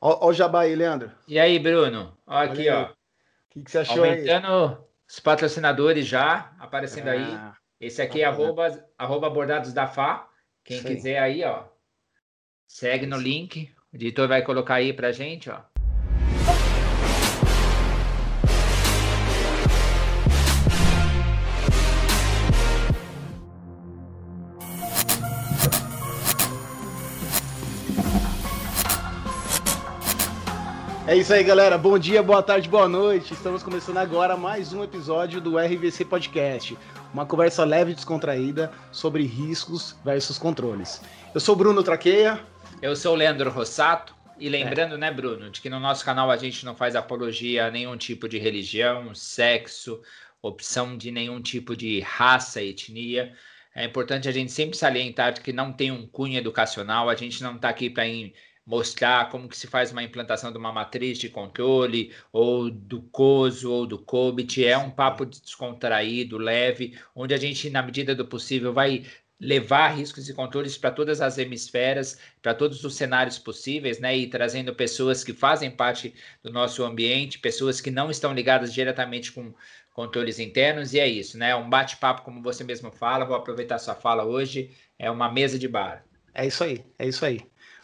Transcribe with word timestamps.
Ó, 0.00 0.26
ó 0.26 0.28
o 0.28 0.32
jabá 0.32 0.62
aí, 0.62 0.74
Leandro. 0.74 1.12
E 1.28 1.38
aí, 1.38 1.58
Bruno? 1.58 2.16
Ó 2.26 2.36
aqui, 2.36 2.68
ó. 2.70 2.84
O 2.84 2.88
que, 3.50 3.62
que, 3.62 3.70
você 3.70 3.78
achou 3.78 4.04
Aumentando 4.04 4.46
aí? 4.46 4.76
os 5.08 5.20
patrocinadores 5.20 6.06
já, 6.06 6.52
aparecendo 6.58 7.08
ah, 7.08 7.12
aí. 7.12 7.86
Esse 7.86 8.00
aqui 8.00 8.22
é 8.22 8.24
arroba, 8.24 8.84
arroba 8.96 9.28
bordados 9.28 9.72
da 9.72 9.86
Fá. 9.86 10.28
Quem 10.64 10.82
quiser 10.82 11.18
aí, 11.18 11.42
ó. 11.44 11.64
Segue 12.66 13.06
no 13.06 13.16
link. 13.16 13.72
O 13.92 13.96
editor 13.96 14.28
vai 14.28 14.42
colocar 14.42 14.74
aí 14.74 14.92
pra 14.92 15.10
gente, 15.10 15.50
ó. 15.50 15.60
Isso 31.20 31.34
aí, 31.34 31.44
galera. 31.44 31.76
Bom 31.76 31.98
dia, 31.98 32.22
boa 32.22 32.42
tarde, 32.42 32.66
boa 32.66 32.88
noite. 32.88 33.34
Estamos 33.34 33.62
começando 33.62 33.98
agora 33.98 34.38
mais 34.38 34.72
um 34.72 34.82
episódio 34.82 35.38
do 35.38 35.58
RVC 35.58 36.06
Podcast, 36.06 36.78
uma 37.12 37.26
conversa 37.26 37.62
leve 37.62 37.90
e 37.90 37.94
descontraída 37.94 38.72
sobre 38.90 39.24
riscos 39.24 39.94
versus 40.02 40.38
controles. 40.38 41.02
Eu 41.34 41.40
sou 41.40 41.54
Bruno 41.54 41.82
Traqueia. 41.82 42.40
Eu 42.80 42.96
sou 42.96 43.12
o 43.12 43.16
Leandro 43.16 43.50
Rossato. 43.50 44.14
E 44.38 44.48
lembrando, 44.48 44.94
é. 44.94 44.96
né, 44.96 45.10
Bruno, 45.10 45.50
de 45.50 45.60
que 45.60 45.68
no 45.68 45.78
nosso 45.78 46.02
canal 46.06 46.30
a 46.30 46.38
gente 46.38 46.64
não 46.64 46.74
faz 46.74 46.96
apologia 46.96 47.66
a 47.66 47.70
nenhum 47.70 47.98
tipo 47.98 48.26
de 48.26 48.38
religião, 48.38 49.14
sexo, 49.14 50.00
opção 50.40 50.96
de 50.96 51.10
nenhum 51.10 51.38
tipo 51.42 51.76
de 51.76 52.00
raça, 52.00 52.62
etnia. 52.62 53.34
É 53.74 53.84
importante 53.84 54.26
a 54.26 54.32
gente 54.32 54.50
sempre 54.50 54.74
salientar 54.74 55.38
que 55.42 55.52
não 55.52 55.70
tem 55.70 55.90
um 55.90 56.06
cunho 56.06 56.38
educacional, 56.38 57.10
a 57.10 57.14
gente 57.14 57.42
não 57.42 57.56
está 57.56 57.68
aqui 57.68 57.90
para 57.90 58.06
mostrar 58.70 59.28
como 59.30 59.48
que 59.48 59.56
se 59.56 59.66
faz 59.66 59.90
uma 59.90 60.02
implantação 60.02 60.52
de 60.52 60.56
uma 60.56 60.72
matriz 60.72 61.18
de 61.18 61.28
controle, 61.28 62.14
ou 62.32 62.70
do 62.70 63.02
COSO, 63.02 63.68
ou 63.68 63.84
do 63.84 63.98
COBIT. 63.98 64.64
É 64.64 64.78
um 64.78 64.90
papo 64.90 65.26
descontraído, 65.26 66.38
leve, 66.38 66.96
onde 67.12 67.34
a 67.34 67.36
gente, 67.36 67.68
na 67.68 67.82
medida 67.82 68.14
do 68.14 68.24
possível, 68.24 68.72
vai 68.72 69.04
levar 69.40 69.88
riscos 69.88 70.28
e 70.28 70.34
controles 70.34 70.78
para 70.78 70.92
todas 70.92 71.20
as 71.20 71.36
hemisferas, 71.36 72.16
para 72.40 72.54
todos 72.54 72.84
os 72.84 72.94
cenários 72.94 73.40
possíveis, 73.40 73.98
né? 73.98 74.16
E 74.16 74.28
trazendo 74.28 74.72
pessoas 74.72 75.24
que 75.24 75.32
fazem 75.32 75.70
parte 75.70 76.14
do 76.40 76.52
nosso 76.52 76.84
ambiente, 76.84 77.40
pessoas 77.40 77.80
que 77.80 77.90
não 77.90 78.08
estão 78.08 78.32
ligadas 78.32 78.72
diretamente 78.72 79.32
com 79.32 79.52
controles 79.92 80.38
internos, 80.38 80.94
e 80.94 81.00
é 81.00 81.08
isso, 81.08 81.36
né? 81.36 81.56
Um 81.56 81.68
bate-papo, 81.68 82.22
como 82.22 82.40
você 82.40 82.62
mesmo 82.62 82.92
fala, 82.92 83.24
vou 83.24 83.34
aproveitar 83.34 83.80
sua 83.80 83.96
fala 83.96 84.24
hoje, 84.24 84.70
é 84.96 85.10
uma 85.10 85.28
mesa 85.32 85.58
de 85.58 85.66
bar. 85.66 86.04
É 86.32 86.46
isso 86.46 86.62
aí, 86.62 86.84
é 86.98 87.08
isso 87.08 87.24
aí. 87.24 87.40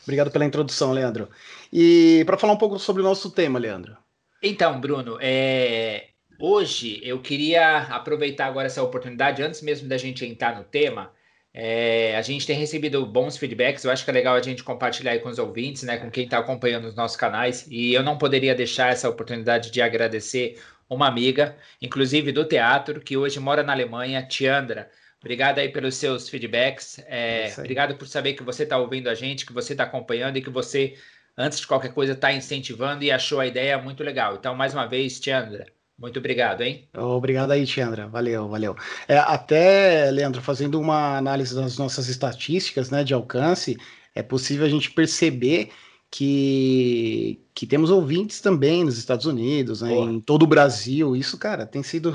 Obrigado 0.06 0.30
pela 0.30 0.44
introdução, 0.44 0.92
Leandro. 0.92 1.28
E 1.72 2.22
para 2.24 2.38
falar 2.38 2.52
um 2.52 2.58
pouco 2.58 2.78
sobre 2.78 3.02
o 3.02 3.04
nosso 3.04 3.28
tema, 3.30 3.58
Leandro. 3.58 3.96
Então, 4.40 4.80
Bruno, 4.80 5.18
é... 5.20 6.10
hoje 6.38 7.00
eu 7.02 7.20
queria 7.20 7.78
aproveitar 7.78 8.46
agora 8.46 8.66
essa 8.66 8.82
oportunidade, 8.82 9.42
antes 9.42 9.60
mesmo 9.62 9.88
da 9.88 9.98
gente 9.98 10.24
entrar 10.24 10.56
no 10.56 10.62
tema. 10.62 11.12
É... 11.52 12.16
a 12.16 12.22
gente 12.22 12.46
tem 12.46 12.56
recebido 12.56 13.04
bons 13.04 13.36
feedbacks, 13.36 13.82
eu 13.82 13.90
acho 13.90 14.04
que 14.04 14.10
é 14.10 14.14
legal 14.14 14.36
a 14.36 14.42
gente 14.42 14.62
compartilhar 14.62 15.10
aí 15.10 15.18
com 15.18 15.28
os 15.28 15.40
ouvintes, 15.40 15.82
né, 15.82 15.96
com 15.96 16.08
quem 16.08 16.24
está 16.24 16.38
acompanhando 16.38 16.86
os 16.86 16.94
nossos 16.94 17.16
canais. 17.16 17.66
E 17.68 17.92
eu 17.92 18.04
não 18.04 18.16
poderia 18.16 18.54
deixar 18.54 18.92
essa 18.92 19.08
oportunidade 19.08 19.72
de 19.72 19.82
agradecer 19.82 20.56
uma 20.88 21.08
amiga, 21.08 21.56
inclusive 21.82 22.30
do 22.30 22.44
teatro, 22.44 23.00
que 23.00 23.16
hoje 23.16 23.40
mora 23.40 23.64
na 23.64 23.72
Alemanha, 23.72 24.22
Tiandra. 24.22 24.88
Obrigado 25.26 25.58
aí 25.58 25.68
pelos 25.68 25.96
seus 25.96 26.28
feedbacks. 26.28 27.00
É, 27.08 27.48
é 27.48 27.54
obrigado 27.58 27.96
por 27.96 28.06
saber 28.06 28.34
que 28.34 28.44
você 28.44 28.62
está 28.62 28.78
ouvindo 28.78 29.08
a 29.08 29.14
gente, 29.14 29.44
que 29.44 29.52
você 29.52 29.72
está 29.72 29.82
acompanhando 29.82 30.36
e 30.36 30.40
que 30.40 30.48
você, 30.48 30.94
antes 31.36 31.58
de 31.58 31.66
qualquer 31.66 31.92
coisa, 31.92 32.12
está 32.12 32.32
incentivando 32.32 33.02
e 33.02 33.10
achou 33.10 33.40
a 33.40 33.46
ideia 33.46 33.76
muito 33.76 34.04
legal. 34.04 34.36
Então, 34.36 34.54
mais 34.54 34.72
uma 34.72 34.86
vez, 34.86 35.18
Tiandra, 35.18 35.66
muito 35.98 36.20
obrigado, 36.20 36.60
hein? 36.60 36.88
Obrigado 36.94 37.50
aí, 37.50 37.66
Tiandra. 37.66 38.06
Valeu, 38.06 38.46
valeu. 38.46 38.76
É, 39.08 39.18
até, 39.18 40.12
Leandro, 40.12 40.40
fazendo 40.40 40.80
uma 40.80 41.18
análise 41.18 41.52
das 41.56 41.76
nossas 41.76 42.06
estatísticas 42.06 42.88
né, 42.90 43.02
de 43.02 43.12
alcance, 43.12 43.76
é 44.14 44.22
possível 44.22 44.64
a 44.64 44.70
gente 44.70 44.92
perceber 44.92 45.70
que, 46.08 47.40
que 47.52 47.66
temos 47.66 47.90
ouvintes 47.90 48.40
também 48.40 48.84
nos 48.84 48.96
Estados 48.96 49.26
Unidos, 49.26 49.82
né, 49.82 49.92
em 49.92 50.20
todo 50.20 50.44
o 50.44 50.46
Brasil. 50.46 51.16
Isso, 51.16 51.36
cara, 51.36 51.66
tem 51.66 51.82
sido 51.82 52.14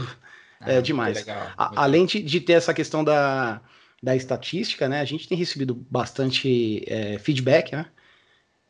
é 0.65 0.77
ah, 0.77 0.81
demais. 0.81 1.17
Legal, 1.17 1.51
a, 1.57 1.83
além 1.83 2.05
de, 2.05 2.21
de, 2.21 2.39
ter 2.39 2.53
essa 2.53 2.73
questão 2.73 3.03
da, 3.03 3.61
da 4.01 4.15
estatística, 4.15 4.87
né? 4.87 5.01
A 5.01 5.05
gente 5.05 5.27
tem 5.27 5.37
recebido 5.37 5.75
bastante 5.89 6.83
é, 6.87 7.17
feedback, 7.19 7.73
né? 7.73 7.85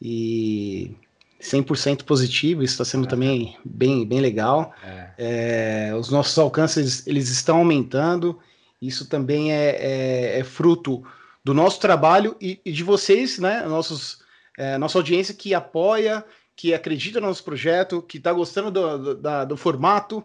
E 0.02 0.96
100% 1.42 2.04
positivo, 2.04 2.64
isso 2.64 2.74
está 2.74 2.86
sendo 2.86 3.08
também 3.08 3.58
bem, 3.66 4.06
bem 4.06 4.20
legal. 4.20 4.74
É. 4.84 5.90
É, 5.90 5.96
os 5.96 6.10
nossos 6.10 6.38
alcances 6.38 7.06
eles 7.08 7.30
estão 7.30 7.58
aumentando. 7.58 8.40
Isso 8.82 9.08
também 9.08 9.52
é, 9.52 9.76
é, 9.76 10.40
é 10.40 10.44
fruto 10.44 11.04
do 11.44 11.54
nosso 11.54 11.80
trabalho 11.80 12.36
e, 12.40 12.60
e 12.64 12.72
de 12.72 12.84
vocês, 12.84 13.40
né? 13.40 13.64
Nossos, 13.66 14.20
é, 14.58 14.78
nossa 14.78 14.98
audiência 14.98 15.34
que 15.34 15.54
apoia, 15.54 16.24
que 16.56 16.74
acredita 16.74 17.20
no 17.20 17.28
nosso 17.28 17.44
projeto, 17.44 18.02
que 18.02 18.18
está 18.18 18.32
gostando 18.32 18.70
do, 18.70 18.98
do, 18.98 19.16
da, 19.16 19.46
do 19.46 19.58
formato. 19.58 20.24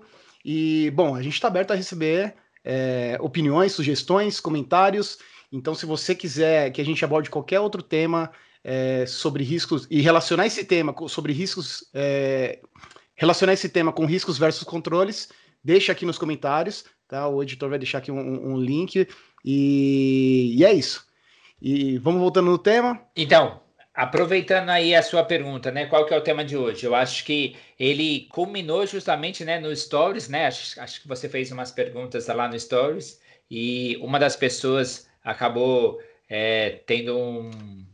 E, 0.48 0.92
bom, 0.92 1.16
a 1.16 1.22
gente 1.22 1.32
está 1.32 1.48
aberto 1.48 1.72
a 1.72 1.74
receber 1.74 2.36
é, 2.64 3.18
opiniões, 3.20 3.72
sugestões, 3.72 4.38
comentários. 4.38 5.18
Então, 5.50 5.74
se 5.74 5.84
você 5.84 6.14
quiser 6.14 6.70
que 6.70 6.80
a 6.80 6.84
gente 6.84 7.04
aborde 7.04 7.28
qualquer 7.28 7.58
outro 7.58 7.82
tema 7.82 8.30
é, 8.62 9.04
sobre 9.06 9.42
riscos 9.42 9.88
e 9.90 10.00
relacionar 10.00 10.46
esse 10.46 10.64
tema 10.64 10.94
sobre 11.08 11.32
riscos, 11.32 11.90
é, 11.92 12.60
relacionar 13.16 13.54
esse 13.54 13.68
tema 13.68 13.92
com 13.92 14.06
riscos 14.06 14.38
versus 14.38 14.62
controles, 14.62 15.30
deixa 15.64 15.90
aqui 15.90 16.06
nos 16.06 16.16
comentários, 16.16 16.84
tá? 17.08 17.26
O 17.26 17.42
editor 17.42 17.68
vai 17.68 17.78
deixar 17.80 17.98
aqui 17.98 18.12
um, 18.12 18.52
um 18.52 18.56
link 18.56 19.08
e, 19.44 20.54
e 20.56 20.64
é 20.64 20.72
isso. 20.72 21.04
E 21.60 21.98
vamos 21.98 22.20
voltando 22.20 22.52
no 22.52 22.58
tema. 22.58 23.02
Então, 23.16 23.60
Aproveitando 23.96 24.68
aí 24.68 24.94
a 24.94 25.02
sua 25.02 25.24
pergunta, 25.24 25.70
né? 25.70 25.86
Qual 25.86 26.04
que 26.04 26.12
é 26.12 26.18
o 26.18 26.20
tema 26.20 26.44
de 26.44 26.54
hoje? 26.54 26.84
Eu 26.84 26.94
acho 26.94 27.24
que 27.24 27.56
ele 27.80 28.28
culminou 28.30 28.86
justamente, 28.86 29.42
né, 29.42 29.58
no 29.58 29.74
Stories, 29.74 30.28
né? 30.28 30.46
Acho, 30.46 30.78
acho 30.82 31.00
que 31.00 31.08
você 31.08 31.30
fez 31.30 31.50
umas 31.50 31.70
perguntas 31.70 32.26
lá 32.26 32.46
no 32.46 32.60
Stories 32.60 33.18
e 33.50 33.96
uma 34.02 34.18
das 34.18 34.36
pessoas 34.36 35.08
acabou 35.24 35.98
é, 36.28 36.80
tendo 36.86 37.18
um, 37.18 37.86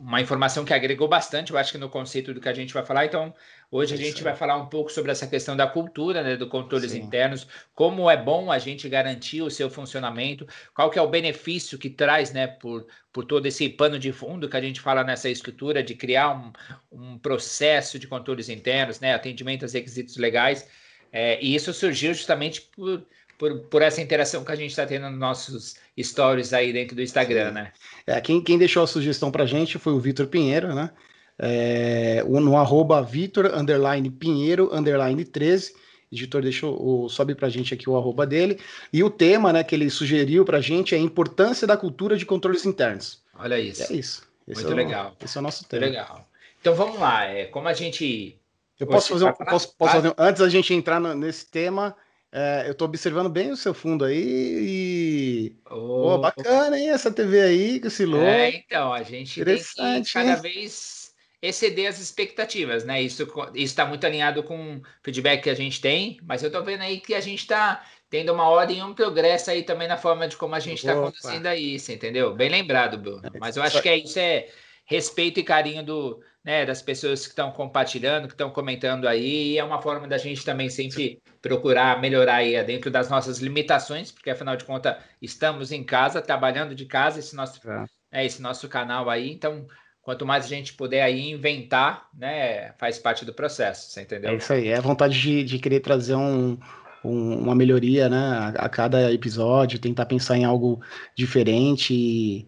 uma 0.00 0.20
informação 0.20 0.64
que 0.64 0.72
agregou 0.72 1.08
bastante, 1.08 1.52
eu 1.52 1.58
acho 1.58 1.72
que 1.72 1.78
no 1.78 1.88
conceito 1.88 2.32
do 2.32 2.40
que 2.40 2.48
a 2.48 2.54
gente 2.54 2.72
vai 2.72 2.84
falar. 2.84 3.06
Então, 3.06 3.34
Hoje 3.74 3.92
a 3.92 3.96
gente 3.96 4.22
vai 4.22 4.36
falar 4.36 4.56
um 4.56 4.66
pouco 4.66 4.88
sobre 4.88 5.10
essa 5.10 5.26
questão 5.26 5.56
da 5.56 5.66
cultura, 5.66 6.22
né, 6.22 6.36
do 6.36 6.46
controles 6.46 6.92
Sim. 6.92 7.00
internos, 7.00 7.44
como 7.74 8.08
é 8.08 8.16
bom 8.16 8.52
a 8.52 8.56
gente 8.56 8.88
garantir 8.88 9.42
o 9.42 9.50
seu 9.50 9.68
funcionamento, 9.68 10.46
qual 10.72 10.88
que 10.90 10.96
é 10.96 11.02
o 11.02 11.08
benefício 11.08 11.76
que 11.76 11.90
traz, 11.90 12.32
né, 12.32 12.46
por, 12.46 12.86
por 13.12 13.24
todo 13.24 13.46
esse 13.46 13.68
pano 13.68 13.98
de 13.98 14.12
fundo 14.12 14.48
que 14.48 14.56
a 14.56 14.60
gente 14.60 14.80
fala 14.80 15.02
nessa 15.02 15.28
estrutura 15.28 15.82
de 15.82 15.96
criar 15.96 16.30
um, 16.30 16.52
um 16.92 17.18
processo 17.18 17.98
de 17.98 18.06
controles 18.06 18.48
internos, 18.48 19.00
né, 19.00 19.12
atendimento 19.12 19.64
aos 19.64 19.72
requisitos 19.72 20.16
legais, 20.18 20.68
é, 21.10 21.42
e 21.42 21.52
isso 21.52 21.72
surgiu 21.72 22.14
justamente 22.14 22.60
por, 22.60 23.04
por, 23.44 23.58
por 23.68 23.82
essa 23.82 24.00
interação 24.00 24.44
que 24.44 24.52
a 24.52 24.56
gente 24.56 24.70
está 24.70 24.86
tendo 24.86 25.10
nos 25.10 25.18
nossos 25.18 25.76
stories 26.00 26.52
aí 26.52 26.72
dentro 26.72 26.96
do 26.96 27.02
Instagram, 27.02 27.48
Sim. 27.48 27.54
né? 27.54 27.72
É, 28.06 28.20
quem, 28.20 28.42
quem 28.42 28.56
deixou 28.56 28.82
a 28.82 28.86
sugestão 28.86 29.30
para 29.30 29.42
a 29.42 29.46
gente 29.46 29.78
foi 29.78 29.92
o 29.92 30.00
Vitor 30.00 30.26
Pinheiro, 30.26 30.74
né? 30.74 30.90
é, 31.38 32.22
no 32.22 32.56
arroba 32.56 33.02
Vitor, 33.02 33.46
underline 33.54 34.08
Pinheiro, 34.10 34.70
underline 34.72 35.24
13. 35.24 35.72
O 35.72 36.14
editor 36.14 36.42
deixou, 36.42 36.80
o, 36.80 37.08
sobe 37.08 37.34
pra 37.34 37.48
gente 37.48 37.74
aqui 37.74 37.90
o 37.90 37.96
arroba 37.96 38.26
dele. 38.26 38.60
E 38.92 39.02
o 39.02 39.10
tema 39.10 39.52
né, 39.52 39.64
que 39.64 39.74
ele 39.74 39.90
sugeriu 39.90 40.44
pra 40.44 40.60
gente 40.60 40.94
é 40.94 40.98
a 40.98 41.00
importância 41.00 41.66
da 41.66 41.76
cultura 41.76 42.16
de 42.16 42.24
controles 42.24 42.64
internos. 42.64 43.22
Olha 43.36 43.58
isso. 43.58 43.92
É 43.92 43.96
isso. 43.96 44.28
Esse 44.46 44.62
Muito 44.62 44.78
é 44.78 44.82
o, 44.82 44.86
legal. 44.86 45.16
Esse 45.22 45.36
é 45.36 45.40
o 45.40 45.42
nosso 45.42 45.64
tema. 45.66 45.86
Legal. 45.86 46.28
Então 46.60 46.74
vamos 46.74 47.00
lá. 47.00 47.24
É, 47.24 47.46
como 47.46 47.66
a 47.66 47.72
gente. 47.72 48.38
Eu 48.78 48.86
posso 48.86 49.08
fazer, 49.08 49.24
um, 49.24 49.32
posso, 49.32 49.76
posso 49.76 49.92
fazer 49.92 50.14
antes 50.16 50.40
da 50.40 50.48
gente 50.48 50.72
entrar 50.72 51.00
no, 51.00 51.14
nesse 51.14 51.46
tema, 51.50 51.96
é, 52.36 52.66
eu 52.66 52.72
estou 52.72 52.88
observando 52.88 53.30
bem 53.30 53.52
o 53.52 53.56
seu 53.56 53.72
fundo 53.72 54.04
aí 54.04 54.18
e. 54.18 55.56
Oh, 55.70 56.14
oh, 56.14 56.18
bacana, 56.18 56.76
hein? 56.76 56.90
Essa 56.90 57.12
TV 57.12 57.40
aí, 57.40 57.78
que 57.78 57.86
esse 57.86 58.04
logo. 58.04 58.24
É, 58.24 58.50
então, 58.50 58.92
a 58.92 59.04
gente 59.04 59.40
Interessante, 59.40 59.94
tem 59.94 60.02
que 60.02 60.12
cada 60.12 60.30
hein? 60.30 60.42
vez 60.42 61.14
exceder 61.40 61.88
as 61.88 62.00
expectativas, 62.00 62.84
né? 62.84 63.00
Isso 63.00 63.24
está 63.54 63.86
muito 63.86 64.04
alinhado 64.04 64.42
com 64.42 64.78
o 64.78 64.82
feedback 65.00 65.44
que 65.44 65.50
a 65.50 65.54
gente 65.54 65.80
tem, 65.80 66.18
mas 66.24 66.42
eu 66.42 66.48
estou 66.48 66.64
vendo 66.64 66.80
aí 66.80 66.98
que 66.98 67.14
a 67.14 67.20
gente 67.20 67.38
está 67.38 67.84
tendo 68.10 68.32
uma 68.32 68.48
ordem 68.48 68.78
e 68.78 68.82
um 68.82 68.94
progresso 68.94 69.52
aí 69.52 69.62
também 69.62 69.86
na 69.86 69.96
forma 69.96 70.26
de 70.26 70.36
como 70.36 70.56
a 70.56 70.60
gente 70.60 70.78
está 70.78 70.94
conduzindo 70.94 71.46
aí, 71.46 71.76
entendeu? 71.76 72.34
Bem 72.34 72.48
lembrado, 72.48 72.98
Bruno. 72.98 73.22
É, 73.32 73.38
mas 73.38 73.56
eu 73.56 73.62
acho 73.62 73.80
que 73.80 73.88
é 73.88 73.96
isso 73.96 74.18
é 74.18 74.48
respeito 74.84 75.40
e 75.40 75.44
carinho 75.44 75.84
do, 75.84 76.20
né, 76.44 76.66
das 76.66 76.82
pessoas 76.82 77.22
que 77.22 77.30
estão 77.30 77.50
compartilhando, 77.50 78.26
que 78.26 78.34
estão 78.34 78.50
comentando 78.50 79.08
aí, 79.08 79.52
e 79.52 79.58
é 79.58 79.64
uma 79.64 79.80
forma 79.80 80.06
da 80.06 80.18
gente 80.18 80.44
também 80.44 80.68
sempre 80.68 81.18
procurar 81.40 82.00
melhorar 82.00 82.36
aí 82.36 82.62
dentro 82.64 82.90
das 82.90 83.08
nossas 83.08 83.38
limitações, 83.38 84.12
porque 84.12 84.30
afinal 84.30 84.56
de 84.56 84.64
contas 84.64 84.96
estamos 85.22 85.72
em 85.72 85.82
casa, 85.82 86.20
trabalhando 86.20 86.74
de 86.74 86.84
casa, 86.84 87.18
esse 87.18 87.34
nosso, 87.34 87.60
é. 87.68 87.84
né, 88.12 88.26
esse 88.26 88.42
nosso 88.42 88.68
canal 88.68 89.08
aí, 89.08 89.32
então 89.32 89.66
quanto 90.02 90.26
mais 90.26 90.44
a 90.44 90.48
gente 90.48 90.74
puder 90.74 91.02
aí 91.02 91.30
inventar, 91.30 92.08
né, 92.14 92.72
faz 92.72 92.98
parte 92.98 93.24
do 93.24 93.32
processo, 93.32 93.90
você 93.90 94.02
entendeu? 94.02 94.30
É 94.30 94.34
isso 94.36 94.52
aí, 94.52 94.68
é 94.68 94.76
a 94.76 94.82
vontade 94.82 95.18
de, 95.18 95.42
de 95.42 95.58
querer 95.58 95.80
trazer 95.80 96.14
um, 96.14 96.58
um, 97.02 97.38
uma 97.38 97.54
melhoria, 97.54 98.06
né, 98.10 98.18
a, 98.18 98.48
a, 98.66 98.68
cada 98.68 99.10
episódio, 99.10 99.78
tentar 99.78 100.04
pensar 100.04 100.36
em 100.36 100.44
algo 100.44 100.82
diferente 101.16 101.94
e, 101.94 102.46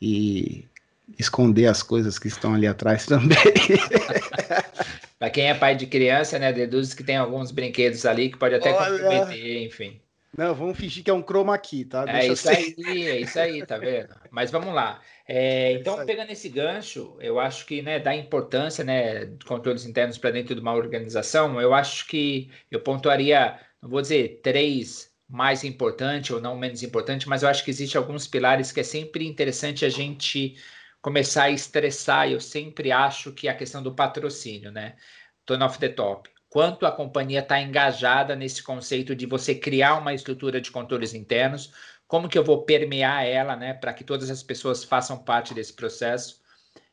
e 0.00 0.64
esconder 1.18 1.66
as 1.66 1.82
coisas 1.82 2.18
que 2.18 2.28
estão 2.28 2.54
ali 2.54 2.66
atrás 2.66 3.06
também. 3.06 3.38
Para 5.18 5.30
quem 5.30 5.48
é 5.48 5.54
pai 5.54 5.74
de 5.74 5.86
criança, 5.86 6.38
né, 6.38 6.52
deduz 6.52 6.92
que 6.92 7.04
tem 7.04 7.16
alguns 7.16 7.50
brinquedos 7.50 8.04
ali 8.04 8.30
que 8.30 8.38
pode 8.38 8.54
até 8.54 8.72
Olha... 8.72 8.98
comprometer, 8.98 9.62
enfim. 9.62 10.00
Não, 10.36 10.52
vamos 10.52 10.76
fingir 10.76 11.04
que 11.04 11.10
é 11.10 11.14
um 11.14 11.22
chroma 11.22 11.56
key, 11.56 11.84
tá? 11.84 12.04
É 12.08 12.12
Deixa 12.26 12.26
é 12.26 12.32
isso 12.32 12.48
aí, 12.48 13.06
é 13.06 13.20
isso 13.20 13.38
aí, 13.38 13.64
tá 13.64 13.78
vendo? 13.78 14.14
Mas 14.30 14.50
vamos 14.50 14.74
lá. 14.74 15.00
É, 15.26 15.72
então, 15.74 16.04
pegando 16.04 16.30
esse 16.30 16.48
gancho, 16.48 17.16
eu 17.20 17.38
acho 17.38 17.64
que 17.64 17.80
né, 17.80 18.00
da 18.00 18.14
importância 18.14 18.84
né, 18.84 19.26
de 19.26 19.44
controles 19.44 19.86
internos 19.86 20.18
para 20.18 20.32
dentro 20.32 20.54
de 20.54 20.60
uma 20.60 20.74
organização, 20.74 21.60
eu 21.60 21.72
acho 21.72 22.06
que 22.08 22.50
eu 22.70 22.80
pontuaria, 22.80 23.58
não 23.80 23.88
vou 23.88 24.02
dizer 24.02 24.40
três 24.42 25.14
mais 25.28 25.64
importante 25.64 26.32
ou 26.32 26.40
não 26.40 26.58
menos 26.58 26.82
importante, 26.82 27.28
mas 27.28 27.42
eu 27.42 27.48
acho 27.48 27.64
que 27.64 27.70
existe 27.70 27.96
alguns 27.96 28.26
pilares 28.26 28.72
que 28.72 28.80
é 28.80 28.84
sempre 28.84 29.26
interessante 29.26 29.84
a 29.84 29.88
gente 29.88 30.56
começar 31.04 31.44
a 31.44 31.50
estressar. 31.50 32.30
Eu 32.30 32.40
sempre 32.40 32.90
acho 32.90 33.30
que 33.30 33.46
a 33.46 33.54
questão 33.54 33.82
do 33.82 33.94
patrocínio, 33.94 34.72
né? 34.72 34.96
Turn 35.44 35.62
off 35.62 35.78
the 35.78 35.90
top. 35.90 36.30
Quanto 36.48 36.86
a 36.86 36.92
companhia 36.92 37.40
está 37.40 37.60
engajada 37.60 38.34
nesse 38.34 38.62
conceito 38.62 39.14
de 39.14 39.26
você 39.26 39.54
criar 39.54 39.96
uma 39.96 40.14
estrutura 40.14 40.62
de 40.62 40.70
controles 40.70 41.12
internos, 41.12 41.74
como 42.06 42.26
que 42.26 42.38
eu 42.38 42.44
vou 42.44 42.64
permear 42.64 43.22
ela, 43.26 43.54
né, 43.54 43.74
para 43.74 43.92
que 43.92 44.02
todas 44.02 44.30
as 44.30 44.42
pessoas 44.42 44.82
façam 44.82 45.22
parte 45.22 45.52
desse 45.52 45.74
processo? 45.74 46.42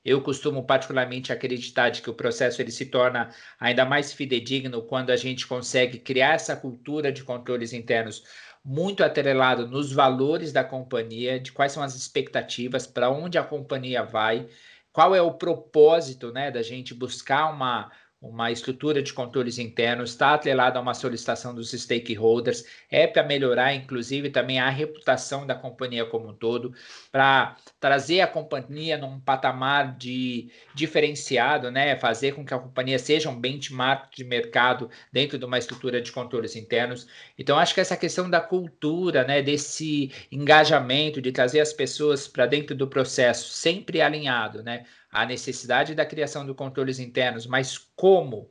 Eu 0.04 0.22
costumo 0.22 0.66
particularmente 0.66 1.32
acreditar 1.32 1.90
de 1.90 2.02
que 2.02 2.10
o 2.10 2.14
processo 2.14 2.62
ele 2.62 2.72
se 2.72 2.88
torna 2.88 3.30
ainda 3.60 3.86
mais 3.86 4.12
fidedigno 4.12 4.82
quando 4.82 5.12
a 5.12 5.16
gente 5.16 5.48
consegue 5.48 6.00
criar 6.00 6.34
essa 6.34 6.56
cultura 6.56 7.14
de 7.14 7.24
controles 7.24 7.72
internos 7.72 8.24
muito 8.64 9.04
atrelado 9.04 9.68
nos 9.68 9.92
valores 9.92 10.52
da 10.54 10.64
companhia, 10.64 11.40
de 11.40 11.52
quais 11.52 11.72
são 11.72 11.82
as 11.84 11.96
expectativas, 11.96 12.86
para 12.88 13.10
onde 13.10 13.38
a 13.38 13.44
companhia 13.44 14.04
vai, 14.04 14.48
qual 14.94 15.16
é 15.16 15.22
o 15.22 15.34
propósito, 15.34 16.32
né, 16.32 16.52
da 16.52 16.62
gente 16.62 16.94
buscar 16.94 17.50
uma 17.52 17.92
uma 18.22 18.52
estrutura 18.52 19.02
de 19.02 19.12
controles 19.12 19.58
internos, 19.58 20.12
está 20.12 20.36
atrelada 20.36 20.78
a 20.78 20.82
uma 20.82 20.94
solicitação 20.94 21.56
dos 21.56 21.72
stakeholders, 21.72 22.64
é 22.90 23.08
para 23.08 23.24
melhorar, 23.24 23.74
inclusive, 23.74 24.30
também 24.30 24.60
a 24.60 24.70
reputação 24.70 25.46
da 25.48 25.56
companhia 25.56 26.06
como 26.06 26.30
um 26.30 26.34
todo, 26.34 26.72
para 27.12 27.58
trazer 27.80 28.22
a 28.22 28.28
companhia 28.28 28.96
num 28.96 29.20
patamar 29.20 29.98
de 29.98 30.52
diferenciado, 30.76 31.72
né? 31.72 31.96
Fazer 31.98 32.34
com 32.34 32.46
que 32.46 32.54
a 32.54 32.60
companhia 32.60 33.00
seja 33.00 33.30
um 33.30 33.40
benchmark 33.40 34.16
de 34.16 34.24
mercado 34.24 34.90
dentro 35.12 35.40
de 35.40 35.46
uma 35.46 35.58
estrutura 35.58 36.00
de 36.00 36.12
controles 36.12 36.56
internos. 36.56 37.08
Então, 37.40 37.58
acho 37.58 37.74
que 37.74 37.82
essa 37.82 37.98
questão 37.98 38.30
da 38.30 38.40
cultura, 38.40 39.24
né? 39.24 39.42
Desse 39.42 40.12
engajamento, 40.32 41.20
de 41.22 41.32
trazer 41.32 41.60
as 41.60 41.74
pessoas 41.74 42.28
para 42.28 42.46
dentro 42.46 42.76
do 42.76 42.88
processo, 42.88 43.50
sempre 43.52 44.00
alinhado, 44.00 44.62
né? 44.62 44.86
A 45.12 45.26
necessidade 45.26 45.94
da 45.94 46.06
criação 46.06 46.46
de 46.46 46.54
controles 46.54 47.00
internos, 47.00 47.46
mas 47.46 47.78
como 47.96 48.50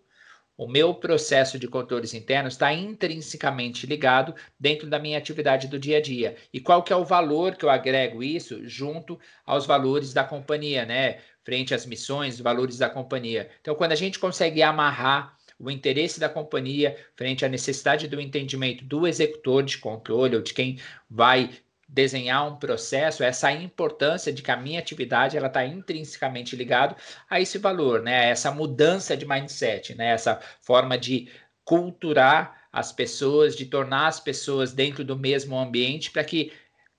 o 0.61 0.69
meu 0.69 0.95
processo 0.95 1.59
de 1.59 1.67
controles 1.67 2.13
internos 2.13 2.53
está 2.53 2.71
intrinsecamente 2.71 3.87
ligado 3.87 4.35
dentro 4.59 4.91
da 4.91 4.99
minha 4.99 5.17
atividade 5.17 5.67
do 5.69 5.79
dia 5.79 5.97
a 5.97 6.03
dia. 6.03 6.37
E 6.53 6.61
qual 6.61 6.83
que 6.83 6.93
é 6.93 6.97
o 6.97 7.05
valor 7.05 7.57
que 7.57 7.65
eu 7.65 7.71
agrego 7.71 8.23
isso 8.23 8.61
junto 8.69 9.19
aos 9.47 9.65
valores 9.65 10.13
da 10.13 10.23
companhia, 10.23 10.85
né? 10.85 11.21
Frente 11.43 11.73
às 11.73 11.87
missões, 11.87 12.39
valores 12.39 12.77
da 12.77 12.91
companhia. 12.91 13.51
Então, 13.63 13.75
quando 13.75 13.93
a 13.93 13.97
gente 13.97 14.19
consegue 14.19 14.63
amarrar 14.63 15.35
o 15.59 15.71
interesse 15.71 16.21
da 16.21 16.29
companhia 16.29 16.95
frente 17.17 17.43
à 17.43 17.49
necessidade 17.49 18.07
do 18.07 18.21
entendimento 18.21 18.85
do 18.85 19.07
executor 19.07 19.63
de 19.63 19.79
controle 19.79 20.37
ou 20.37 20.43
de 20.43 20.53
quem 20.53 20.79
vai 21.09 21.51
desenhar 21.93 22.47
um 22.47 22.57
processo, 22.57 23.25
essa 23.25 23.51
importância 23.53 24.33
de 24.33 24.43
que 24.43 24.51
a 24.51 24.57
minha 24.57 24.79
atividade 24.79 25.37
ela 25.37 25.49
está 25.49 25.65
intrinsecamente 25.67 26.55
ligado 26.55 26.95
a 27.29 27.41
esse 27.41 27.59
valor, 27.59 28.01
né? 28.03 28.31
Essa 28.31 28.51
mudança 28.53 29.17
de 29.17 29.27
mindset, 29.27 29.95
né? 29.97 30.11
Essa 30.11 30.41
forma 30.61 30.97
de 30.97 31.29
culturar 31.65 32.69
as 32.73 32.93
pessoas, 32.93 33.57
de 33.57 33.67
tornar 33.67 34.07
as 34.07 34.21
pessoas 34.21 34.73
dentro 34.73 35.05
do 35.05 35.19
mesmo 35.19 35.59
ambiente 35.59 36.11
para 36.11 36.23
que 36.23 36.53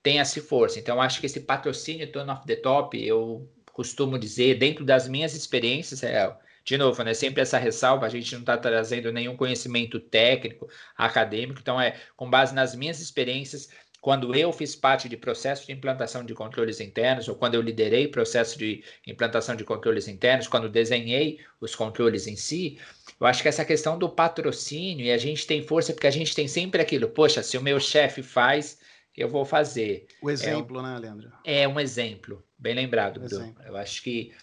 tenha-se 0.03 0.41
força. 0.41 0.79
Então, 0.79 1.01
acho 1.01 1.19
que 1.19 1.25
esse 1.25 1.39
patrocínio 1.39 2.11
turn 2.11 2.29
off 2.29 2.45
the 2.45 2.55
top, 2.57 3.01
eu 3.01 3.49
costumo 3.71 4.19
dizer, 4.19 4.57
dentro 4.57 4.83
das 4.83 5.07
minhas 5.07 5.33
experiências, 5.33 6.03
é, 6.03 6.35
de 6.63 6.77
novo, 6.77 7.01
né, 7.03 7.13
sempre 7.13 7.41
essa 7.41 7.57
ressalva, 7.57 8.05
a 8.05 8.09
gente 8.09 8.31
não 8.33 8.41
está 8.41 8.57
trazendo 8.57 9.11
nenhum 9.11 9.37
conhecimento 9.37 9.99
técnico, 9.99 10.69
acadêmico, 10.97 11.59
então 11.61 11.79
é 11.79 11.97
com 12.15 12.29
base 12.29 12.53
nas 12.53 12.75
minhas 12.75 12.99
experiências, 12.99 13.69
quando 14.01 14.35
eu 14.35 14.51
fiz 14.51 14.75
parte 14.75 15.07
de 15.07 15.15
processo 15.15 15.67
de 15.67 15.71
implantação 15.71 16.25
de 16.25 16.33
controles 16.33 16.81
internos, 16.81 17.27
ou 17.27 17.35
quando 17.35 17.53
eu 17.53 17.61
liderei 17.61 18.07
processo 18.07 18.57
de 18.57 18.83
implantação 19.05 19.55
de 19.55 19.63
controles 19.63 20.07
internos, 20.07 20.47
quando 20.47 20.67
desenhei 20.67 21.39
os 21.61 21.75
controles 21.75 22.25
em 22.25 22.35
si, 22.35 22.79
eu 23.19 23.27
acho 23.27 23.43
que 23.43 23.47
essa 23.47 23.63
questão 23.63 23.99
do 23.99 24.09
patrocínio, 24.09 25.05
e 25.05 25.11
a 25.11 25.17
gente 25.19 25.45
tem 25.45 25.61
força 25.61 25.93
porque 25.93 26.07
a 26.07 26.11
gente 26.11 26.33
tem 26.33 26.47
sempre 26.47 26.81
aquilo, 26.81 27.09
poxa, 27.09 27.43
se 27.43 27.55
o 27.55 27.61
meu 27.61 27.79
chefe 27.79 28.23
faz, 28.23 28.79
eu 29.15 29.29
vou 29.29 29.45
fazer. 29.45 30.07
O 30.19 30.31
exemplo, 30.31 30.79
é, 30.79 30.83
né, 30.83 30.97
Leandro? 30.97 31.31
É 31.45 31.67
um 31.67 31.79
exemplo, 31.79 32.43
bem 32.57 32.73
lembrado, 32.73 33.19
Bruno. 33.19 33.43
Exemplo. 33.43 33.63
Eu 33.63 33.77
acho 33.77 34.01
que 34.01 34.33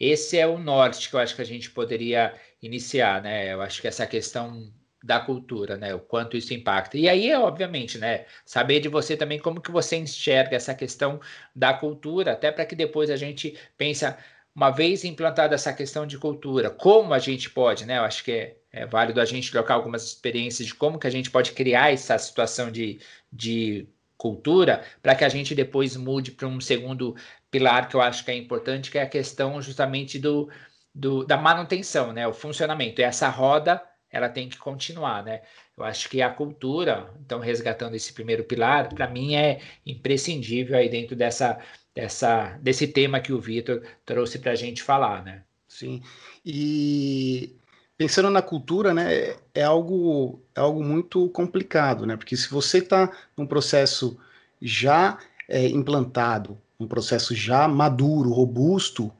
esse 0.00 0.38
é 0.38 0.46
o 0.46 0.58
norte 0.58 1.10
que 1.10 1.14
eu 1.14 1.20
acho 1.20 1.36
que 1.36 1.42
a 1.42 1.46
gente 1.46 1.70
poderia 1.70 2.34
iniciar, 2.62 3.22
né? 3.22 3.52
Eu 3.52 3.60
acho 3.60 3.82
que 3.82 3.88
essa 3.88 4.06
questão 4.06 4.72
da 5.04 5.20
cultura, 5.20 5.76
né? 5.76 5.94
O 5.94 6.00
quanto 6.00 6.34
isso 6.34 6.54
impacta. 6.54 6.96
E 6.96 7.06
aí, 7.08 7.32
obviamente, 7.34 7.98
né? 7.98 8.24
Saber 8.44 8.80
de 8.80 8.88
você 8.88 9.16
também 9.16 9.38
como 9.38 9.60
que 9.60 9.70
você 9.70 9.96
enxerga 9.96 10.56
essa 10.56 10.74
questão 10.74 11.20
da 11.54 11.74
cultura, 11.74 12.32
até 12.32 12.50
para 12.50 12.64
que 12.64 12.74
depois 12.74 13.10
a 13.10 13.16
gente 13.16 13.54
pensa, 13.76 14.16
uma 14.54 14.70
vez 14.70 15.04
implantada 15.04 15.54
essa 15.54 15.74
questão 15.74 16.06
de 16.06 16.16
cultura, 16.18 16.70
como 16.70 17.12
a 17.12 17.18
gente 17.18 17.50
pode, 17.50 17.84
né? 17.84 17.98
Eu 17.98 18.04
acho 18.04 18.24
que 18.24 18.32
é, 18.32 18.56
é 18.72 18.86
válido 18.86 19.20
a 19.20 19.26
gente 19.26 19.50
trocar 19.50 19.74
algumas 19.74 20.04
experiências 20.04 20.68
de 20.68 20.74
como 20.74 20.98
que 20.98 21.06
a 21.06 21.10
gente 21.10 21.30
pode 21.30 21.52
criar 21.52 21.92
essa 21.92 22.16
situação 22.18 22.70
de, 22.70 22.98
de 23.30 23.86
cultura 24.16 24.82
para 25.02 25.14
que 25.14 25.24
a 25.24 25.28
gente 25.28 25.54
depois 25.54 25.96
mude 25.96 26.30
para 26.32 26.48
um 26.48 26.60
segundo 26.62 27.14
pilar 27.50 27.88
que 27.88 27.96
eu 27.96 28.00
acho 28.00 28.24
que 28.24 28.30
é 28.30 28.36
importante, 28.36 28.90
que 28.90 28.96
é 28.98 29.02
a 29.02 29.08
questão 29.08 29.60
justamente 29.60 30.18
do, 30.18 30.48
do 30.94 31.24
da 31.26 31.36
manutenção, 31.36 32.12
né? 32.12 32.26
O 32.26 32.32
funcionamento. 32.32 33.02
E 33.02 33.04
essa 33.04 33.28
roda 33.28 33.82
ela 34.14 34.28
tem 34.28 34.48
que 34.48 34.56
continuar, 34.56 35.24
né? 35.24 35.42
Eu 35.76 35.82
acho 35.82 36.08
que 36.08 36.22
a 36.22 36.30
cultura, 36.30 37.12
então 37.26 37.40
resgatando 37.40 37.96
esse 37.96 38.12
primeiro 38.12 38.44
pilar, 38.44 38.88
para 38.94 39.08
mim 39.10 39.34
é 39.34 39.60
imprescindível 39.84 40.78
aí 40.78 40.88
dentro 40.88 41.16
dessa, 41.16 41.58
dessa 41.92 42.56
desse 42.62 42.86
tema 42.86 43.18
que 43.18 43.32
o 43.32 43.40
Vitor 43.40 43.82
trouxe 44.06 44.38
para 44.38 44.52
a 44.52 44.54
gente 44.54 44.84
falar, 44.84 45.24
né? 45.24 45.42
Sim. 45.66 46.00
E 46.46 47.56
pensando 47.98 48.30
na 48.30 48.40
cultura, 48.40 48.94
né, 48.94 49.34
é 49.52 49.64
algo 49.64 50.40
é 50.54 50.60
algo 50.60 50.84
muito 50.84 51.28
complicado, 51.30 52.06
né? 52.06 52.16
Porque 52.16 52.36
se 52.36 52.48
você 52.48 52.78
está 52.78 53.10
num 53.36 53.48
processo 53.48 54.16
já 54.62 55.18
é, 55.48 55.66
implantado, 55.66 56.56
um 56.78 56.86
processo 56.86 57.34
já 57.34 57.66
maduro, 57.66 58.30
robusto, 58.30 59.12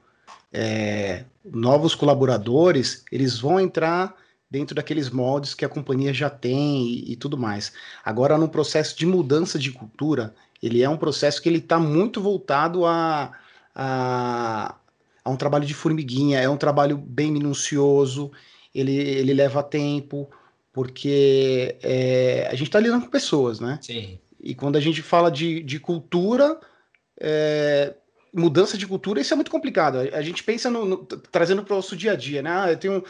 é, 0.53 1.25
novos 1.45 1.97
colaboradores, 1.97 3.05
eles 3.11 3.41
vão 3.41 3.59
entrar 3.59 4.15
dentro 4.55 4.73
daqueles 4.73 5.11
moldes 5.11 5.53
que 5.53 5.65
a 5.65 5.69
companhia 5.69 6.15
já 6.15 6.31
tem 6.31 6.87
e, 6.87 7.13
e 7.13 7.17
tudo 7.17 7.37
mais. 7.37 7.73
Agora, 8.05 8.39
no 8.39 8.49
processo 8.49 8.97
de 8.97 9.05
mudança 9.05 9.59
de 9.59 9.73
cultura, 9.73 10.33
ele 10.63 10.81
é 10.81 10.89
um 10.89 10.97
processo 10.97 11.43
que 11.43 11.49
ele 11.49 11.59
está 11.59 11.77
muito 11.77 12.21
voltado 12.21 12.87
a, 12.87 13.33
a, 13.75 14.77
a, 15.25 15.31
um 15.31 15.35
trabalho 15.35 15.67
de 15.67 15.75
formiguinha, 15.75 16.39
é 16.39 16.49
um 16.49 16.57
trabalho 16.57 16.97
bem 16.97 17.33
minucioso, 17.33 18.31
ele, 18.73 18.97
ele 18.97 19.35
leva 19.35 19.61
tempo, 19.61 20.31
porque 20.73 21.77
é, 21.83 22.47
a 22.49 22.55
gente 22.55 22.69
está 22.69 22.79
lidando 22.79 23.07
com 23.07 23.11
pessoas, 23.11 23.59
né? 23.59 23.81
Sim. 23.83 24.21
E 24.41 24.55
quando 24.55 24.77
a 24.77 24.81
gente 24.81 25.03
fala 25.03 25.33
de, 25.33 25.65
de 25.65 25.81
cultura, 25.81 26.61
é, 27.21 27.93
mudança 28.33 28.79
de 28.79 28.87
cultura, 28.87 29.21
isso 29.21 29.35
é 29.35 29.37
muito 29.37 29.51
complicado. 29.51 29.99
A, 29.99 30.23
gente 30.23 30.45
pensa 30.45 30.71
no, 30.71 30.85
no 30.85 30.97
trazendo 30.99 31.65
para 31.65 31.73
o 31.73 31.77
nosso 31.77 31.97
dia 31.97 32.13
a 32.13 32.17
dia, 32.17 32.41
né? 32.41 32.51
Ah, 32.51 32.71
eu 32.71 32.77
tenho 32.77 33.03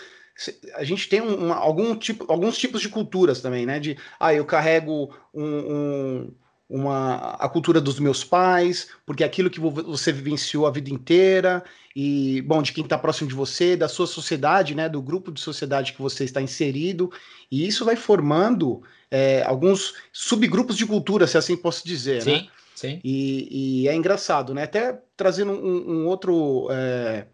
a 0.75 0.85
gente 0.85 1.09
tem 1.09 1.21
um, 1.21 1.53
algum 1.53 1.95
tipo, 1.95 2.31
alguns 2.31 2.59
tipos 2.59 2.81
de 2.81 2.88
culturas 2.88 3.41
também, 3.41 3.64
né? 3.64 3.79
De, 3.79 3.97
ah, 4.19 4.35
eu 4.35 4.45
carrego 4.45 5.14
um, 5.33 5.45
um, 5.45 6.35
uma, 6.69 7.37
a 7.38 7.49
cultura 7.49 7.81
dos 7.81 8.00
meus 8.00 8.25
pais, 8.25 8.88
porque 9.07 9.23
é 9.23 9.26
aquilo 9.26 9.50
que 9.50 9.61
você 9.61 10.12
vivenciou 10.12 10.67
a 10.67 10.71
vida 10.71 10.91
inteira, 10.91 11.62
e, 11.95 12.43
bom, 12.43 12.61
de 12.61 12.73
quem 12.73 12.83
está 12.83 12.99
próximo 12.99 13.29
de 13.29 13.35
você, 13.35 13.76
da 13.76 13.87
sua 13.87 14.07
sociedade, 14.07 14.75
né? 14.75 14.88
Do 14.88 15.00
grupo 15.00 15.31
de 15.31 15.41
sociedade 15.41 15.93
que 15.93 16.03
você 16.03 16.25
está 16.25 16.43
inserido, 16.43 17.12
e 17.50 17.67
isso 17.67 17.85
vai 17.85 17.95
formando 17.95 18.83
é, 19.11 19.45
alguns 19.45 19.95
subgrupos 20.12 20.76
de 20.76 20.85
cultura, 20.85 21.26
se 21.26 21.38
assim 21.38 21.57
posso 21.57 21.87
dizer? 21.87 22.23
Sim. 22.23 22.33
né? 22.33 22.49
Sim. 22.75 23.00
E, 23.05 23.83
e 23.85 23.88
é 23.88 23.95
engraçado, 23.95 24.53
né? 24.53 24.64
Até 24.64 25.00
trazendo 25.17 25.53
um, 25.53 25.91
um 25.93 26.07
outro. 26.07 26.67
É, 26.73 27.26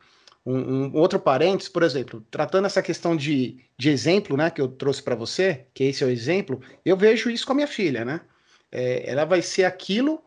um, 0.50 0.85
um, 0.87 0.97
outro 0.97 1.19
parênteses, 1.19 1.69
por 1.69 1.83
exemplo, 1.83 2.25
tratando 2.30 2.66
essa 2.66 2.83
questão 2.83 3.16
de, 3.16 3.59
de 3.78 3.90
exemplo, 3.90 4.37
né, 4.37 4.50
que 4.50 4.61
eu 4.61 4.69
trouxe 4.69 5.02
para 5.02 5.14
você, 5.14 5.66
que 5.73 5.85
esse 5.85 6.02
é 6.02 6.07
o 6.07 6.11
exemplo, 6.11 6.61
eu 6.85 6.97
vejo 6.97 7.30
isso 7.30 7.47
com 7.47 7.52
a 7.52 7.54
minha 7.54 7.66
filha, 7.66 8.04
né? 8.04 8.21
É, 8.73 9.09
ela 9.11 9.25
vai 9.25 9.42
ser 9.42 9.64
aquilo 9.64 10.23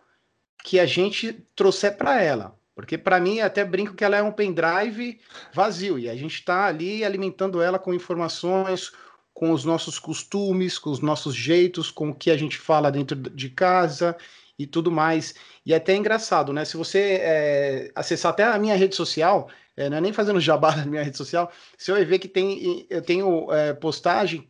que 0.64 0.80
a 0.80 0.86
gente 0.86 1.46
trouxer 1.56 1.98
para 1.98 2.22
ela. 2.22 2.58
Porque 2.76 2.98
para 2.98 3.20
mim, 3.20 3.40
até 3.40 3.64
brinco 3.64 3.94
que 3.94 4.04
ela 4.04 4.18
é 4.18 4.24
um 4.24 4.32
pendrive 4.32 5.20
vazio 5.54 6.00
e 6.00 6.10
a 6.10 6.16
gente 6.16 6.36
está 6.36 6.66
ali 6.66 7.04
alimentando 7.04 7.62
ela 7.62 7.78
com 7.78 7.94
informações, 7.94 8.92
com 9.34 9.52
os 9.52 9.64
nossos 9.64 10.00
costumes, 10.00 10.80
com 10.80 10.90
os 10.90 11.00
nossos 11.00 11.36
jeitos, 11.36 11.92
com 11.92 12.10
o 12.10 12.16
que 12.16 12.32
a 12.32 12.38
gente 12.38 12.58
fala 12.58 12.92
dentro 12.92 13.16
de 13.16 13.50
casa 13.50 14.16
e 14.58 14.66
tudo 14.66 14.92
mais. 14.92 15.36
E 15.66 15.74
é 15.74 15.78
até 15.78 15.96
engraçado, 15.96 16.52
né? 16.52 16.66
Se 16.66 16.78
você 16.78 17.20
é, 17.22 17.92
acessar 17.96 18.32
até 18.32 18.44
a 18.44 18.58
minha 18.58 18.76
rede 18.76 18.96
social, 18.96 19.50
é, 19.76 19.90
não 19.90 19.98
é 19.98 20.02
nem 20.02 20.14
fazendo 20.14 20.40
jabá 20.40 20.76
na 20.78 20.86
minha 20.86 21.04
rede 21.04 21.18
social, 21.18 21.52
você 21.78 21.92
vai 21.92 22.06
ver 22.06 22.20
que 22.20 22.28
tem, 22.28 22.86
eu 22.90 23.02
tenho 23.02 23.52
é, 23.52 23.74
postagem 23.74 24.50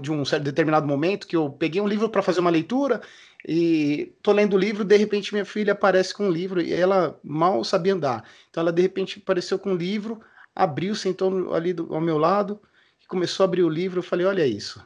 de 0.00 0.10
um 0.10 0.24
certo 0.24 0.42
determinado 0.42 0.86
momento 0.86 1.28
que 1.28 1.36
eu 1.36 1.48
peguei 1.48 1.80
um 1.80 1.86
livro 1.86 2.08
para 2.08 2.22
fazer 2.22 2.40
uma 2.40 2.50
leitura 2.50 3.00
e 3.46 4.12
tô 4.20 4.32
lendo 4.32 4.54
o 4.54 4.58
livro, 4.58 4.84
de 4.84 4.96
repente 4.96 5.32
minha 5.32 5.44
filha 5.44 5.72
aparece 5.72 6.12
com 6.12 6.26
um 6.26 6.30
livro 6.30 6.60
e 6.60 6.72
ela 6.72 7.18
mal 7.22 7.62
sabia 7.62 7.94
andar. 7.94 8.24
Então 8.50 8.60
ela 8.60 8.72
de 8.72 8.82
repente 8.82 9.20
apareceu 9.22 9.58
com 9.58 9.70
um 9.70 9.76
livro, 9.76 10.20
abriu, 10.54 10.94
sentou 10.96 11.54
ali 11.54 11.72
do, 11.72 11.94
ao 11.94 12.00
meu 12.00 12.18
lado 12.18 12.60
e 13.00 13.06
começou 13.06 13.44
a 13.44 13.46
abrir 13.46 13.62
o 13.62 13.68
livro. 13.68 14.00
Eu 14.00 14.02
falei: 14.02 14.26
Olha 14.26 14.44
isso. 14.44 14.84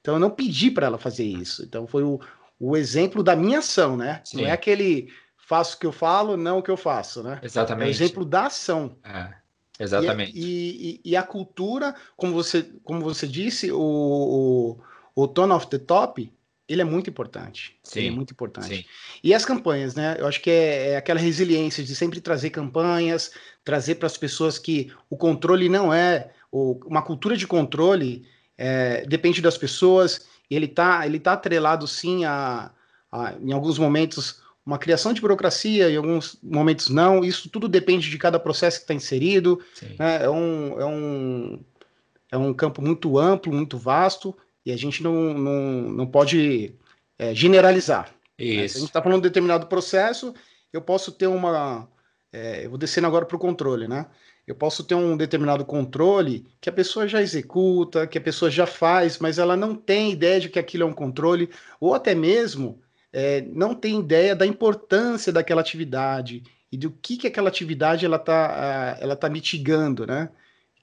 Então 0.00 0.14
eu 0.14 0.20
não 0.20 0.28
pedi 0.28 0.70
para 0.70 0.86
ela 0.86 0.98
fazer 0.98 1.24
isso. 1.24 1.62
Então 1.62 1.86
foi 1.86 2.02
o, 2.02 2.20
o 2.60 2.76
exemplo 2.76 3.22
da 3.22 3.34
minha 3.34 3.60
ação, 3.60 3.96
né? 3.96 4.20
Sim. 4.24 4.38
Não 4.42 4.46
é 4.46 4.50
aquele 4.50 5.10
faço 5.52 5.76
o 5.76 5.80
que 5.80 5.86
eu 5.86 5.92
falo, 5.92 6.34
não 6.34 6.60
o 6.60 6.62
que 6.62 6.70
eu 6.70 6.78
faço, 6.78 7.22
né? 7.22 7.38
Exatamente. 7.42 7.84
É 7.84 7.88
o 7.88 7.90
exemplo 7.90 8.24
da 8.24 8.46
ação. 8.46 8.96
É, 9.04 9.34
exatamente. 9.78 10.32
E, 10.34 11.00
e, 11.04 11.10
e, 11.10 11.14
a 11.14 11.22
cultura, 11.22 11.94
como 12.16 12.32
você, 12.32 12.70
como 12.82 13.02
você 13.02 13.26
disse, 13.26 13.70
o, 13.70 13.78
o, 13.78 14.80
o 15.14 15.28
tone 15.28 15.52
of 15.52 15.66
the 15.66 15.78
top 15.78 16.32
ele 16.66 16.80
é 16.80 16.84
muito 16.86 17.10
importante. 17.10 17.78
Sim, 17.82 17.98
ele 17.98 18.08
é 18.08 18.10
muito 18.12 18.32
importante. 18.32 18.76
Sim. 18.76 18.84
E 19.22 19.34
as 19.34 19.44
campanhas, 19.44 19.94
né? 19.94 20.16
Eu 20.18 20.26
acho 20.26 20.40
que 20.40 20.48
é, 20.48 20.92
é 20.92 20.96
aquela 20.96 21.20
resiliência 21.20 21.84
de 21.84 21.94
sempre 21.94 22.18
trazer 22.18 22.48
campanhas, 22.48 23.32
trazer 23.62 23.96
para 23.96 24.06
as 24.06 24.16
pessoas 24.16 24.58
que 24.58 24.90
o 25.10 25.18
controle 25.18 25.68
não 25.68 25.92
é 25.92 26.30
o, 26.50 26.80
uma 26.86 27.02
cultura 27.02 27.36
de 27.36 27.46
controle 27.46 28.26
é, 28.56 29.04
depende 29.06 29.42
das 29.42 29.58
pessoas. 29.58 30.26
Ele 30.50 30.64
está 30.64 31.06
ele 31.06 31.20
tá 31.20 31.34
atrelado 31.34 31.86
sim 31.86 32.24
a, 32.24 32.70
a, 33.10 33.34
em 33.34 33.52
alguns 33.52 33.78
momentos 33.78 34.40
uma 34.64 34.78
criação 34.78 35.12
de 35.12 35.20
burocracia, 35.20 35.90
em 35.90 35.96
alguns 35.96 36.38
momentos 36.42 36.88
não. 36.88 37.24
Isso 37.24 37.48
tudo 37.48 37.68
depende 37.68 38.08
de 38.08 38.18
cada 38.18 38.38
processo 38.38 38.78
que 38.78 38.84
está 38.84 38.94
inserido. 38.94 39.60
Né? 39.98 40.24
É, 40.24 40.30
um, 40.30 40.80
é, 40.80 40.86
um, 40.86 41.60
é 42.30 42.36
um 42.36 42.54
campo 42.54 42.80
muito 42.80 43.18
amplo, 43.18 43.52
muito 43.52 43.76
vasto 43.76 44.36
e 44.64 44.72
a 44.72 44.76
gente 44.76 45.02
não, 45.02 45.34
não, 45.34 45.62
não 45.90 46.06
pode 46.06 46.74
é, 47.18 47.34
generalizar. 47.34 48.14
Né? 48.38 48.68
Se 48.68 48.76
a 48.76 48.80
gente 48.80 48.88
está 48.88 49.02
falando 49.02 49.20
de 49.20 49.26
um 49.26 49.30
determinado 49.30 49.66
processo, 49.66 50.34
eu 50.72 50.80
posso 50.80 51.12
ter 51.12 51.26
uma. 51.26 51.88
É, 52.32 52.64
eu 52.64 52.70
vou 52.70 52.78
descendo 52.78 53.06
agora 53.06 53.26
para 53.26 53.36
o 53.36 53.40
controle, 53.40 53.86
né? 53.86 54.06
Eu 54.46 54.54
posso 54.54 54.82
ter 54.82 54.94
um 54.94 55.16
determinado 55.16 55.64
controle 55.64 56.46
que 56.60 56.68
a 56.68 56.72
pessoa 56.72 57.06
já 57.06 57.22
executa, 57.22 58.06
que 58.06 58.18
a 58.18 58.20
pessoa 58.20 58.50
já 58.50 58.66
faz, 58.66 59.18
mas 59.18 59.38
ela 59.38 59.56
não 59.56 59.74
tem 59.74 60.10
ideia 60.10 60.40
de 60.40 60.48
que 60.48 60.58
aquilo 60.58 60.82
é 60.82 60.86
um 60.86 60.92
controle, 60.92 61.48
ou 61.78 61.94
até 61.94 62.14
mesmo 62.14 62.80
é, 63.12 63.42
não 63.42 63.74
tem 63.74 64.00
ideia 64.00 64.34
da 64.34 64.46
importância 64.46 65.32
daquela 65.32 65.60
atividade 65.60 66.42
e 66.70 66.76
do 66.76 66.90
que, 66.90 67.16
que 67.16 67.26
aquela 67.26 67.48
atividade 67.48 68.06
ela 68.06 68.16
está 68.16 68.96
ela 69.00 69.14
tá 69.16 69.28
mitigando, 69.28 70.06
né? 70.06 70.30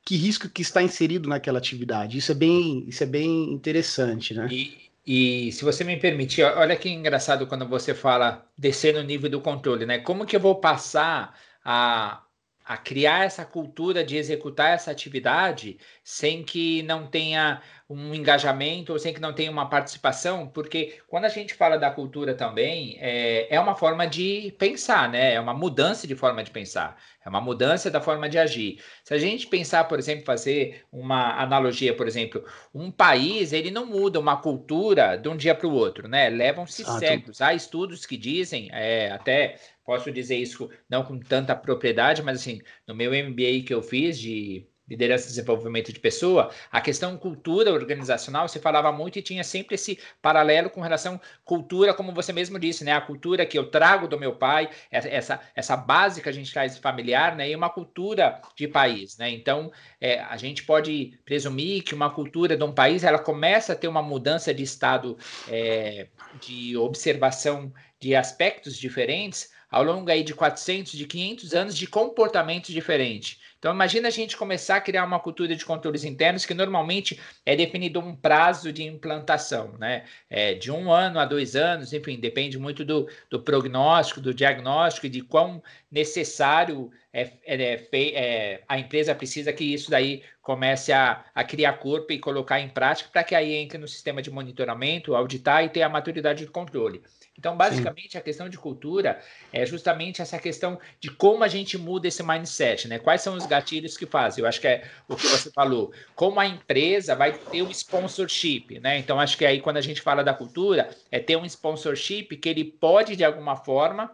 que 0.09 0.15
risco 0.15 0.49
que 0.49 0.63
está 0.63 0.81
inserido 0.81 1.29
naquela 1.29 1.59
atividade. 1.59 2.17
Isso 2.17 2.31
é 2.31 2.35
bem, 2.35 2.83
isso 2.87 3.03
é 3.03 3.05
bem 3.05 3.53
interessante, 3.53 4.33
né? 4.33 4.47
E, 4.49 4.89
e 5.05 5.51
se 5.51 5.63
você 5.63 5.83
me 5.83 5.97
permitir, 5.97 6.41
olha 6.41 6.75
que 6.75 6.89
engraçado 6.89 7.45
quando 7.45 7.67
você 7.67 7.93
fala 7.93 8.43
descer 8.57 8.93
no 8.93 9.03
nível 9.03 9.29
do 9.29 9.39
controle, 9.39 9.85
né? 9.85 9.99
Como 9.99 10.25
que 10.25 10.35
eu 10.35 10.39
vou 10.39 10.55
passar 10.55 11.39
a, 11.63 12.23
a 12.65 12.77
criar 12.77 13.25
essa 13.25 13.45
cultura 13.45 14.03
de 14.03 14.17
executar 14.17 14.71
essa 14.71 14.89
atividade 14.89 15.77
sem 16.09 16.41
que 16.41 16.81
não 16.81 17.05
tenha 17.05 17.61
um 17.87 18.15
engajamento 18.15 18.91
ou 18.91 18.97
sem 18.97 19.13
que 19.13 19.21
não 19.21 19.31
tenha 19.31 19.51
uma 19.51 19.69
participação, 19.69 20.47
porque 20.47 20.97
quando 21.07 21.25
a 21.25 21.29
gente 21.29 21.53
fala 21.53 21.77
da 21.77 21.91
cultura 21.91 22.33
também, 22.33 22.97
é, 22.99 23.47
é 23.55 23.59
uma 23.59 23.75
forma 23.75 24.07
de 24.07 24.51
pensar, 24.57 25.07
né? 25.07 25.35
É 25.35 25.39
uma 25.39 25.53
mudança 25.53 26.07
de 26.07 26.15
forma 26.15 26.43
de 26.43 26.49
pensar, 26.49 26.99
é 27.23 27.29
uma 27.29 27.39
mudança 27.39 27.91
da 27.91 28.01
forma 28.01 28.27
de 28.27 28.39
agir. 28.39 28.81
Se 29.03 29.13
a 29.13 29.19
gente 29.19 29.45
pensar, 29.45 29.83
por 29.83 29.99
exemplo, 29.99 30.25
fazer 30.25 30.83
uma 30.91 31.39
analogia, 31.39 31.95
por 31.95 32.07
exemplo, 32.07 32.43
um 32.73 32.89
país, 32.89 33.53
ele 33.53 33.69
não 33.69 33.85
muda 33.85 34.19
uma 34.19 34.35
cultura 34.35 35.15
de 35.15 35.29
um 35.29 35.37
dia 35.37 35.53
para 35.53 35.67
o 35.67 35.73
outro, 35.73 36.07
né? 36.07 36.27
Levam-se 36.27 36.83
séculos. 36.83 37.39
Há 37.39 37.53
estudos 37.53 38.07
que 38.07 38.17
dizem, 38.17 38.67
é, 38.71 39.11
até 39.11 39.59
posso 39.85 40.11
dizer 40.11 40.37
isso 40.37 40.71
não 40.89 41.03
com 41.03 41.19
tanta 41.19 41.55
propriedade, 41.55 42.23
mas 42.23 42.39
assim, 42.39 42.61
no 42.87 42.95
meu 42.95 43.11
MBA 43.11 43.63
que 43.63 43.73
eu 43.73 43.83
fiz 43.83 44.17
de 44.17 44.67
liderança 44.89 45.25
e 45.25 45.29
desenvolvimento 45.29 45.93
de 45.93 45.99
pessoa, 45.99 46.49
a 46.71 46.81
questão 46.81 47.15
cultura 47.17 47.71
organizacional 47.71 48.47
se 48.47 48.59
falava 48.59 48.91
muito 48.91 49.19
e 49.19 49.21
tinha 49.21 49.43
sempre 49.43 49.75
esse 49.75 49.99
paralelo 50.21 50.69
com 50.69 50.81
relação 50.81 51.19
cultura, 51.45 51.93
como 51.93 52.13
você 52.13 52.33
mesmo 52.33 52.57
disse, 52.57 52.83
né? 52.83 52.91
A 52.91 53.01
cultura 53.01 53.45
que 53.45 53.57
eu 53.57 53.69
trago 53.69 54.07
do 54.07 54.19
meu 54.19 54.35
pai, 54.35 54.69
essa, 54.91 55.39
essa 55.55 55.77
base 55.77 56.21
que 56.21 56.29
a 56.29 56.31
gente 56.31 56.51
traz 56.51 56.77
familiar, 56.77 57.35
né? 57.35 57.49
E 57.49 57.55
uma 57.55 57.69
cultura 57.69 58.41
de 58.55 58.67
país, 58.67 59.17
né? 59.17 59.29
Então, 59.29 59.71
é, 60.01 60.19
a 60.21 60.37
gente 60.37 60.63
pode 60.63 61.19
presumir 61.23 61.83
que 61.83 61.93
uma 61.93 62.09
cultura 62.09 62.57
de 62.57 62.63
um 62.63 62.71
país, 62.71 63.03
ela 63.03 63.19
começa 63.19 63.73
a 63.73 63.75
ter 63.75 63.87
uma 63.87 64.01
mudança 64.01 64.53
de 64.53 64.63
estado 64.63 65.17
é, 65.47 66.07
de 66.41 66.75
observação 66.77 67.71
de 67.99 68.15
aspectos 68.15 68.77
diferentes 68.77 69.51
ao 69.69 69.83
longo 69.83 70.09
aí 70.09 70.23
de 70.23 70.33
400, 70.33 70.93
de 70.93 71.05
500 71.05 71.53
anos 71.53 71.77
de 71.77 71.87
comportamento 71.87 72.71
diferente. 72.71 73.39
Então, 73.59 73.73
imagina 73.73 74.07
a 74.07 74.11
gente 74.11 74.37
começar 74.37 74.77
a 74.77 74.81
criar 74.81 75.03
uma 75.03 75.19
cultura 75.19 75.53
de 75.53 75.65
controles 75.65 76.05
internos 76.05 76.45
que 76.45 76.53
normalmente 76.53 77.19
é 77.45 77.57
definido 77.57 77.99
um 77.99 78.15
prazo 78.15 78.71
de 78.71 78.83
implantação, 78.83 79.73
né? 79.77 80.05
É 80.29 80.53
de 80.53 80.71
um 80.71 80.91
ano 80.91 81.19
a 81.19 81.25
dois 81.25 81.57
anos, 81.57 81.91
enfim, 81.91 82.17
depende 82.17 82.57
muito 82.57 82.85
do, 82.85 83.09
do 83.29 83.41
prognóstico, 83.41 84.21
do 84.21 84.33
diagnóstico 84.33 85.07
e 85.07 85.09
de 85.09 85.21
quão 85.21 85.61
necessário 85.91 86.89
é, 87.11 87.33
é, 87.45 87.87
é, 87.93 88.63
a 88.67 88.79
empresa 88.79 89.13
precisa 89.13 89.51
que 89.51 89.63
isso 89.63 89.91
daí 89.91 90.23
comece 90.41 90.93
a, 90.93 91.25
a 91.35 91.43
criar 91.43 91.73
corpo 91.73 92.13
e 92.13 92.19
colocar 92.19 92.59
em 92.61 92.69
prática 92.69 93.09
para 93.11 93.23
que 93.23 93.35
aí 93.35 93.53
entre 93.55 93.77
no 93.77 93.87
sistema 93.87 94.21
de 94.21 94.31
monitoramento, 94.31 95.15
auditar 95.15 95.63
e 95.63 95.69
ter 95.69 95.81
a 95.81 95.89
maturidade 95.89 96.45
do 96.45 96.51
controle. 96.51 97.03
Então, 97.39 97.55
basicamente, 97.55 98.11
Sim. 98.11 98.17
a 98.17 98.21
questão 98.21 98.49
de 98.49 98.57
cultura 98.57 99.21
é 99.53 99.65
justamente 99.65 100.21
essa 100.21 100.37
questão 100.37 100.77
de 100.99 101.09
como 101.09 101.41
a 101.41 101.47
gente 101.47 101.77
muda 101.77 102.05
esse 102.05 102.21
mindset, 102.21 102.85
né? 102.89 102.99
Quais 102.99 103.21
são 103.21 103.33
os 103.33 103.45
gatilhos 103.45 103.95
que 103.95 104.05
fazem? 104.05 104.43
Eu 104.43 104.47
acho 104.47 104.59
que 104.59 104.67
é 104.67 104.83
o 105.07 105.15
que 105.15 105.25
você 105.25 105.49
falou. 105.49 105.93
Como 106.15 106.37
a 106.37 106.45
empresa 106.45 107.15
vai 107.15 107.31
ter 107.31 107.61
um 107.61 107.71
sponsorship, 107.71 108.81
né? 108.81 108.97
Então, 108.97 109.17
acho 109.17 109.37
que 109.37 109.45
aí 109.45 109.61
quando 109.61 109.77
a 109.77 109.81
gente 109.81 110.01
fala 110.01 110.21
da 110.21 110.33
cultura, 110.33 110.89
é 111.09 111.17
ter 111.17 111.37
um 111.37 111.45
sponsorship 111.45 112.35
que 112.35 112.49
ele 112.49 112.65
pode, 112.65 113.15
de 113.15 113.23
alguma 113.23 113.55
forma, 113.55 114.11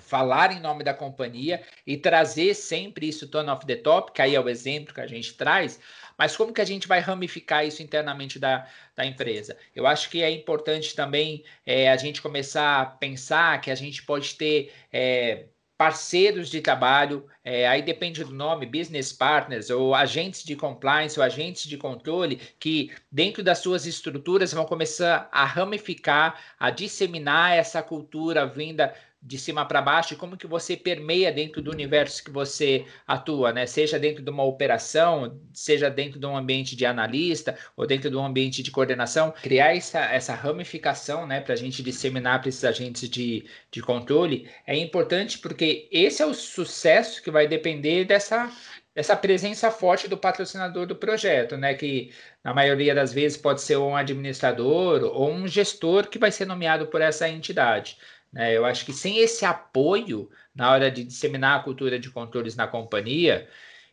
falar 0.00 0.52
em 0.52 0.60
nome 0.60 0.82
da 0.82 0.92
companhia 0.92 1.62
e 1.86 1.96
trazer 1.96 2.54
sempre 2.54 3.08
isso 3.08 3.28
tone 3.28 3.50
of 3.50 3.64
the 3.64 3.76
top, 3.76 4.10
que 4.10 4.20
aí 4.20 4.34
é 4.34 4.40
o 4.40 4.48
exemplo 4.48 4.92
que 4.92 5.00
a 5.00 5.06
gente 5.06 5.34
traz, 5.34 5.78
mas 6.18 6.36
como 6.36 6.52
que 6.52 6.60
a 6.60 6.64
gente 6.64 6.88
vai 6.88 7.00
ramificar 7.00 7.66
isso 7.66 7.82
internamente 7.82 8.38
da, 8.38 8.66
da 8.94 9.04
empresa? 9.04 9.56
Eu 9.74 9.86
acho 9.86 10.10
que 10.10 10.22
é 10.22 10.30
importante 10.30 10.94
também 10.94 11.44
é, 11.64 11.90
a 11.90 11.96
gente 11.96 12.22
começar 12.22 12.80
a 12.80 12.86
pensar 12.86 13.60
que 13.60 13.70
a 13.70 13.74
gente 13.74 14.02
pode 14.02 14.34
ter. 14.34 14.72
É, 14.92 15.46
parceiros 15.76 16.48
de 16.48 16.60
trabalho, 16.62 17.26
é, 17.44 17.68
aí 17.68 17.82
depende 17.82 18.24
do 18.24 18.32
nome, 18.32 18.64
business 18.64 19.12
partners, 19.12 19.68
ou 19.68 19.94
agentes 19.94 20.42
de 20.42 20.56
compliance, 20.56 21.18
ou 21.18 21.24
agentes 21.24 21.64
de 21.64 21.76
controle, 21.76 22.40
que 22.58 22.92
dentro 23.12 23.42
das 23.42 23.58
suas 23.58 23.84
estruturas 23.86 24.52
vão 24.52 24.64
começar 24.64 25.28
a 25.30 25.44
ramificar, 25.44 26.40
a 26.58 26.70
disseminar 26.70 27.56
essa 27.56 27.82
cultura 27.82 28.46
vinda 28.46 28.94
de 29.22 29.38
cima 29.38 29.66
para 29.66 29.82
baixo 29.82 30.14
e 30.14 30.16
como 30.16 30.36
que 30.36 30.46
você 30.46 30.76
permeia 30.76 31.32
dentro 31.32 31.60
do 31.60 31.70
universo 31.70 32.22
que 32.22 32.30
você 32.30 32.84
atua, 33.06 33.52
né? 33.52 33.66
Seja 33.66 33.98
dentro 33.98 34.22
de 34.22 34.30
uma 34.30 34.44
operação, 34.44 35.40
seja 35.52 35.90
dentro 35.90 36.20
de 36.20 36.26
um 36.26 36.36
ambiente 36.36 36.76
de 36.76 36.86
analista 36.86 37.58
ou 37.76 37.86
dentro 37.86 38.10
de 38.10 38.16
um 38.16 38.24
ambiente 38.24 38.62
de 38.62 38.70
coordenação, 38.70 39.32
criar 39.42 39.76
essa, 39.76 40.00
essa 40.04 40.34
ramificação, 40.34 41.26
né, 41.26 41.40
para 41.40 41.54
a 41.54 41.56
gente 41.56 41.82
disseminar 41.82 42.40
para 42.40 42.48
esses 42.48 42.64
agentes 42.64 43.08
de, 43.08 43.46
de 43.70 43.82
controle 43.82 44.48
é 44.66 44.76
importante 44.76 45.38
porque 45.38 45.88
esse 45.90 46.22
é 46.22 46.26
o 46.26 46.34
sucesso 46.34 47.22
que 47.22 47.30
vai 47.30 47.48
depender 47.48 48.04
dessa 48.04 48.50
essa 48.96 49.14
presença 49.14 49.70
forte 49.70 50.08
do 50.08 50.16
patrocinador 50.16 50.86
do 50.86 50.96
projeto, 50.96 51.56
né? 51.58 51.74
Que 51.74 52.10
na 52.42 52.54
maioria 52.54 52.94
das 52.94 53.12
vezes 53.12 53.36
pode 53.36 53.60
ser 53.60 53.76
um 53.76 53.94
administrador 53.94 55.04
ou 55.04 55.30
um 55.30 55.46
gestor 55.46 56.08
que 56.08 56.18
vai 56.18 56.32
ser 56.32 56.46
nomeado 56.46 56.86
por 56.86 57.02
essa 57.02 57.28
entidade. 57.28 57.98
Né? 58.36 58.54
Eu 58.54 58.66
acho 58.66 58.84
que 58.84 58.92
sem 58.92 59.18
esse 59.18 59.46
apoio 59.46 60.28
na 60.54 60.70
hora 60.70 60.90
de 60.90 61.02
disseminar 61.02 61.58
a 61.58 61.62
cultura 61.62 61.98
de 61.98 62.10
controles 62.10 62.54
na 62.54 62.66
companhia, 62.66 63.48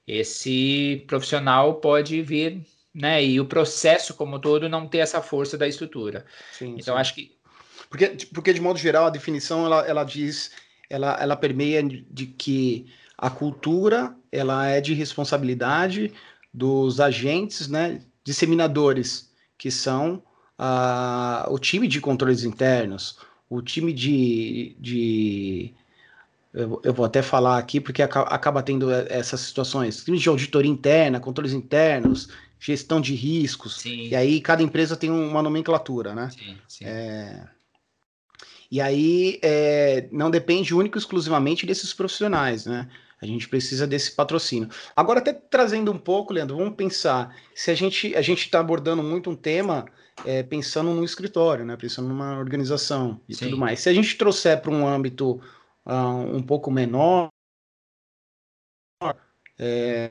esse 0.06 1.06
profissional 1.08 1.76
pode 1.76 2.22
vir, 2.22 2.62
né? 2.94 3.24
E 3.24 3.40
o 3.40 3.46
processo 3.46 4.14
como 4.14 4.38
todo 4.40 4.68
não 4.68 4.86
ter 4.86 4.98
essa 4.98 5.22
força 5.22 5.58
da 5.58 5.66
estrutura. 5.66 6.26
Sim, 6.52 6.76
então 6.78 6.96
sim. 6.96 7.00
acho 7.02 7.16
que 7.16 7.38
porque, 7.90 8.18
porque 8.34 8.54
de 8.54 8.60
modo 8.60 8.78
geral 8.78 9.06
a 9.06 9.10
definição 9.10 9.66
ela, 9.66 9.88
ela 9.88 10.04
diz, 10.04 10.52
ela, 10.90 11.18
ela 11.22 11.36
permeia 11.36 11.82
de 11.82 12.26
que 12.26 12.88
a 13.18 13.30
cultura 13.30 14.14
ela 14.32 14.68
é 14.68 14.82
de 14.82 14.94
responsabilidade 14.94 16.12
dos 16.54 17.00
agentes, 17.00 17.68
né, 17.68 18.02
disseminadores, 18.24 19.32
que 19.58 19.72
são 19.72 20.24
uh, 20.60 21.54
o 21.54 21.60
time 21.60 21.88
de 21.88 22.02
controles 22.02 22.44
internos, 22.44 23.20
o 23.54 23.62
time 23.62 23.94
de, 23.94 24.76
de 24.80 25.74
eu, 26.54 26.82
eu, 26.84 26.94
vou 26.94 27.06
até 27.06 27.22
falar 27.22 27.58
aqui 27.58 27.80
porque 27.80 28.02
acaba, 28.02 28.28
acaba 28.28 28.64
tendo 28.64 28.92
essas 28.92 29.42
situações, 29.42 30.04
time 30.04 30.18
de 30.18 30.30
auditoria 30.30 30.72
interna, 30.72 31.20
controles 31.20 31.54
internos, 31.54 32.30
gestão 32.60 33.00
de 33.00 33.14
riscos, 33.14 33.82
sim. 33.82 34.08
e 34.08 34.16
aí 34.16 34.42
cada 34.42 34.64
empresa 34.64 34.96
tem 34.96 35.12
uma 35.12 35.42
nomenclatura, 35.42 36.16
né? 36.16 36.30
Sim, 36.32 36.58
sim. 36.68 36.86
É, 36.86 37.48
e 38.72 38.82
aí 38.82 39.40
é, 39.44 40.08
não 40.12 40.32
depende 40.32 40.74
único 40.74 40.98
exclusivamente 40.98 41.66
desses 41.66 41.94
profissionais, 41.94 42.66
né? 42.66 42.90
A 43.22 43.26
gente 43.26 43.48
precisa 43.48 43.88
desse 43.88 44.12
patrocínio. 44.12 44.68
Agora, 44.96 45.20
até 45.20 45.32
trazendo 45.32 45.92
um 45.92 45.98
pouco, 45.98 46.34
Leandro, 46.34 46.58
vamos 46.58 46.76
pensar. 46.76 47.34
Se 47.56 47.72
a 47.72 47.76
gente 47.76 48.14
a 48.16 48.22
gente 48.22 48.42
está 48.42 48.60
abordando 48.60 49.02
muito 49.02 49.30
um 49.30 49.36
tema 49.36 49.86
é, 50.26 50.44
pensando 50.44 50.92
no 50.92 51.04
escritório, 51.04 51.66
né? 51.66 51.76
Pensando 51.76 52.08
numa 52.08 52.38
organização 52.38 53.20
e 53.28 53.36
Sim. 53.36 53.46
tudo 53.46 53.58
mais. 53.58 53.80
Se 53.80 53.90
a 53.90 53.94
gente 53.94 54.18
trouxer 54.18 54.62
para 54.62 54.72
um 54.72 54.88
âmbito 54.88 55.42
uh, 55.86 56.36
um 56.36 56.42
pouco 56.42 56.72
menor, 56.72 57.30
é, 59.60 60.10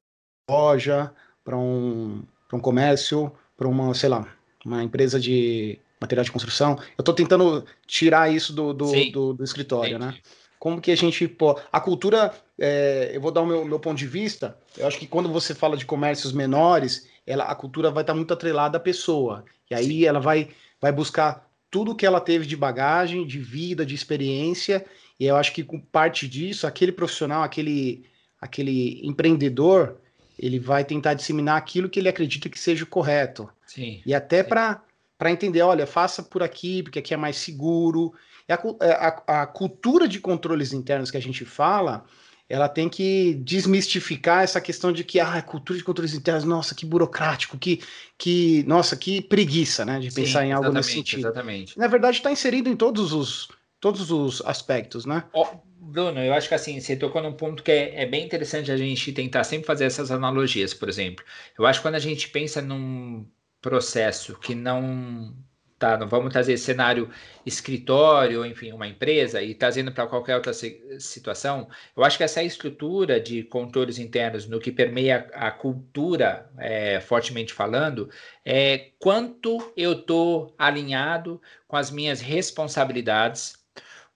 loja, 0.48 1.12
para 1.44 1.56
um, 1.56 2.22
um 2.52 2.60
comércio, 2.60 3.32
para 3.56 3.68
uma, 3.68 3.92
sei 3.94 4.08
lá, 4.08 4.26
uma 4.64 4.82
empresa 4.82 5.18
de 5.18 5.78
material 6.00 6.24
de 6.24 6.32
construção. 6.32 6.76
Eu 6.98 7.02
estou 7.02 7.14
tentando 7.14 7.64
tirar 7.86 8.32
isso 8.32 8.52
do, 8.52 8.72
do, 8.72 9.10
do, 9.10 9.32
do 9.34 9.44
escritório, 9.44 9.98
né? 9.98 10.18
Como 10.62 10.80
que 10.80 10.92
a 10.92 10.96
gente. 10.96 11.26
Pô, 11.26 11.58
a 11.72 11.80
cultura, 11.80 12.32
é, 12.56 13.10
eu 13.12 13.20
vou 13.20 13.32
dar 13.32 13.40
o 13.40 13.46
meu, 13.46 13.64
meu 13.64 13.80
ponto 13.80 13.98
de 13.98 14.06
vista. 14.06 14.56
Eu 14.78 14.86
acho 14.86 14.96
que 14.96 15.08
quando 15.08 15.28
você 15.28 15.56
fala 15.56 15.76
de 15.76 15.84
comércios 15.84 16.32
menores, 16.32 17.08
ela, 17.26 17.42
a 17.42 17.54
cultura 17.56 17.90
vai 17.90 18.04
estar 18.04 18.12
tá 18.12 18.16
muito 18.16 18.32
atrelada 18.32 18.76
à 18.76 18.80
pessoa. 18.80 19.44
E 19.68 19.74
aí 19.74 19.86
Sim. 19.86 20.04
ela 20.04 20.20
vai, 20.20 20.50
vai 20.80 20.92
buscar 20.92 21.50
tudo 21.68 21.96
que 21.96 22.06
ela 22.06 22.20
teve 22.20 22.46
de 22.46 22.56
bagagem, 22.56 23.26
de 23.26 23.40
vida, 23.40 23.84
de 23.84 23.96
experiência. 23.96 24.86
E 25.18 25.26
eu 25.26 25.34
acho 25.34 25.52
que 25.52 25.64
com 25.64 25.80
parte 25.80 26.28
disso, 26.28 26.64
aquele 26.64 26.92
profissional, 26.92 27.42
aquele, 27.42 28.04
aquele 28.40 29.04
empreendedor, 29.04 29.96
ele 30.38 30.60
vai 30.60 30.84
tentar 30.84 31.14
disseminar 31.14 31.56
aquilo 31.56 31.90
que 31.90 31.98
ele 31.98 32.08
acredita 32.08 32.48
que 32.48 32.56
seja 32.56 32.86
correto. 32.86 33.50
Sim. 33.66 34.00
E 34.06 34.14
até 34.14 34.44
para 34.44 34.80
para 35.18 35.30
entender, 35.30 35.62
olha, 35.62 35.86
faça 35.86 36.20
por 36.20 36.42
aqui, 36.42 36.82
porque 36.82 36.98
aqui 36.98 37.14
é 37.14 37.16
mais 37.16 37.36
seguro. 37.36 38.12
A, 38.52 38.62
é, 38.80 38.92
a, 38.92 39.42
a, 39.42 39.46
cultura 39.46 40.06
de 40.06 40.20
controles 40.20 40.72
internos 40.72 41.10
que 41.10 41.16
a 41.16 41.22
gente 41.22 41.44
fala, 41.44 42.04
ela 42.48 42.68
tem 42.68 42.88
que 42.88 43.34
desmistificar 43.34 44.44
essa 44.44 44.60
questão 44.60 44.92
de 44.92 45.04
que 45.04 45.18
ah, 45.18 45.34
a 45.34 45.42
cultura 45.42 45.78
de 45.78 45.84
controles 45.84 46.14
internos, 46.14 46.44
nossa, 46.44 46.74
que 46.74 46.84
burocrático, 46.84 47.58
que, 47.58 47.80
que 48.18 48.64
nossa, 48.66 48.96
que 48.96 49.22
preguiça, 49.22 49.84
né, 49.84 49.98
de 49.98 50.10
Sim, 50.10 50.22
pensar 50.22 50.44
em 50.44 50.52
algo 50.52 50.70
nesse 50.70 50.92
sentido. 50.92 51.20
Exatamente. 51.20 51.78
Na 51.78 51.86
verdade, 51.86 52.18
está 52.18 52.30
inserido 52.30 52.68
em 52.68 52.76
todos 52.76 53.12
os 53.12 53.48
todos 53.82 54.12
os 54.12 54.40
aspectos, 54.46 55.04
né? 55.04 55.24
Oh, 55.32 55.44
Bruno, 55.80 56.20
eu 56.20 56.32
acho 56.32 56.48
que 56.48 56.54
assim, 56.54 56.78
você 56.80 56.94
tocou 56.94 57.20
num 57.20 57.32
ponto 57.32 57.64
que 57.64 57.72
é, 57.72 58.02
é, 58.02 58.06
bem 58.06 58.24
interessante 58.24 58.70
a 58.70 58.76
gente 58.76 59.12
tentar 59.12 59.42
sempre 59.42 59.66
fazer 59.66 59.86
essas 59.86 60.12
analogias, 60.12 60.72
por 60.72 60.88
exemplo. 60.88 61.24
Eu 61.58 61.66
acho 61.66 61.80
que 61.80 61.82
quando 61.82 61.96
a 61.96 61.98
gente 61.98 62.28
pensa 62.28 62.62
num 62.62 63.26
processo 63.60 64.38
que 64.38 64.54
não 64.54 65.34
tá, 65.82 65.98
não 65.98 66.06
vamos 66.06 66.32
trazer 66.32 66.56
cenário 66.58 67.10
escritório, 67.44 68.46
enfim, 68.46 68.72
uma 68.72 68.86
empresa 68.86 69.42
e 69.42 69.52
trazendo 69.52 69.90
para 69.90 70.06
qualquer 70.06 70.36
outra 70.36 70.52
situação, 70.52 71.68
eu 71.96 72.04
acho 72.04 72.16
que 72.16 72.22
essa 72.22 72.40
estrutura 72.40 73.20
de 73.20 73.42
controles 73.42 73.98
internos 73.98 74.46
no 74.46 74.60
que 74.60 74.70
permeia 74.70 75.28
a 75.34 75.50
cultura, 75.50 76.48
é, 76.56 77.00
fortemente 77.00 77.52
falando, 77.52 78.08
é 78.44 78.90
quanto 79.00 79.72
eu 79.76 79.92
estou 79.92 80.54
alinhado 80.56 81.42
com 81.66 81.76
as 81.76 81.90
minhas 81.90 82.20
responsabilidades, 82.20 83.56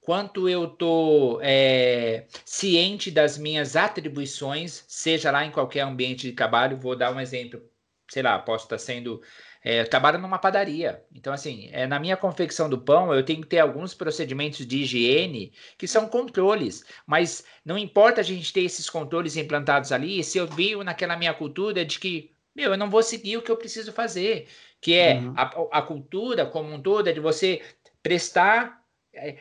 quanto 0.00 0.48
eu 0.48 0.66
estou 0.66 1.40
é, 1.42 2.26
ciente 2.44 3.11
das 3.11 3.37
minhas 3.37 3.74
atribuições, 3.74 4.85
seja 4.87 5.33
lá 5.33 5.44
em 5.44 5.50
qualquer 5.50 5.81
ambiente 5.81 6.29
de 6.29 6.33
trabalho. 6.33 6.76
Vou 6.76 6.94
dar 6.94 7.12
um 7.12 7.18
exemplo 7.18 7.61
sei 8.09 8.22
lá, 8.22 8.38
posso 8.38 8.64
estar 8.64 8.79
sendo. 8.79 9.20
É, 9.68 9.83
trabalho 9.83 10.20
numa 10.20 10.38
padaria. 10.38 11.02
Então, 11.12 11.33
assim, 11.33 11.68
é, 11.72 11.88
na 11.88 11.98
minha 11.98 12.16
confecção 12.16 12.70
do 12.70 12.79
pão, 12.79 13.12
eu 13.12 13.24
tenho 13.24 13.40
que 13.40 13.48
ter 13.48 13.59
alguns 13.59 13.92
procedimentos 13.92 14.64
de 14.64 14.79
higiene 14.79 15.52
que 15.76 15.88
são 15.88 16.07
controles. 16.07 16.85
Mas 17.05 17.44
não 17.64 17.76
importa 17.76 18.20
a 18.20 18.24
gente 18.24 18.52
ter 18.52 18.61
esses 18.61 18.88
controles 18.88 19.37
implantados 19.37 19.90
ali, 19.90 20.22
se 20.22 20.38
eu 20.38 20.46
vivo 20.46 20.85
naquela 20.85 21.16
minha 21.16 21.35
cultura 21.35 21.85
de 21.85 21.98
que, 21.98 22.31
meu, 22.55 22.70
eu 22.70 22.79
não 22.79 22.88
vou 22.88 23.02
seguir 23.02 23.38
o 23.38 23.42
que 23.42 23.50
eu 23.50 23.57
preciso 23.57 23.92
fazer. 23.92 24.46
Que 24.81 24.94
é 24.94 25.14
uhum. 25.14 25.35
a, 25.37 25.79
a 25.79 25.83
cultura 25.83 26.46
como 26.46 26.72
um 26.72 26.81
todo, 26.81 27.09
é 27.09 27.12
de 27.12 27.18
você 27.18 27.61
prestar 28.05 28.75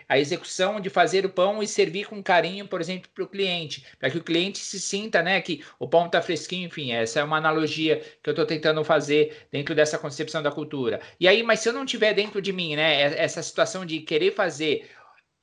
a 0.08 0.18
execução 0.18 0.80
de 0.80 0.90
fazer 0.90 1.26
o 1.26 1.30
pão 1.30 1.62
e 1.62 1.68
servir 1.68 2.08
com 2.08 2.22
carinho, 2.24 2.68
por 2.68 2.82
exemplo, 2.82 3.10
para 3.14 3.24
o 3.24 3.28
cliente, 3.28 3.86
para 4.00 4.10
que 4.10 4.18
o 4.18 4.24
cliente 4.24 4.60
se 4.60 4.80
sinta, 4.80 5.22
né, 5.22 5.42
que 5.42 5.64
o 5.80 5.88
pão 5.88 6.06
está 6.06 6.22
fresquinho, 6.22 6.68
enfim, 6.68 6.92
essa 6.92 7.20
é 7.20 7.24
uma 7.24 7.38
analogia 7.38 8.02
que 8.22 8.30
eu 8.30 8.32
estou 8.32 8.46
tentando 8.46 8.84
fazer 8.84 9.48
dentro 9.52 9.76
dessa 9.76 9.98
concepção 9.98 10.42
da 10.42 10.52
cultura. 10.52 11.02
E 11.20 11.28
aí, 11.28 11.44
mas 11.44 11.60
se 11.60 11.70
eu 11.70 11.74
não 11.74 11.86
tiver 11.86 12.14
dentro 12.14 12.42
de 12.42 12.54
mim, 12.54 12.76
né, 12.76 13.02
essa 13.22 13.42
situação 13.44 13.86
de 13.86 14.00
querer 14.00 14.34
fazer 14.34 14.90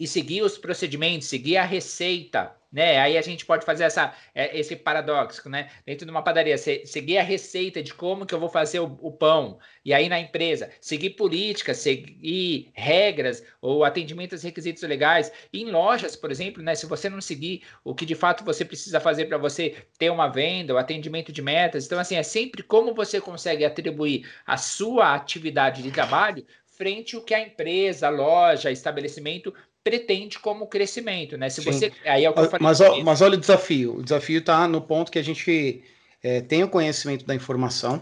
e 0.03 0.07
seguir 0.09 0.43
os 0.43 0.59
procedimentos, 0.59 1.29
seguir 1.29 1.57
a 1.57 1.65
receita, 1.65 2.53
né? 2.73 2.99
Aí 2.99 3.17
a 3.17 3.23
gente 3.23 3.47
pode 3.47 3.65
fazer 3.65 3.85
essa, 3.85 4.13
é, 4.35 4.59
esse 4.59 4.75
paradoxo, 4.75 5.49
né? 5.49 5.71
Dentro 5.87 6.05
de 6.05 6.11
uma 6.11 6.25
padaria, 6.25 6.59
seguir 6.59 7.19
a 7.19 7.23
receita 7.23 7.81
de 7.81 7.95
como 7.95 8.27
que 8.27 8.35
eu 8.35 8.41
vou 8.41 8.49
fazer 8.49 8.81
o, 8.81 8.99
o, 9.01 9.13
pão, 9.13 9.61
e 9.85 9.95
aí 9.95 10.09
na 10.09 10.19
empresa, 10.19 10.71
seguir 10.81 11.11
políticas, 11.11 11.77
seguir 11.77 12.71
regras 12.73 13.45
ou 13.61 13.85
atendimento 13.85 14.33
aos 14.33 14.43
requisitos 14.43 14.83
legais. 14.83 15.31
E 15.53 15.63
em 15.63 15.71
lojas, 15.71 16.17
por 16.17 16.33
exemplo, 16.33 16.61
né? 16.65 16.75
Se 16.75 16.87
você 16.87 17.09
não 17.09 17.21
seguir 17.21 17.63
o 17.85 17.95
que 17.95 18.05
de 18.05 18.17
fato 18.17 18.45
você 18.45 18.65
precisa 18.65 18.99
fazer 18.99 19.27
para 19.27 19.39
você 19.39 19.87
ter 19.99 20.11
uma 20.11 20.27
venda, 20.27 20.75
o 20.75 20.79
atendimento 20.79 21.31
de 21.31 21.41
metas, 21.41 21.87
então 21.87 22.01
assim, 22.01 22.17
é 22.17 22.25
sempre 22.25 22.65
como 22.65 22.93
você 22.93 23.21
consegue 23.21 23.65
atribuir 23.65 24.29
a 24.45 24.57
sua 24.57 25.15
atividade 25.15 25.81
de 25.81 25.93
trabalho 25.93 26.45
frente 26.77 27.17
ao 27.17 27.23
que 27.23 27.35
a 27.35 27.41
empresa, 27.41 28.09
a 28.09 28.11
loja, 28.11 28.71
estabelecimento 28.71 29.53
pretende 29.85 30.39
como 30.39 30.67
crescimento, 30.67 31.37
né? 31.37 31.49
Se 31.49 31.63
Sim. 31.63 31.73
você 31.73 31.93
aí 32.05 32.25
é 32.25 32.31
o 32.31 32.33
que 32.33 32.41
eu 32.41 32.51
falei 32.51 32.65
mas, 32.65 32.81
ó, 32.81 33.01
mas 33.03 33.21
olha 33.21 33.37
o 33.37 33.41
desafio. 33.41 33.97
O 33.97 34.03
desafio 34.03 34.39
está 34.39 34.67
no 34.69 34.81
ponto 34.81 35.11
que 35.11 35.19
a 35.19 35.25
gente 35.25 35.83
é, 36.23 36.41
tem 36.41 36.63
o 36.63 36.69
conhecimento 36.69 37.25
da 37.27 37.35
informação, 37.35 38.01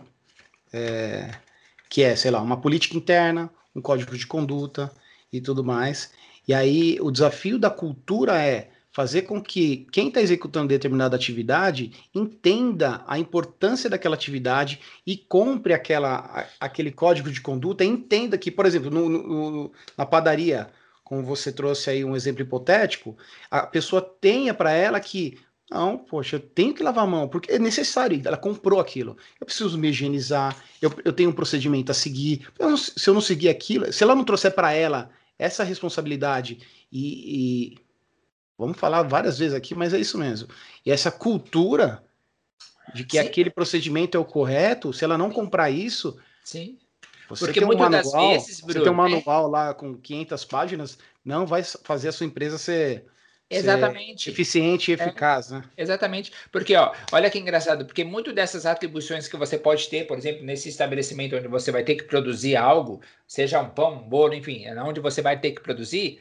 é, 0.72 1.30
que 1.88 2.02
é, 2.02 2.14
sei 2.14 2.30
lá, 2.30 2.40
uma 2.40 2.61
política 2.61 2.96
interna, 2.96 3.50
um 3.74 3.80
código 3.80 4.16
de 4.16 4.26
conduta 4.26 4.92
e 5.33 5.40
tudo 5.40 5.64
mais. 5.64 6.12
E 6.46 6.52
aí 6.52 6.98
o 7.00 7.11
desafio 7.11 7.59
da 7.59 7.70
cultura 7.70 8.40
é 8.42 8.70
fazer 8.92 9.22
com 9.22 9.40
que 9.40 9.87
quem 9.92 10.09
está 10.09 10.20
executando 10.20 10.68
determinada 10.68 11.16
atividade 11.16 11.92
entenda 12.14 13.03
a 13.07 13.18
importância 13.18 13.88
daquela 13.88 14.14
atividade 14.14 14.81
e 15.07 15.16
compre 15.16 15.72
aquela, 15.72 16.46
aquele 16.59 16.90
código 16.90 17.31
de 17.31 17.40
conduta, 17.40 17.85
entenda 17.85 18.37
que, 18.37 18.50
por 18.50 18.66
exemplo, 18.66 18.90
no, 18.90 19.09
no, 19.09 19.72
na 19.96 20.05
padaria, 20.05 20.70
como 21.05 21.22
você 21.22 21.53
trouxe 21.53 21.90
aí 21.90 22.05
um 22.05 22.16
exemplo 22.16 22.42
hipotético, 22.42 23.16
a 23.50 23.66
pessoa 23.66 24.03
tenha 24.03 24.53
para 24.53 24.72
ela 24.72 24.98
que 24.98 25.38
não, 25.70 25.96
poxa, 25.96 26.35
eu 26.35 26.40
tenho 26.40 26.74
que 26.74 26.83
lavar 26.83 27.05
a 27.05 27.07
mão, 27.07 27.29
porque 27.29 27.53
é 27.53 27.59
necessário, 27.59 28.20
ela 28.24 28.37
comprou 28.37 28.81
aquilo. 28.81 29.16
Eu 29.40 29.46
preciso 29.46 29.79
me 29.79 29.88
higienizar, 29.88 30.57
eu, 30.83 30.92
eu 31.05 31.12
tenho 31.12 31.31
um 31.31 31.33
procedimento 31.33 31.92
a 31.92 31.94
seguir. 31.94 32.48
Não, 32.59 32.76
se 32.76 33.09
eu 33.09 33.14
não 33.14 33.20
seguir 33.20 33.48
aquilo, 33.48 33.92
se 33.92 34.03
ela 34.03 34.16
não 34.16 34.24
trouxer 34.24 34.53
para 34.53 34.72
ela 34.72 35.11
essa 35.38 35.62
responsabilidade 35.62 36.59
e, 36.90 37.74
e, 37.74 37.79
vamos 38.61 38.79
falar 38.79 39.03
várias 39.03 39.38
vezes 39.38 39.55
aqui, 39.55 39.75
mas 39.75 39.92
é 39.92 39.99
isso 39.99 40.18
mesmo. 40.18 40.49
E 40.85 40.92
essa 40.92 41.11
cultura 41.11 42.03
de 42.94 43.05
que 43.05 43.18
Sim. 43.20 43.27
aquele 43.27 43.51
procedimento 43.51 44.16
é 44.16 44.20
o 44.20 44.25
correto, 44.25 44.92
se 44.92 45.05
ela 45.05 45.18
não 45.18 45.31
comprar 45.31 45.70
isso, 45.70 46.18
Sim. 46.44 46.79
Você 47.29 47.44
Porque 47.44 47.61
tem 47.61 47.68
um 47.68 47.79
manual, 47.79 48.33
vezes, 48.33 48.61
Bruno, 48.61 48.73
você 48.73 48.81
tem 48.81 48.90
um 48.90 48.92
é 48.92 48.96
manual 48.96 49.46
é... 49.46 49.51
lá 49.51 49.75
com 49.75 49.96
500 49.96 50.44
páginas, 50.44 50.99
não 51.25 51.46
vai 51.46 51.62
fazer 51.62 52.09
a 52.09 52.12
sua 52.12 52.27
empresa 52.27 52.59
ser 52.59 53.07
Exatamente. 53.49 54.25
Ser 54.25 54.31
eficiente 54.31 54.90
e 54.90 54.94
é. 54.94 54.96
eficaz, 54.96 55.51
é, 55.51 55.57
né? 55.57 55.64
Exatamente. 55.77 56.33
Porque, 56.53 56.75
ó, 56.77 56.92
olha 57.11 57.29
que 57.29 57.38
engraçado, 57.38 57.85
porque 57.85 58.05
muito 58.05 58.33
dessas 58.33 58.64
atribuições 58.64 59.27
que 59.27 59.37
você 59.37 59.59
pode 59.59 59.88
ter, 59.88 60.07
por 60.07 60.16
exemplo, 60.16 60.44
nesse 60.44 60.68
estabelecimento 60.68 61.37
onde 61.37 61.49
você 61.49 61.73
vai 61.73 61.83
ter 61.83 61.96
que 61.96 62.05
produzir 62.05 62.55
algo, 62.55 63.01
seja 63.27 63.61
um 63.61 63.68
pão, 63.68 63.94
um 63.94 64.09
bolo, 64.09 64.35
enfim, 64.35 64.66
é 64.66 64.83
onde 64.83 65.01
você 65.01 65.20
vai 65.20 65.38
ter 65.38 65.51
que 65.51 65.61
produzir, 65.61 66.20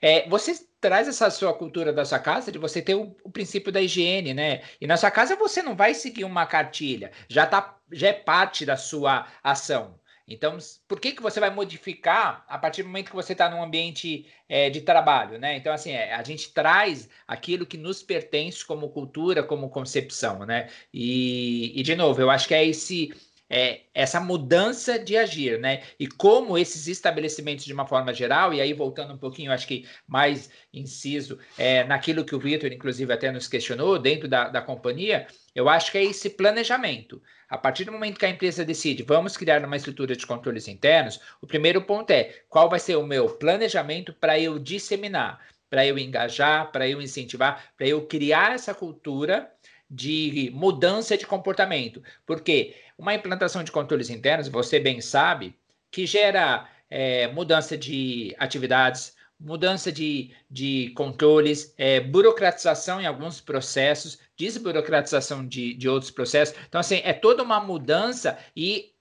é, 0.00 0.28
você 0.28 0.54
traz 0.84 1.08
essa 1.08 1.30
sua 1.30 1.54
cultura 1.54 1.94
da 1.94 2.04
sua 2.04 2.18
casa 2.18 2.52
de 2.52 2.58
você 2.58 2.82
ter 2.82 2.94
o, 2.94 3.16
o, 3.24 3.30
princípio 3.30 3.72
da 3.72 3.80
higiene, 3.80 4.34
né? 4.34 4.60
E 4.78 4.86
na 4.86 4.98
sua 4.98 5.10
casa 5.10 5.34
você 5.34 5.62
não 5.62 5.74
vai 5.74 5.94
seguir 5.94 6.24
uma 6.24 6.44
cartilha, 6.44 7.10
já 7.26 7.46
tá, 7.46 7.78
já 7.90 8.08
é 8.08 8.12
parte 8.12 8.66
da 8.66 8.76
sua 8.76 9.26
ação. 9.42 9.98
Então, 10.28 10.58
por 10.86 11.00
que, 11.00 11.12
que 11.12 11.22
você 11.22 11.40
vai 11.40 11.48
modificar 11.48 12.44
a 12.46 12.58
partir 12.58 12.82
do 12.82 12.88
momento 12.88 13.08
que 13.08 13.16
você 13.16 13.32
está 13.32 13.48
num 13.48 13.62
ambiente 13.62 14.26
é, 14.46 14.68
de 14.68 14.82
trabalho, 14.82 15.38
né? 15.38 15.56
Então, 15.56 15.72
assim, 15.72 15.92
é, 15.92 16.12
a 16.12 16.22
gente 16.22 16.52
traz 16.52 17.08
aquilo 17.26 17.64
que 17.64 17.78
nos 17.78 18.02
pertence 18.02 18.62
como 18.62 18.90
cultura, 18.90 19.42
como 19.42 19.70
concepção, 19.70 20.40
né? 20.44 20.68
E, 20.92 21.72
e 21.78 21.82
de 21.82 21.96
novo, 21.96 22.20
eu 22.20 22.30
acho 22.30 22.46
que 22.46 22.54
é 22.54 22.62
esse 22.66 23.10
é, 23.48 23.82
essa 23.92 24.20
mudança 24.20 24.98
de 24.98 25.16
agir, 25.16 25.58
né? 25.58 25.82
E 25.98 26.06
como 26.06 26.56
esses 26.56 26.88
estabelecimentos, 26.88 27.64
de 27.64 27.72
uma 27.72 27.86
forma 27.86 28.12
geral, 28.12 28.54
e 28.54 28.60
aí 28.60 28.72
voltando 28.72 29.14
um 29.14 29.18
pouquinho, 29.18 29.52
acho 29.52 29.66
que 29.66 29.86
mais 30.06 30.50
inciso 30.72 31.38
é, 31.58 31.84
naquilo 31.84 32.24
que 32.24 32.34
o 32.34 32.38
Vitor, 32.38 32.72
inclusive, 32.72 33.12
até 33.12 33.30
nos 33.30 33.46
questionou, 33.46 33.98
dentro 33.98 34.26
da, 34.28 34.48
da 34.48 34.62
companhia, 34.62 35.26
eu 35.54 35.68
acho 35.68 35.92
que 35.92 35.98
é 35.98 36.04
esse 36.04 36.30
planejamento. 36.30 37.22
A 37.48 37.58
partir 37.58 37.84
do 37.84 37.92
momento 37.92 38.18
que 38.18 38.26
a 38.26 38.30
empresa 38.30 38.64
decide, 38.64 39.02
vamos 39.02 39.36
criar 39.36 39.64
uma 39.64 39.76
estrutura 39.76 40.16
de 40.16 40.26
controles 40.26 40.66
internos, 40.66 41.20
o 41.40 41.46
primeiro 41.46 41.82
ponto 41.82 42.10
é 42.10 42.42
qual 42.48 42.68
vai 42.68 42.80
ser 42.80 42.96
o 42.96 43.06
meu 43.06 43.28
planejamento 43.28 44.12
para 44.12 44.40
eu 44.40 44.58
disseminar, 44.58 45.38
para 45.68 45.86
eu 45.86 45.98
engajar, 45.98 46.72
para 46.72 46.88
eu 46.88 47.00
incentivar, 47.00 47.72
para 47.76 47.86
eu 47.86 48.06
criar 48.06 48.54
essa 48.54 48.74
cultura 48.74 49.50
de 49.90 50.50
mudança 50.54 51.16
de 51.16 51.26
comportamento. 51.26 52.02
Porque 52.26 52.74
uma 52.96 53.14
implantação 53.14 53.62
de 53.64 53.72
controles 53.72 54.10
internos, 54.10 54.48
você 54.48 54.78
bem 54.78 55.00
sabe, 55.00 55.56
que 55.90 56.06
gera 56.06 56.68
é, 56.88 57.28
mudança 57.28 57.76
de 57.76 58.34
atividades, 58.38 59.14
mudança 59.38 59.90
de, 59.90 60.30
de 60.50 60.92
controles, 60.96 61.74
é, 61.76 62.00
burocratização 62.00 63.00
em 63.00 63.06
alguns 63.06 63.40
processos, 63.40 64.18
desburocratização 64.36 65.46
de, 65.46 65.74
de 65.74 65.88
outros 65.88 66.10
processos. 66.10 66.54
Então, 66.68 66.80
assim, 66.80 67.00
é 67.04 67.12
toda 67.12 67.42
uma 67.42 67.60
mudança 67.60 68.38
e 68.56 68.92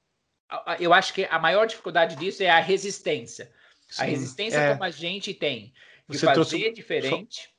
eu 0.79 0.93
acho 0.93 1.13
que 1.13 1.25
a 1.25 1.39
maior 1.39 1.65
dificuldade 1.65 2.15
disso 2.15 2.43
é 2.43 2.49
a 2.49 2.59
resistência. 2.59 3.51
Sim, 3.89 4.01
a 4.01 4.05
resistência 4.05 4.57
é... 4.57 4.71
como 4.71 4.83
a 4.83 4.91
gente 4.91 5.33
tem 5.33 5.73
de 6.09 6.17
Você 6.17 6.25
fazer 6.25 6.35
trouxe... 6.35 6.71
diferente. 6.71 7.49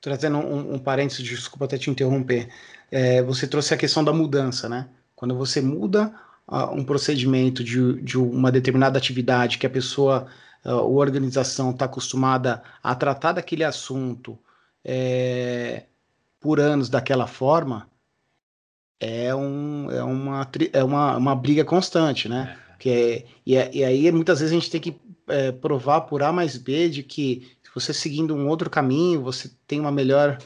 Trazendo 0.00 0.38
um, 0.38 0.74
um 0.74 0.78
parênteses, 0.78 1.24
desculpa 1.24 1.64
até 1.64 1.78
te 1.78 1.90
interromper. 1.90 2.52
É, 2.90 3.22
você 3.22 3.48
trouxe 3.48 3.74
a 3.74 3.76
questão 3.76 4.04
da 4.04 4.12
mudança, 4.12 4.68
né? 4.68 4.88
Quando 5.16 5.34
você 5.34 5.62
muda 5.62 6.14
uh, 6.46 6.72
um 6.72 6.84
procedimento 6.84 7.64
de, 7.64 8.00
de, 8.02 8.18
uma 8.18 8.52
determinada 8.52 8.98
atividade 8.98 9.56
que 9.56 9.66
a 9.66 9.70
pessoa, 9.70 10.26
uh, 10.64 10.70
a 10.70 10.82
organização 10.82 11.70
está 11.70 11.86
acostumada 11.86 12.62
a 12.82 12.94
tratar 12.94 13.32
daquele 13.32 13.64
assunto 13.64 14.38
é, 14.84 15.84
por 16.38 16.60
anos 16.60 16.88
daquela 16.88 17.26
forma, 17.26 17.88
é, 19.00 19.34
um, 19.34 19.90
é, 19.90 20.02
uma, 20.02 20.48
é 20.72 20.84
uma, 20.84 21.16
uma 21.16 21.34
briga 21.34 21.64
constante, 21.64 22.28
né? 22.28 22.56
É. 22.62 22.76
Que 22.78 22.90
é, 22.90 23.26
e, 23.44 23.56
é, 23.56 23.70
e 23.74 23.84
aí 23.84 24.12
muitas 24.12 24.40
vezes 24.40 24.52
a 24.52 24.60
gente 24.60 24.70
tem 24.70 24.80
que 24.80 25.00
é, 25.28 25.50
provar 25.50 26.02
por 26.02 26.22
A 26.22 26.32
mais 26.32 26.56
B 26.56 26.88
de 26.88 27.02
que 27.02 27.56
se 27.62 27.70
você 27.74 27.92
seguindo 27.92 28.34
um 28.34 28.48
outro 28.48 28.70
caminho, 28.70 29.22
você 29.22 29.50
tem 29.66 29.80
uma 29.80 29.90
melhor 29.90 30.38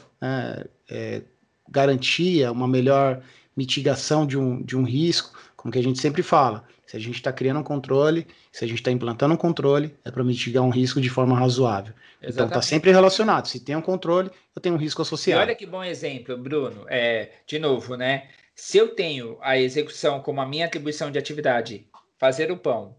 é, 0.89 1.23
garantia, 1.69 2.51
uma 2.51 2.67
melhor 2.67 3.21
mitigação 3.61 4.25
de 4.25 4.37
um, 4.37 4.61
de 4.61 4.75
um 4.75 4.83
risco, 4.83 5.37
como 5.55 5.71
que 5.71 5.77
a 5.77 5.83
gente 5.83 5.99
sempre 5.99 6.23
fala. 6.23 6.65
Se 6.85 6.97
a 6.97 6.99
gente 6.99 7.15
está 7.15 7.31
criando 7.31 7.59
um 7.59 7.63
controle, 7.63 8.27
se 8.51 8.65
a 8.65 8.67
gente 8.67 8.79
está 8.79 8.91
implantando 8.91 9.33
um 9.33 9.37
controle, 9.37 9.95
é 10.03 10.11
para 10.11 10.23
mitigar 10.23 10.63
um 10.63 10.69
risco 10.69 10.99
de 10.99 11.09
forma 11.09 11.37
razoável. 11.37 11.93
Exatamente. 11.93 12.33
Então 12.33 12.47
está 12.47 12.61
sempre 12.61 12.91
relacionado. 12.91 13.45
Se 13.47 13.59
tem 13.59 13.75
um 13.75 13.81
controle, 13.81 14.29
eu 14.55 14.61
tenho 14.61 14.75
um 14.75 14.77
risco 14.77 15.01
associado. 15.01 15.41
E 15.41 15.45
olha 15.45 15.55
que 15.55 15.65
bom 15.65 15.83
exemplo, 15.83 16.37
Bruno. 16.37 16.85
É, 16.89 17.31
de 17.47 17.59
novo, 17.59 17.95
né? 17.95 18.29
Se 18.55 18.77
eu 18.77 18.89
tenho 18.89 19.37
a 19.41 19.57
execução 19.57 20.19
como 20.21 20.41
a 20.41 20.45
minha 20.45 20.65
atribuição 20.65 21.09
de 21.11 21.17
atividade, 21.17 21.87
fazer 22.17 22.51
o 22.51 22.57
pão, 22.57 22.95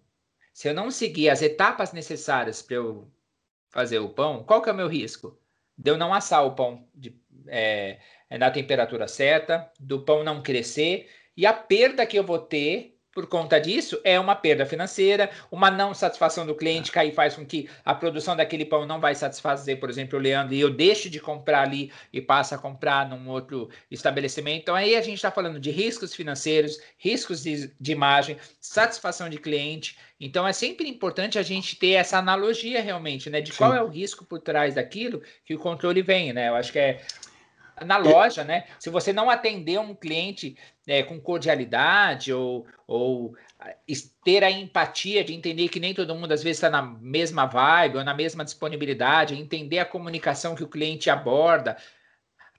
se 0.52 0.68
eu 0.68 0.74
não 0.74 0.90
seguir 0.90 1.28
as 1.28 1.42
etapas 1.42 1.92
necessárias 1.92 2.62
para 2.62 2.76
eu 2.76 3.08
fazer 3.68 3.98
o 3.98 4.08
pão, 4.08 4.42
qual 4.44 4.62
que 4.62 4.70
é 4.70 4.72
o 4.72 4.76
meu 4.76 4.88
risco? 4.88 5.36
De 5.76 5.90
eu 5.90 5.98
não 5.98 6.14
assar 6.14 6.44
o 6.46 6.54
pão 6.54 6.86
de, 6.94 7.14
é, 7.46 7.98
é, 7.98 7.98
na 8.38 8.50
temperatura 8.50 9.08
certa, 9.08 9.70
do 9.78 10.00
pão 10.00 10.22
não 10.24 10.42
crescer, 10.42 11.08
e 11.36 11.46
a 11.46 11.52
perda 11.52 12.06
que 12.06 12.18
eu 12.18 12.24
vou 12.24 12.38
ter 12.38 12.92
por 13.14 13.26
conta 13.26 13.60
disso 13.60 14.00
é 14.04 14.18
uma 14.18 14.34
perda 14.34 14.64
financeira, 14.64 15.30
uma 15.50 15.70
não 15.70 15.92
satisfação 15.92 16.46
do 16.46 16.54
cliente, 16.54 16.90
que 16.90 16.98
aí 16.98 17.12
faz 17.12 17.34
com 17.34 17.44
que 17.44 17.68
a 17.84 17.94
produção 17.94 18.34
daquele 18.34 18.64
pão 18.64 18.86
não 18.86 19.00
vai 19.00 19.14
satisfazer, 19.14 19.78
por 19.78 19.90
exemplo, 19.90 20.18
o 20.18 20.22
Leandro, 20.22 20.54
e 20.54 20.60
eu 20.60 20.70
deixo 20.70 21.10
de 21.10 21.20
comprar 21.20 21.62
ali 21.62 21.92
e 22.12 22.20
passo 22.20 22.54
a 22.54 22.58
comprar 22.58 23.08
num 23.08 23.28
outro 23.28 23.68
estabelecimento. 23.90 24.62
Então 24.62 24.74
aí 24.74 24.96
a 24.96 25.02
gente 25.02 25.16
está 25.16 25.30
falando 25.30 25.60
de 25.60 25.70
riscos 25.70 26.14
financeiros, 26.14 26.78
riscos 26.96 27.42
de, 27.42 27.72
de 27.78 27.92
imagem, 27.92 28.38
satisfação 28.60 29.28
de 29.28 29.38
cliente. 29.38 29.98
Então 30.18 30.46
é 30.46 30.52
sempre 30.52 30.88
importante 30.88 31.38
a 31.38 31.42
gente 31.42 31.76
ter 31.76 31.92
essa 31.92 32.16
analogia 32.16 32.80
realmente, 32.80 33.28
né? 33.28 33.40
De 33.40 33.50
Sim. 33.50 33.58
qual 33.58 33.74
é 33.74 33.82
o 33.82 33.88
risco 33.88 34.24
por 34.24 34.40
trás 34.40 34.74
daquilo 34.74 35.22
que 35.44 35.54
o 35.54 35.58
controle 35.58 36.00
vem, 36.00 36.32
né? 36.32 36.48
Eu 36.48 36.54
acho 36.54 36.72
que 36.72 36.78
é 36.78 37.02
na 37.84 37.96
loja, 37.96 38.44
né? 38.44 38.64
Se 38.78 38.90
você 38.90 39.12
não 39.12 39.30
atender 39.30 39.78
um 39.78 39.94
cliente 39.94 40.56
é, 40.86 41.02
com 41.02 41.20
cordialidade 41.20 42.32
ou, 42.32 42.66
ou 42.86 43.34
ter 44.24 44.42
a 44.44 44.50
empatia 44.50 45.22
de 45.22 45.34
entender 45.34 45.68
que 45.68 45.80
nem 45.80 45.94
todo 45.94 46.14
mundo 46.14 46.32
às 46.32 46.42
vezes 46.42 46.58
está 46.58 46.70
na 46.70 46.82
mesma 46.82 47.46
vibe 47.46 47.98
ou 47.98 48.04
na 48.04 48.14
mesma 48.14 48.44
disponibilidade, 48.44 49.38
entender 49.38 49.78
a 49.78 49.84
comunicação 49.84 50.54
que 50.54 50.64
o 50.64 50.68
cliente 50.68 51.10
aborda, 51.10 51.76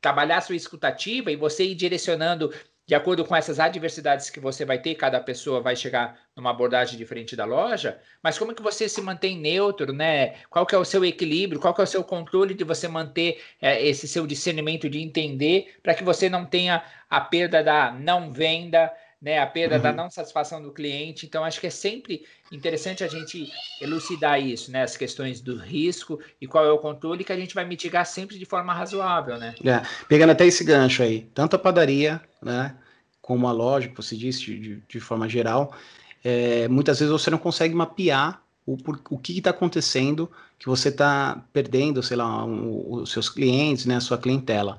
trabalhar 0.01 0.41
sua 0.41 0.55
escutativa 0.55 1.31
e 1.31 1.35
você 1.35 1.63
ir 1.65 1.75
direcionando 1.75 2.53
de 2.85 2.93
acordo 2.93 3.23
com 3.23 3.35
essas 3.35 3.59
adversidades 3.59 4.29
que 4.29 4.39
você 4.39 4.65
vai 4.65 4.77
ter, 4.77 4.95
cada 4.95 5.19
pessoa 5.19 5.61
vai 5.61 5.75
chegar 5.75 6.19
numa 6.35 6.49
abordagem 6.49 6.97
diferente 6.97 7.35
da 7.35 7.45
loja, 7.45 7.99
mas 8.21 8.37
como 8.37 8.53
que 8.53 8.61
você 8.61 8.89
se 8.89 9.01
mantém 9.01 9.37
neutro, 9.39 9.93
né? 9.93 10.35
Qual 10.49 10.65
que 10.65 10.75
é 10.75 10.77
o 10.77 10.83
seu 10.83 11.05
equilíbrio, 11.05 11.61
qual 11.61 11.73
que 11.73 11.79
é 11.79 11.83
o 11.83 11.87
seu 11.87 12.03
controle 12.03 12.53
de 12.53 12.63
você 12.63 12.87
manter 12.87 13.41
é, 13.61 13.85
esse 13.85 14.07
seu 14.07 14.27
discernimento 14.27 14.89
de 14.89 14.99
entender 15.01 15.75
para 15.81 15.93
que 15.93 16.03
você 16.03 16.29
não 16.29 16.45
tenha 16.45 16.83
a 17.09 17.21
perda 17.21 17.63
da 17.63 17.91
não 17.91 18.31
venda, 18.31 18.91
né, 19.23 19.39
a 19.39 19.47
perda 19.47 19.77
uhum. 19.77 19.81
da 19.81 19.93
não 19.93 20.09
satisfação 20.09 20.61
do 20.61 20.69
cliente. 20.69 21.25
Então, 21.25 21.45
acho 21.45 21.61
que 21.61 21.67
é 21.67 21.69
sempre 21.69 22.25
interessante 22.51 23.05
a 23.05 23.07
gente 23.07 23.49
elucidar 23.79 24.37
isso, 24.41 24.69
né, 24.69 24.83
as 24.83 24.97
questões 24.97 25.39
do 25.39 25.55
risco 25.55 26.19
e 26.41 26.45
qual 26.45 26.65
é 26.65 26.71
o 26.71 26.77
controle 26.77 27.23
que 27.23 27.31
a 27.31 27.37
gente 27.37 27.55
vai 27.55 27.63
mitigar 27.63 28.05
sempre 28.05 28.37
de 28.37 28.45
forma 28.45 28.73
razoável, 28.73 29.37
né? 29.37 29.55
É, 29.63 29.81
pegando 30.09 30.31
até 30.31 30.45
esse 30.45 30.65
gancho 30.65 31.01
aí, 31.01 31.21
tanto 31.33 31.55
a 31.55 31.59
padaria, 31.59 32.21
né, 32.41 32.75
como 33.21 33.47
a 33.47 33.53
loja, 33.53 33.87
que 33.87 33.95
você 33.95 34.17
disse 34.17 34.41
de, 34.41 34.83
de 34.85 34.99
forma 34.99 35.29
geral, 35.29 35.73
é, 36.21 36.67
muitas 36.67 36.99
vezes 36.99 37.11
você 37.11 37.29
não 37.29 37.37
consegue 37.37 37.73
mapear 37.73 38.41
o, 38.65 38.75
o 39.09 39.17
que 39.17 39.37
está 39.37 39.51
acontecendo 39.51 40.29
que 40.59 40.67
você 40.67 40.89
está 40.89 41.41
perdendo, 41.53 42.03
sei 42.03 42.17
lá, 42.17 42.43
um, 42.43 42.91
os 42.91 43.11
seus 43.11 43.29
clientes, 43.29 43.85
né, 43.85 43.95
a 43.95 44.01
sua 44.01 44.17
clientela. 44.17 44.77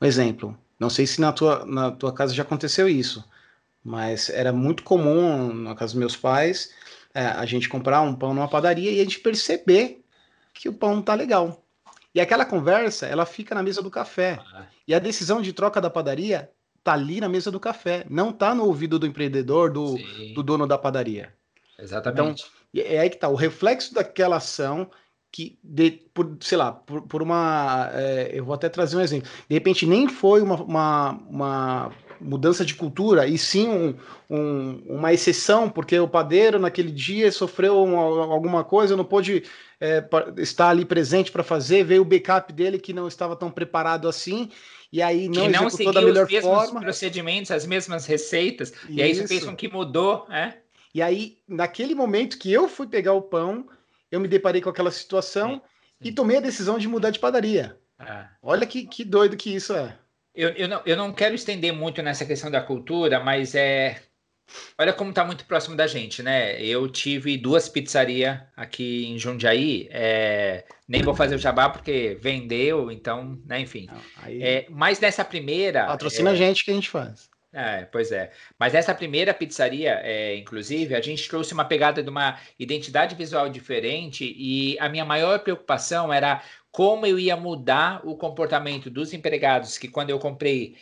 Um 0.00 0.04
exemplo, 0.04 0.56
não 0.78 0.90
sei 0.90 1.06
se 1.06 1.18
na 1.18 1.32
tua, 1.32 1.64
na 1.64 1.90
tua 1.90 2.12
casa 2.12 2.34
já 2.34 2.42
aconteceu 2.42 2.86
isso, 2.86 3.24
mas 3.86 4.28
era 4.30 4.52
muito 4.52 4.82
comum 4.82 5.54
na 5.54 5.72
casa 5.76 5.92
dos 5.92 6.00
meus 6.00 6.16
pais 6.16 6.72
é, 7.14 7.20
a 7.20 7.46
gente 7.46 7.68
comprar 7.68 8.02
um 8.02 8.16
pão 8.16 8.34
numa 8.34 8.48
padaria 8.48 8.90
e 8.90 9.00
a 9.00 9.04
gente 9.04 9.20
perceber 9.20 10.04
que 10.52 10.68
o 10.68 10.72
pão 10.72 10.96
não 10.96 11.02
tá 11.02 11.14
legal. 11.14 11.62
E 12.12 12.20
aquela 12.20 12.44
conversa, 12.44 13.06
ela 13.06 13.24
fica 13.24 13.54
na 13.54 13.62
mesa 13.62 13.80
do 13.80 13.90
café. 13.90 14.40
Ah. 14.52 14.66
E 14.88 14.92
a 14.92 14.98
decisão 14.98 15.40
de 15.40 15.52
troca 15.52 15.80
da 15.80 15.88
padaria 15.88 16.50
tá 16.82 16.94
ali 16.94 17.20
na 17.20 17.28
mesa 17.28 17.48
do 17.48 17.60
café, 17.60 18.04
não 18.10 18.32
tá 18.32 18.56
no 18.56 18.64
ouvido 18.64 18.98
do 18.98 19.06
empreendedor, 19.06 19.70
do, 19.70 19.96
do 20.34 20.42
dono 20.42 20.66
da 20.66 20.76
padaria. 20.76 21.32
Exatamente. 21.78 22.44
Então, 22.74 22.84
é 22.92 22.98
aí 22.98 23.08
que 23.08 23.18
tá, 23.18 23.28
o 23.28 23.36
reflexo 23.36 23.94
daquela 23.94 24.36
ação 24.36 24.90
que, 25.30 25.60
de, 25.62 25.92
por, 26.12 26.36
sei 26.40 26.58
lá, 26.58 26.72
por, 26.72 27.02
por 27.02 27.22
uma. 27.22 27.88
É, 27.92 28.30
eu 28.32 28.44
vou 28.44 28.54
até 28.54 28.68
trazer 28.68 28.96
um 28.96 29.00
exemplo. 29.00 29.30
De 29.48 29.54
repente, 29.54 29.86
nem 29.86 30.08
foi 30.08 30.42
uma, 30.42 30.56
uma, 30.56 31.10
uma 31.28 31.92
mudança 32.20 32.64
de 32.64 32.74
cultura, 32.74 33.26
e 33.26 33.36
sim 33.38 33.68
um, 33.68 33.94
um, 34.30 34.82
uma 34.86 35.12
exceção, 35.12 35.68
porque 35.68 35.98
o 35.98 36.08
padeiro 36.08 36.58
naquele 36.58 36.90
dia 36.90 37.30
sofreu 37.32 37.82
uma, 37.82 38.32
alguma 38.32 38.64
coisa, 38.64 38.96
não 38.96 39.04
pôde 39.04 39.44
é, 39.80 40.04
estar 40.38 40.70
ali 40.70 40.84
presente 40.84 41.30
para 41.30 41.42
fazer, 41.42 41.84
veio 41.84 42.02
o 42.02 42.04
backup 42.04 42.52
dele 42.52 42.78
que 42.78 42.92
não 42.92 43.08
estava 43.08 43.36
tão 43.36 43.50
preparado 43.50 44.08
assim, 44.08 44.50
e 44.92 45.02
aí 45.02 45.28
não, 45.28 45.42
que 45.42 45.48
não 45.48 45.66
executou 45.66 45.92
da 45.92 46.00
melhor 46.02 46.24
os 46.24 46.32
mesmos 46.32 46.54
forma. 46.54 46.80
procedimentos, 46.80 47.50
as 47.50 47.66
mesmas 47.66 48.06
receitas, 48.06 48.70
isso. 48.70 48.86
e 48.90 49.02
aí 49.02 49.10
isso 49.10 49.26
fez 49.26 49.44
com 49.44 49.56
que 49.56 49.68
mudou, 49.68 50.26
né? 50.28 50.58
E 50.94 51.02
aí, 51.02 51.36
naquele 51.46 51.94
momento 51.94 52.38
que 52.38 52.50
eu 52.50 52.68
fui 52.68 52.86
pegar 52.86 53.12
o 53.12 53.20
pão, 53.20 53.68
eu 54.10 54.18
me 54.18 54.26
deparei 54.26 54.62
com 54.62 54.70
aquela 54.70 54.90
situação 54.90 55.60
e 56.00 56.10
tomei 56.10 56.38
a 56.38 56.40
decisão 56.40 56.78
de 56.78 56.88
mudar 56.88 57.10
de 57.10 57.18
padaria. 57.18 57.78
É. 57.98 58.26
Olha 58.42 58.66
que, 58.66 58.86
que 58.86 59.04
doido 59.04 59.36
que 59.36 59.54
isso 59.54 59.74
é. 59.74 59.96
Eu, 60.36 60.50
eu, 60.50 60.68
não, 60.68 60.82
eu 60.84 60.96
não 60.96 61.12
quero 61.12 61.34
estender 61.34 61.72
muito 61.72 62.02
nessa 62.02 62.26
questão 62.26 62.50
da 62.50 62.60
cultura, 62.60 63.18
mas 63.18 63.54
é 63.54 64.02
Olha 64.78 64.92
como 64.92 65.10
está 65.10 65.24
muito 65.24 65.44
próximo 65.44 65.76
da 65.76 65.86
gente, 65.86 66.22
né? 66.22 66.62
Eu 66.62 66.88
tive 66.88 67.36
duas 67.36 67.68
pizzarias 67.68 68.38
aqui 68.56 69.06
em 69.06 69.18
Jundiaí. 69.18 69.88
É... 69.90 70.64
Nem 70.86 71.02
vou 71.02 71.14
fazer 71.14 71.34
o 71.34 71.38
jabá 71.38 71.68
porque 71.68 72.16
vendeu, 72.20 72.90
então, 72.90 73.40
né? 73.44 73.60
Enfim. 73.60 73.88
Aí... 74.22 74.42
É... 74.42 74.66
Mas 74.70 75.00
nessa 75.00 75.24
primeira. 75.24 75.86
Patrocina 75.86 76.30
é... 76.30 76.32
a 76.32 76.36
gente 76.36 76.64
que 76.64 76.70
a 76.70 76.74
gente 76.74 76.88
faz. 76.88 77.28
É, 77.58 77.86
pois 77.86 78.12
é. 78.12 78.30
Mas 78.58 78.74
essa 78.74 78.94
primeira 78.94 79.32
pizzaria, 79.32 79.98
é, 80.02 80.36
inclusive, 80.36 80.94
a 80.94 81.00
gente 81.00 81.26
trouxe 81.26 81.54
uma 81.54 81.64
pegada 81.64 82.02
de 82.02 82.10
uma 82.10 82.38
identidade 82.58 83.14
visual 83.14 83.48
diferente 83.48 84.30
e 84.36 84.78
a 84.78 84.90
minha 84.90 85.06
maior 85.06 85.38
preocupação 85.38 86.12
era 86.12 86.42
como 86.70 87.06
eu 87.06 87.18
ia 87.18 87.34
mudar 87.34 88.06
o 88.06 88.14
comportamento 88.14 88.90
dos 88.90 89.14
empregados 89.14 89.78
que 89.78 89.88
quando 89.88 90.10
eu 90.10 90.18
comprei 90.18 90.76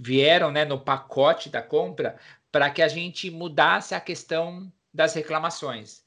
vieram 0.00 0.50
né, 0.50 0.64
no 0.64 0.80
pacote 0.80 1.48
da 1.48 1.62
compra 1.62 2.18
para 2.50 2.68
que 2.70 2.82
a 2.82 2.88
gente 2.88 3.30
mudasse 3.30 3.94
a 3.94 4.00
questão 4.00 4.68
das 4.92 5.14
reclamações. 5.14 6.02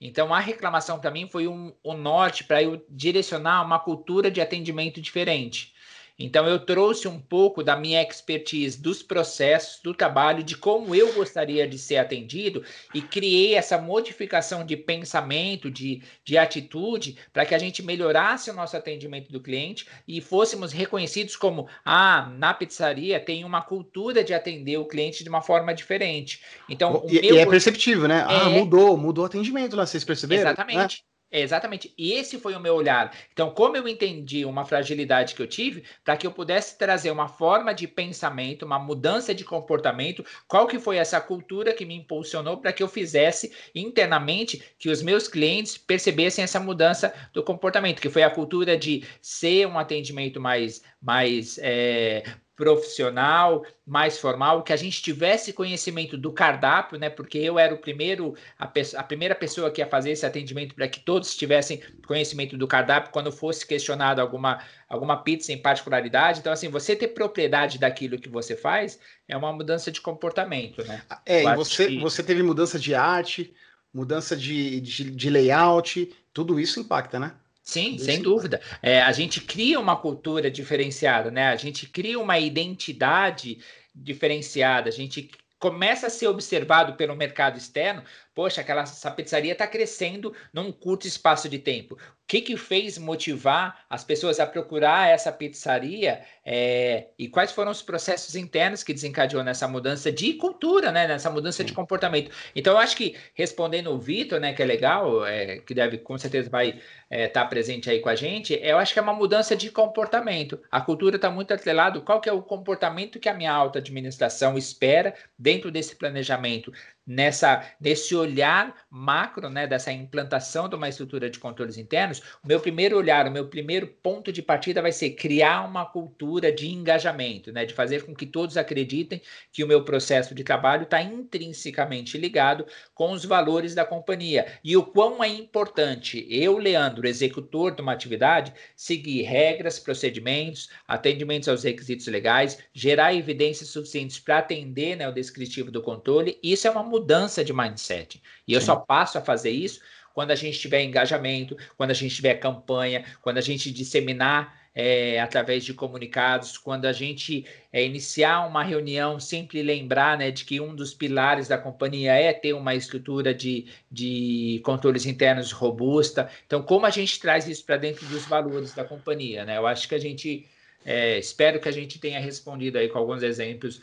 Então, 0.00 0.32
a 0.32 0.38
reclamação 0.38 1.00
para 1.00 1.10
mim 1.10 1.28
foi 1.28 1.48
um, 1.48 1.74
um 1.84 1.94
norte 1.94 2.44
para 2.44 2.62
eu 2.62 2.86
direcionar 2.88 3.64
uma 3.66 3.80
cultura 3.80 4.30
de 4.30 4.40
atendimento 4.40 5.00
diferente. 5.00 5.74
Então, 6.18 6.46
eu 6.46 6.58
trouxe 6.58 7.06
um 7.06 7.20
pouco 7.20 7.62
da 7.62 7.76
minha 7.76 8.02
expertise 8.02 8.80
dos 8.80 9.02
processos 9.02 9.80
do 9.80 9.94
trabalho, 9.94 10.42
de 10.42 10.56
como 10.56 10.94
eu 10.94 11.12
gostaria 11.12 11.66
de 11.68 11.78
ser 11.78 11.98
atendido, 11.98 12.64
e 12.92 13.00
criei 13.00 13.54
essa 13.54 13.78
modificação 13.78 14.66
de 14.66 14.76
pensamento, 14.76 15.70
de, 15.70 16.02
de 16.24 16.36
atitude, 16.36 17.16
para 17.32 17.46
que 17.46 17.54
a 17.54 17.58
gente 17.58 17.82
melhorasse 17.82 18.50
o 18.50 18.54
nosso 18.54 18.76
atendimento 18.76 19.30
do 19.30 19.40
cliente 19.40 19.86
e 20.08 20.20
fôssemos 20.20 20.72
reconhecidos 20.72 21.36
como: 21.36 21.68
ah, 21.84 22.32
na 22.36 22.52
pizzaria 22.52 23.20
tem 23.20 23.44
uma 23.44 23.62
cultura 23.62 24.24
de 24.24 24.34
atender 24.34 24.76
o 24.76 24.86
cliente 24.86 25.22
de 25.22 25.28
uma 25.28 25.40
forma 25.40 25.72
diferente. 25.72 26.42
Então, 26.68 27.04
e, 27.08 27.18
e 27.18 27.38
é 27.38 27.46
perceptível, 27.46 28.08
né? 28.08 28.24
Ah, 28.26 28.32
é... 28.32 28.36
Ah, 28.42 28.50
mudou, 28.50 28.96
mudou 28.96 29.22
o 29.22 29.26
atendimento 29.26 29.76
lá, 29.76 29.86
vocês 29.86 30.04
perceberam? 30.04 30.42
Exatamente. 30.42 31.02
Né? 31.02 31.07
Exatamente. 31.30 31.92
E 31.98 32.12
esse 32.14 32.38
foi 32.38 32.54
o 32.54 32.60
meu 32.60 32.74
olhar. 32.74 33.14
Então, 33.32 33.50
como 33.50 33.76
eu 33.76 33.86
entendi 33.86 34.46
uma 34.46 34.64
fragilidade 34.64 35.34
que 35.34 35.42
eu 35.42 35.46
tive, 35.46 35.84
para 36.02 36.16
que 36.16 36.26
eu 36.26 36.32
pudesse 36.32 36.78
trazer 36.78 37.10
uma 37.10 37.28
forma 37.28 37.74
de 37.74 37.86
pensamento, 37.86 38.64
uma 38.64 38.78
mudança 38.78 39.34
de 39.34 39.44
comportamento, 39.44 40.24
qual 40.46 40.66
que 40.66 40.78
foi 40.78 40.96
essa 40.96 41.20
cultura 41.20 41.74
que 41.74 41.84
me 41.84 41.94
impulsionou 41.94 42.56
para 42.56 42.72
que 42.72 42.82
eu 42.82 42.88
fizesse 42.88 43.52
internamente 43.74 44.62
que 44.78 44.88
os 44.88 45.02
meus 45.02 45.28
clientes 45.28 45.76
percebessem 45.76 46.42
essa 46.42 46.58
mudança 46.58 47.12
do 47.34 47.42
comportamento, 47.42 48.00
que 48.00 48.08
foi 48.08 48.22
a 48.22 48.30
cultura 48.30 48.76
de 48.78 49.04
ser 49.20 49.66
um 49.66 49.78
atendimento 49.78 50.40
mais, 50.40 50.82
mais 51.00 51.58
é, 51.60 52.22
profissional, 52.58 53.64
mais 53.86 54.18
formal, 54.18 54.64
que 54.64 54.72
a 54.72 54.76
gente 54.76 55.00
tivesse 55.00 55.52
conhecimento 55.52 56.18
do 56.18 56.32
cardápio, 56.32 56.98
né? 56.98 57.08
Porque 57.08 57.38
eu 57.38 57.56
era 57.56 57.72
o 57.72 57.78
primeiro, 57.78 58.34
a, 58.58 58.68
a 58.96 59.02
primeira 59.04 59.32
pessoa 59.32 59.70
que 59.70 59.80
ia 59.80 59.86
fazer 59.86 60.10
esse 60.10 60.26
atendimento 60.26 60.74
para 60.74 60.88
que 60.88 60.98
todos 60.98 61.36
tivessem 61.36 61.80
conhecimento 62.04 62.58
do 62.58 62.66
cardápio 62.66 63.12
quando 63.12 63.30
fosse 63.30 63.64
questionado 63.64 64.20
alguma, 64.20 64.58
alguma 64.88 65.22
pizza 65.22 65.52
em 65.52 65.62
particularidade. 65.62 66.40
Então, 66.40 66.52
assim, 66.52 66.68
você 66.68 66.96
ter 66.96 67.08
propriedade 67.08 67.78
daquilo 67.78 68.18
que 68.18 68.28
você 68.28 68.56
faz 68.56 68.98
é 69.28 69.36
uma 69.36 69.52
mudança 69.52 69.92
de 69.92 70.00
comportamento, 70.00 70.84
né? 70.84 71.00
É, 71.24 71.44
eu 71.44 71.50
e 71.50 71.54
você, 71.54 71.86
que... 71.86 72.00
você 72.00 72.24
teve 72.24 72.42
mudança 72.42 72.76
de 72.76 72.92
arte, 72.92 73.54
mudança 73.94 74.36
de, 74.36 74.80
de, 74.80 75.10
de 75.12 75.30
layout, 75.30 76.12
tudo 76.32 76.58
isso 76.58 76.80
impacta, 76.80 77.20
né? 77.20 77.34
Sim, 77.68 77.98
sem 77.98 78.22
dúvida. 78.22 78.62
É, 78.80 79.02
a 79.02 79.12
gente 79.12 79.42
cria 79.42 79.78
uma 79.78 79.94
cultura 79.94 80.50
diferenciada, 80.50 81.30
né? 81.30 81.48
A 81.48 81.56
gente 81.56 81.86
cria 81.86 82.18
uma 82.18 82.38
identidade 82.38 83.58
diferenciada, 83.94 84.88
a 84.88 84.92
gente 84.92 85.30
começa 85.58 86.06
a 86.06 86.10
ser 86.10 86.28
observado 86.28 86.94
pelo 86.94 87.14
mercado 87.14 87.58
externo 87.58 88.02
poxa, 88.38 88.60
aquela 88.60 88.82
essa 88.82 89.10
pizzaria 89.10 89.50
está 89.50 89.66
crescendo 89.66 90.32
num 90.52 90.70
curto 90.70 91.08
espaço 91.08 91.48
de 91.48 91.58
tempo. 91.58 91.96
O 91.96 91.98
que, 92.28 92.40
que 92.40 92.56
fez 92.56 92.96
motivar 92.96 93.84
as 93.90 94.04
pessoas 94.04 94.38
a 94.38 94.46
procurar 94.46 95.08
essa 95.08 95.32
pizzaria 95.32 96.20
é, 96.44 97.08
e 97.18 97.26
quais 97.26 97.50
foram 97.50 97.72
os 97.72 97.82
processos 97.82 98.36
internos 98.36 98.84
que 98.84 98.94
desencadeou 98.94 99.42
nessa 99.42 99.66
mudança 99.66 100.12
de 100.12 100.34
cultura, 100.34 100.92
né, 100.92 101.08
nessa 101.08 101.28
mudança 101.30 101.64
de 101.64 101.72
comportamento? 101.72 102.30
Então, 102.54 102.74
eu 102.74 102.78
acho 102.78 102.96
que 102.96 103.16
respondendo 103.34 103.90
o 103.90 103.98
Vitor, 103.98 104.38
né, 104.38 104.52
que 104.52 104.62
é 104.62 104.66
legal, 104.66 105.26
é, 105.26 105.58
que 105.58 105.74
deve 105.74 105.98
com 105.98 106.16
certeza 106.16 106.48
vai 106.48 106.68
estar 106.68 106.82
é, 107.10 107.26
tá 107.26 107.44
presente 107.44 107.90
aí 107.90 107.98
com 107.98 108.08
a 108.08 108.14
gente, 108.14 108.56
eu 108.62 108.78
acho 108.78 108.92
que 108.92 109.00
é 109.00 109.02
uma 109.02 109.14
mudança 109.14 109.56
de 109.56 109.68
comportamento. 109.68 110.60
A 110.70 110.80
cultura 110.80 111.16
está 111.16 111.28
muito 111.28 111.52
atrelado. 111.52 112.02
Qual 112.02 112.20
que 112.20 112.28
é 112.28 112.32
o 112.32 112.42
comportamento 112.42 113.18
que 113.18 113.28
a 113.28 113.34
minha 113.34 113.52
alta 113.52 113.80
administração 113.80 114.56
espera 114.56 115.12
dentro 115.36 115.72
desse 115.72 115.96
planejamento? 115.96 116.72
Nessa 117.08 117.66
nesse 117.80 118.14
olhar 118.14 118.74
macro, 118.90 119.48
né, 119.48 119.66
dessa 119.66 119.90
implantação 119.90 120.68
de 120.68 120.76
uma 120.76 120.88
estrutura 120.88 121.30
de 121.30 121.38
controles 121.38 121.78
internos, 121.78 122.20
o 122.44 122.46
meu 122.46 122.60
primeiro 122.60 122.98
olhar, 122.98 123.26
o 123.26 123.30
meu 123.30 123.48
primeiro 123.48 123.86
ponto 123.86 124.30
de 124.30 124.42
partida 124.42 124.82
vai 124.82 124.92
ser 124.92 125.10
criar 125.10 125.66
uma 125.66 125.86
cultura 125.86 126.52
de 126.52 126.68
engajamento, 126.68 127.50
né, 127.50 127.64
de 127.64 127.72
fazer 127.72 128.04
com 128.04 128.14
que 128.14 128.26
todos 128.26 128.58
acreditem 128.58 129.22
que 129.50 129.64
o 129.64 129.66
meu 129.66 129.84
processo 129.84 130.34
de 130.34 130.44
trabalho 130.44 130.82
está 130.82 131.02
intrinsecamente 131.02 132.18
ligado 132.18 132.66
com 132.94 133.12
os 133.12 133.24
valores 133.24 133.74
da 133.74 133.84
companhia 133.84 134.46
e 134.62 134.76
o 134.76 134.84
quão 134.84 135.24
é 135.24 135.28
importante 135.28 136.26
eu, 136.28 136.58
Leandro, 136.58 137.08
executor 137.08 137.74
de 137.74 137.80
uma 137.80 137.92
atividade, 137.92 138.52
seguir 138.76 139.22
regras, 139.22 139.78
procedimentos, 139.78 140.68
atendimentos 140.86 141.48
aos 141.48 141.62
requisitos 141.62 142.06
legais, 142.06 142.58
gerar 142.72 143.14
evidências 143.14 143.70
suficientes 143.70 144.18
para 144.18 144.38
atender 144.38 144.96
né, 144.96 145.08
o 145.08 145.12
descritivo 145.12 145.70
do 145.70 145.80
controle. 145.80 146.38
Isso 146.42 146.66
é 146.66 146.70
uma 146.70 146.82
mudança 146.98 147.44
de 147.44 147.52
mindset. 147.52 148.22
E 148.46 148.52
Sim. 148.52 148.54
eu 148.54 148.60
só 148.60 148.76
passo 148.76 149.18
a 149.18 149.20
fazer 149.20 149.50
isso 149.50 149.80
quando 150.14 150.32
a 150.32 150.34
gente 150.34 150.58
tiver 150.58 150.82
engajamento, 150.82 151.56
quando 151.76 151.92
a 151.92 151.94
gente 151.94 152.14
tiver 152.14 152.34
campanha, 152.34 153.04
quando 153.22 153.38
a 153.38 153.40
gente 153.40 153.70
disseminar 153.70 154.58
é, 154.74 155.20
através 155.20 155.64
de 155.64 155.72
comunicados, 155.72 156.58
quando 156.58 156.86
a 156.86 156.92
gente 156.92 157.46
é, 157.72 157.84
iniciar 157.84 158.46
uma 158.46 158.62
reunião, 158.62 159.20
sempre 159.20 159.62
lembrar 159.62 160.18
né, 160.18 160.30
de 160.32 160.44
que 160.44 160.60
um 160.60 160.74
dos 160.74 160.92
pilares 160.92 161.48
da 161.48 161.56
companhia 161.56 162.12
é 162.12 162.32
ter 162.32 162.52
uma 162.52 162.74
estrutura 162.74 163.32
de, 163.32 163.66
de 163.90 164.60
controles 164.64 165.06
internos 165.06 165.52
robusta. 165.52 166.28
Então, 166.46 166.62
como 166.62 166.86
a 166.86 166.90
gente 166.90 167.20
traz 167.20 167.46
isso 167.46 167.64
para 167.64 167.76
dentro 167.76 168.06
dos 168.06 168.24
valores 168.26 168.74
da 168.74 168.84
companhia? 168.84 169.44
Né? 169.44 169.56
Eu 169.56 169.66
acho 169.66 169.88
que 169.88 169.94
a 169.94 170.00
gente, 170.00 170.48
é, 170.84 171.18
espero 171.18 171.60
que 171.60 171.68
a 171.68 171.72
gente 171.72 171.98
tenha 171.98 172.18
respondido 172.20 172.78
aí 172.78 172.88
com 172.88 172.98
alguns 172.98 173.22
exemplos 173.22 173.80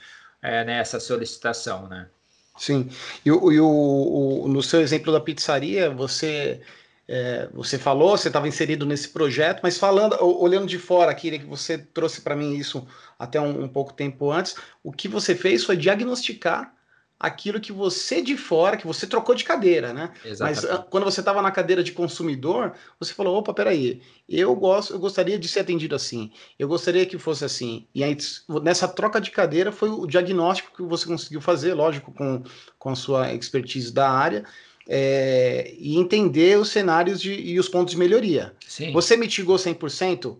nessa 0.65 0.99
solicitação, 0.99 1.88
né? 1.88 2.08
Sim. 2.57 2.89
E, 3.25 3.31
o, 3.31 3.51
e 3.51 3.59
o, 3.59 3.67
o, 3.67 4.47
no 4.47 4.63
seu 4.63 4.81
exemplo 4.81 5.11
da 5.11 5.19
pizzaria, 5.19 5.89
você 5.89 6.61
é, 7.07 7.47
você 7.53 7.77
falou, 7.77 8.17
você 8.17 8.29
estava 8.29 8.47
inserido 8.47 8.85
nesse 8.85 9.09
projeto, 9.09 9.59
mas 9.61 9.77
falando, 9.77 10.17
olhando 10.21 10.65
de 10.65 10.79
fora 10.79 11.11
aqui, 11.11 11.37
que 11.37 11.45
você 11.45 11.77
trouxe 11.77 12.21
para 12.21 12.35
mim 12.35 12.55
isso 12.55 12.87
até 13.19 13.39
um, 13.39 13.63
um, 13.65 13.67
pouco 13.67 13.93
tempo 13.93 14.31
antes, 14.31 14.55
o 14.83 14.91
que 14.91 15.07
você 15.07 15.35
fez 15.35 15.63
foi 15.63 15.77
diagnosticar 15.77 16.74
aquilo 17.19 17.60
que 17.60 17.71
você 17.71 18.21
de 18.21 18.36
fora, 18.36 18.78
que 18.78 18.86
você 18.86 19.08
trocou 19.08 19.34
de 19.34 19.43
cadeira, 19.43 19.93
né? 19.93 20.12
Exatamente. 20.23 20.63
Mas 20.63 20.65
ah, 20.65 20.86
quando 20.89 21.06
você 21.06 21.21
estava 21.21 21.41
na 21.41 21.51
cadeira 21.51 21.84
de 21.84 21.91
consumidor, 21.91 22.73
você 22.99 23.13
falou, 23.13 23.38
opa, 23.38 23.54
peraí, 23.54 24.01
eu 24.28 24.54
gosto, 24.56 24.93
eu 24.93 24.99
gostaria 24.99 25.39
de 25.39 25.47
ser 25.47 25.62
atendido 25.62 25.95
assim, 25.95 26.32
eu 26.60 26.67
gostaria 26.67 27.06
que 27.06 27.17
fosse 27.17 27.45
assim. 27.45 27.88
E 27.95 28.04
aí, 28.04 28.17
nessa 28.62 28.88
troca 28.88 29.21
de 29.21 29.32
cadeira 29.32 29.71
foi 29.71 29.89
o 29.89 30.06
diagnóstico 30.06 30.75
que 30.75 30.84
você 30.84 31.06
conseguiu 31.06 31.41
fazer, 31.41 31.73
lógico, 31.73 32.12
com, 32.12 32.43
com 32.78 32.89
a 32.89 32.95
sua 32.95 33.34
expertise 33.34 33.93
da 33.93 34.10
área, 34.10 34.45
é, 34.88 35.73
e 35.78 35.97
entender 35.97 36.60
os 36.60 36.69
cenários 36.69 37.19
de, 37.19 37.34
e 37.34 37.60
os 37.60 37.69
pontos 37.69 37.93
de 37.93 37.99
melhoria. 37.99 38.54
Sim. 38.67 38.91
Você 38.91 39.17
mitigou 39.17 39.56
100%? 39.56 40.38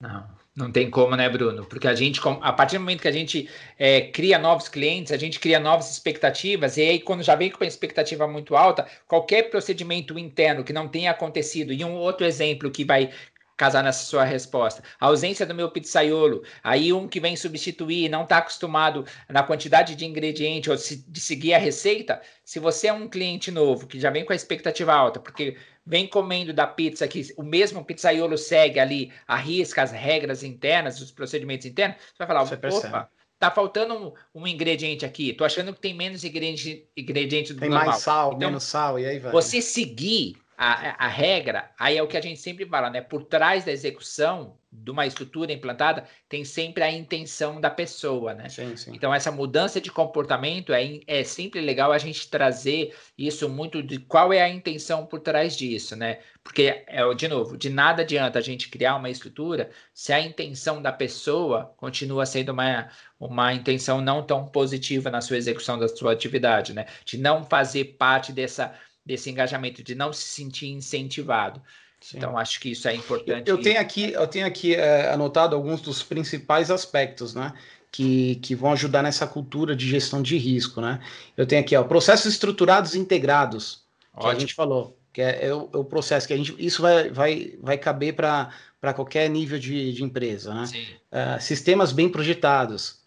Não. 0.00 0.39
Não 0.56 0.70
tem 0.70 0.90
como, 0.90 1.14
né, 1.14 1.28
Bruno? 1.28 1.64
Porque 1.64 1.86
a 1.86 1.94
gente, 1.94 2.20
a 2.42 2.52
partir 2.52 2.76
do 2.76 2.80
momento 2.80 3.02
que 3.02 3.08
a 3.08 3.12
gente 3.12 3.48
é, 3.78 4.00
cria 4.00 4.36
novos 4.36 4.68
clientes, 4.68 5.12
a 5.12 5.16
gente 5.16 5.38
cria 5.38 5.60
novas 5.60 5.90
expectativas, 5.92 6.76
e 6.76 6.82
aí, 6.82 7.00
quando 7.00 7.22
já 7.22 7.36
vem 7.36 7.50
com 7.50 7.62
uma 7.62 7.68
expectativa 7.68 8.26
muito 8.26 8.56
alta, 8.56 8.86
qualquer 9.06 9.44
procedimento 9.48 10.18
interno 10.18 10.64
que 10.64 10.72
não 10.72 10.88
tenha 10.88 11.12
acontecido, 11.12 11.72
e 11.72 11.84
um 11.84 11.94
outro 11.94 12.26
exemplo 12.26 12.70
que 12.70 12.84
vai 12.84 13.10
casar 13.56 13.84
nessa 13.84 14.04
sua 14.04 14.24
resposta. 14.24 14.82
A 14.98 15.06
ausência 15.06 15.44
do 15.44 15.54
meu 15.54 15.70
pizzaiolo, 15.70 16.42
aí 16.64 16.94
um 16.94 17.06
que 17.06 17.20
vem 17.20 17.36
substituir 17.36 18.08
não 18.08 18.22
está 18.22 18.38
acostumado 18.38 19.04
na 19.28 19.42
quantidade 19.42 19.94
de 19.94 20.06
ingrediente 20.06 20.70
ou 20.70 20.76
de 20.76 21.20
seguir 21.20 21.52
a 21.52 21.58
receita, 21.58 22.22
se 22.42 22.58
você 22.58 22.86
é 22.86 22.92
um 22.92 23.06
cliente 23.06 23.50
novo 23.50 23.86
que 23.86 24.00
já 24.00 24.08
vem 24.10 24.24
com 24.24 24.32
a 24.32 24.36
expectativa 24.36 24.94
alta, 24.94 25.20
porque 25.20 25.58
vem 25.90 26.06
comendo 26.06 26.52
da 26.52 26.68
pizza 26.68 27.08
que 27.08 27.34
o 27.36 27.42
mesmo 27.42 27.84
pizzaiolo 27.84 28.38
segue 28.38 28.78
ali, 28.78 29.12
arrisca 29.26 29.82
as 29.82 29.90
regras 29.90 30.44
internas, 30.44 31.00
os 31.00 31.10
procedimentos 31.10 31.66
internos, 31.66 31.96
você 31.96 32.14
vai 32.16 32.28
falar, 32.28 32.46
você 32.46 32.54
opa, 32.54 32.60
percebe. 32.60 33.06
tá 33.40 33.50
faltando 33.50 33.94
um, 33.96 34.42
um, 34.42 34.46
ingrediente 34.46 35.04
aqui, 35.04 35.32
tô 35.32 35.44
achando 35.44 35.74
que 35.74 35.80
tem 35.80 35.92
menos 35.92 36.22
ingrediente, 36.22 36.88
ingrediente 36.96 37.52
do 37.52 37.58
tem 37.58 37.68
normal. 37.68 37.86
Tem 37.86 37.90
mais 37.90 38.02
sal, 38.04 38.34
então, 38.34 38.48
menos 38.50 38.62
sal, 38.62 39.00
e 39.00 39.06
aí 39.06 39.18
vai. 39.18 39.32
Você 39.32 39.60
seguir 39.60 40.36
a, 40.62 41.06
a 41.06 41.08
regra, 41.08 41.70
aí 41.78 41.96
é 41.96 42.02
o 42.02 42.06
que 42.06 42.18
a 42.18 42.20
gente 42.20 42.38
sempre 42.38 42.66
fala, 42.66 42.90
né? 42.90 43.00
Por 43.00 43.24
trás 43.24 43.64
da 43.64 43.72
execução 43.72 44.58
de 44.70 44.90
uma 44.90 45.06
estrutura 45.06 45.50
implantada 45.50 46.04
tem 46.28 46.44
sempre 46.44 46.82
a 46.82 46.92
intenção 46.92 47.58
da 47.58 47.70
pessoa, 47.70 48.34
né? 48.34 48.46
Sim, 48.50 48.76
sim. 48.76 48.92
Então, 48.94 49.12
essa 49.12 49.32
mudança 49.32 49.80
de 49.80 49.90
comportamento 49.90 50.74
é, 50.74 51.00
é 51.06 51.24
sempre 51.24 51.62
legal 51.62 51.90
a 51.92 51.98
gente 51.98 52.28
trazer 52.28 52.94
isso 53.16 53.48
muito 53.48 53.82
de 53.82 53.98
qual 54.00 54.34
é 54.34 54.42
a 54.42 54.50
intenção 54.50 55.06
por 55.06 55.20
trás 55.20 55.56
disso, 55.56 55.96
né? 55.96 56.20
Porque, 56.44 56.84
é, 56.86 57.14
de 57.14 57.26
novo, 57.26 57.56
de 57.56 57.70
nada 57.70 58.02
adianta 58.02 58.38
a 58.38 58.42
gente 58.42 58.68
criar 58.68 58.96
uma 58.96 59.08
estrutura 59.08 59.70
se 59.94 60.12
a 60.12 60.20
intenção 60.20 60.82
da 60.82 60.92
pessoa 60.92 61.72
continua 61.78 62.26
sendo 62.26 62.52
uma, 62.52 62.90
uma 63.18 63.54
intenção 63.54 64.02
não 64.02 64.22
tão 64.22 64.46
positiva 64.46 65.10
na 65.10 65.22
sua 65.22 65.38
execução 65.38 65.78
da 65.78 65.88
sua 65.88 66.12
atividade, 66.12 66.74
né? 66.74 66.84
De 67.04 67.16
não 67.16 67.44
fazer 67.44 67.96
parte 67.96 68.30
dessa, 68.30 68.74
desse 69.10 69.28
engajamento, 69.28 69.82
de 69.82 69.94
não 69.96 70.12
se 70.12 70.22
sentir 70.22 70.68
incentivado. 70.68 71.60
Sim. 72.00 72.16
Então, 72.16 72.38
acho 72.38 72.60
que 72.60 72.70
isso 72.70 72.86
é 72.86 72.94
importante. 72.94 73.48
Eu, 73.48 73.56
eu 73.56 73.62
tenho 73.62 73.80
aqui, 73.80 74.12
eu 74.12 74.26
tenho 74.26 74.46
aqui 74.46 74.74
é, 74.74 75.12
anotado 75.12 75.56
alguns 75.56 75.80
dos 75.80 76.00
principais 76.02 76.70
aspectos, 76.70 77.34
né? 77.34 77.52
Que, 77.90 78.36
que 78.36 78.54
vão 78.54 78.72
ajudar 78.72 79.02
nessa 79.02 79.26
cultura 79.26 79.74
de 79.74 79.88
gestão 79.88 80.22
de 80.22 80.36
risco, 80.38 80.80
né? 80.80 81.00
Eu 81.36 81.44
tenho 81.44 81.60
aqui, 81.60 81.74
ó, 81.74 81.82
processos 81.82 82.32
estruturados 82.32 82.94
integrados, 82.94 83.82
que 84.12 84.18
Ótimo. 84.18 84.30
a 84.30 84.38
gente 84.38 84.54
falou, 84.54 84.96
que 85.12 85.20
é, 85.20 85.46
é, 85.46 85.52
o, 85.54 85.68
é, 85.74 85.76
o, 85.76 85.84
processo 85.84 86.28
que 86.28 86.32
a 86.32 86.36
gente. 86.36 86.54
Isso 86.56 86.80
vai, 86.80 87.10
vai, 87.10 87.58
vai 87.60 87.76
caber 87.76 88.14
para 88.14 88.94
qualquer 88.94 89.28
nível 89.28 89.58
de, 89.58 89.92
de 89.92 90.04
empresa, 90.04 90.54
né? 90.54 90.64
Uh, 91.10 91.42
sistemas 91.42 91.90
bem 91.90 92.08
projetados. 92.08 93.00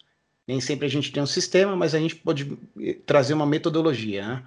Nem 0.46 0.60
sempre 0.60 0.84
a 0.84 0.90
gente 0.90 1.10
tem 1.10 1.22
um 1.22 1.26
sistema, 1.26 1.74
mas 1.74 1.94
a 1.94 1.98
gente 1.98 2.16
pode 2.16 2.58
eh, 2.78 2.98
trazer 3.06 3.32
uma 3.32 3.46
metodologia, 3.46 4.28
né? 4.28 4.42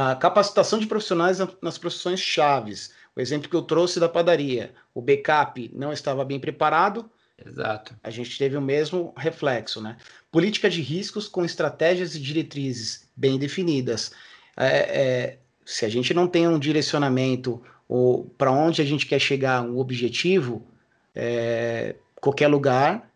A 0.00 0.16
capacitação 0.16 0.78
de 0.78 0.86
profissionais 0.86 1.38
nas 1.60 1.76
profissões 1.76 2.20
chaves 2.20 2.92
o 3.16 3.20
exemplo 3.20 3.48
que 3.48 3.56
eu 3.56 3.62
trouxe 3.62 3.98
da 3.98 4.08
padaria, 4.08 4.72
o 4.94 5.02
backup 5.02 5.70
não 5.74 5.92
estava 5.92 6.24
bem 6.24 6.38
preparado. 6.38 7.10
Exato. 7.44 7.94
A 8.02 8.10
gente 8.10 8.36
teve 8.38 8.56
o 8.56 8.60
mesmo 8.60 9.12
reflexo, 9.16 9.80
né? 9.80 9.96
Política 10.30 10.68
de 10.68 10.80
riscos 10.80 11.26
com 11.26 11.44
estratégias 11.44 12.14
e 12.14 12.20
diretrizes 12.20 13.08
bem 13.16 13.38
definidas. 13.38 14.12
É, 14.56 14.66
é, 14.66 15.38
se 15.64 15.84
a 15.84 15.88
gente 15.88 16.12
não 16.14 16.28
tem 16.28 16.46
um 16.46 16.58
direcionamento 16.58 17.62
ou 17.88 18.24
para 18.38 18.52
onde 18.52 18.80
a 18.80 18.84
gente 18.84 19.06
quer 19.06 19.18
chegar, 19.18 19.62
um 19.62 19.78
objetivo, 19.78 20.66
é, 21.14 21.96
qualquer 22.20 22.48
lugar 22.48 23.10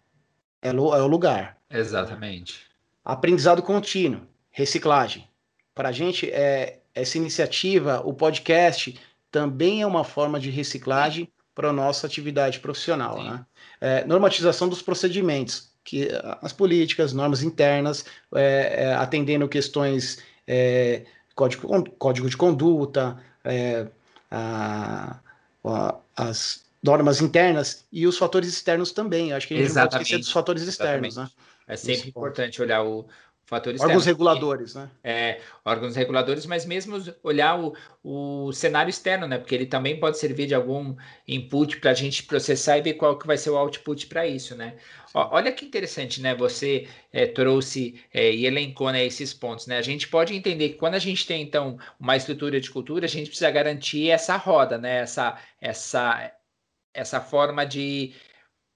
é, 0.60 0.70
é 0.70 0.72
o 0.72 1.06
lugar. 1.06 1.58
Exatamente. 1.70 2.66
Aprendizado 3.04 3.62
contínuo, 3.62 4.22
reciclagem. 4.50 5.28
Para 5.74 5.88
a 5.88 5.92
gente, 5.92 6.30
é, 6.30 6.78
essa 6.94 7.18
iniciativa, 7.18 8.00
o 8.04 8.12
podcast, 8.12 8.98
também 9.30 9.82
é 9.82 9.86
uma 9.86 10.04
forma 10.04 10.38
de 10.38 10.50
reciclagem 10.50 11.28
para 11.54 11.70
a 11.70 11.72
nossa 11.72 12.06
atividade 12.06 12.60
profissional. 12.60 13.22
Né? 13.22 13.46
É, 13.80 14.04
normatização 14.04 14.68
dos 14.68 14.82
procedimentos, 14.82 15.70
que 15.84 16.08
as 16.40 16.52
políticas, 16.52 17.12
normas 17.12 17.42
internas, 17.42 18.04
é, 18.34 18.84
é, 18.84 18.94
atendendo 18.94 19.48
questões 19.48 20.18
é, 20.46 21.04
código, 21.34 21.90
código 21.98 22.28
de 22.28 22.36
conduta, 22.36 23.18
é, 23.44 23.86
a, 24.30 25.18
a, 25.64 25.94
as 26.16 26.64
normas 26.82 27.20
internas 27.20 27.84
e 27.92 28.06
os 28.06 28.18
fatores 28.18 28.48
externos 28.48 28.92
também. 28.92 29.32
Acho 29.32 29.48
que 29.48 29.54
a 29.54 29.56
gente 29.56 29.66
Exatamente. 29.66 29.92
não 29.92 29.98
pode 29.98 30.04
esquecer 30.04 30.20
dos 30.20 30.32
fatores 30.32 30.62
externos. 30.62 31.16
Né? 31.16 31.30
É 31.66 31.76
sempre 31.76 32.08
importante 32.08 32.60
olhar 32.60 32.84
o, 32.84 33.06
fatores 33.54 33.80
órgãos 33.80 34.04
reguladores, 34.04 34.74
né? 34.74 34.90
É, 35.04 35.40
órgãos 35.64 35.94
reguladores, 35.94 36.44
mas 36.44 36.66
mesmo 36.66 37.00
olhar 37.22 37.56
o, 37.60 37.72
o 38.02 38.52
cenário 38.52 38.90
externo, 38.90 39.28
né? 39.28 39.38
Porque 39.38 39.54
ele 39.54 39.66
também 39.66 40.00
pode 40.00 40.18
servir 40.18 40.46
de 40.46 40.54
algum 40.54 40.96
input 41.28 41.78
para 41.78 41.92
a 41.92 41.94
gente 41.94 42.24
processar 42.24 42.78
e 42.78 42.82
ver 42.82 42.94
qual 42.94 43.16
que 43.16 43.26
vai 43.26 43.36
ser 43.36 43.50
o 43.50 43.56
output 43.56 44.08
para 44.08 44.26
isso, 44.26 44.56
né? 44.56 44.74
Ó, 45.14 45.36
olha 45.36 45.52
que 45.52 45.64
interessante, 45.64 46.20
né? 46.20 46.34
Você 46.34 46.88
é, 47.12 47.26
trouxe 47.26 48.02
é, 48.12 48.32
e 48.32 48.44
elencou 48.44 48.90
né, 48.90 49.04
esses 49.04 49.32
pontos, 49.32 49.68
né? 49.68 49.78
A 49.78 49.82
gente 49.82 50.08
pode 50.08 50.34
entender 50.34 50.70
que 50.70 50.74
quando 50.74 50.94
a 50.94 50.98
gente 50.98 51.24
tem, 51.24 51.40
então, 51.40 51.78
uma 52.00 52.16
estrutura 52.16 52.60
de 52.60 52.70
cultura, 52.70 53.06
a 53.06 53.08
gente 53.08 53.28
precisa 53.28 53.50
garantir 53.52 54.10
essa 54.10 54.36
roda, 54.36 54.78
né? 54.78 54.98
Essa, 54.98 55.38
essa, 55.60 56.32
essa 56.92 57.20
forma 57.20 57.64
de 57.64 58.12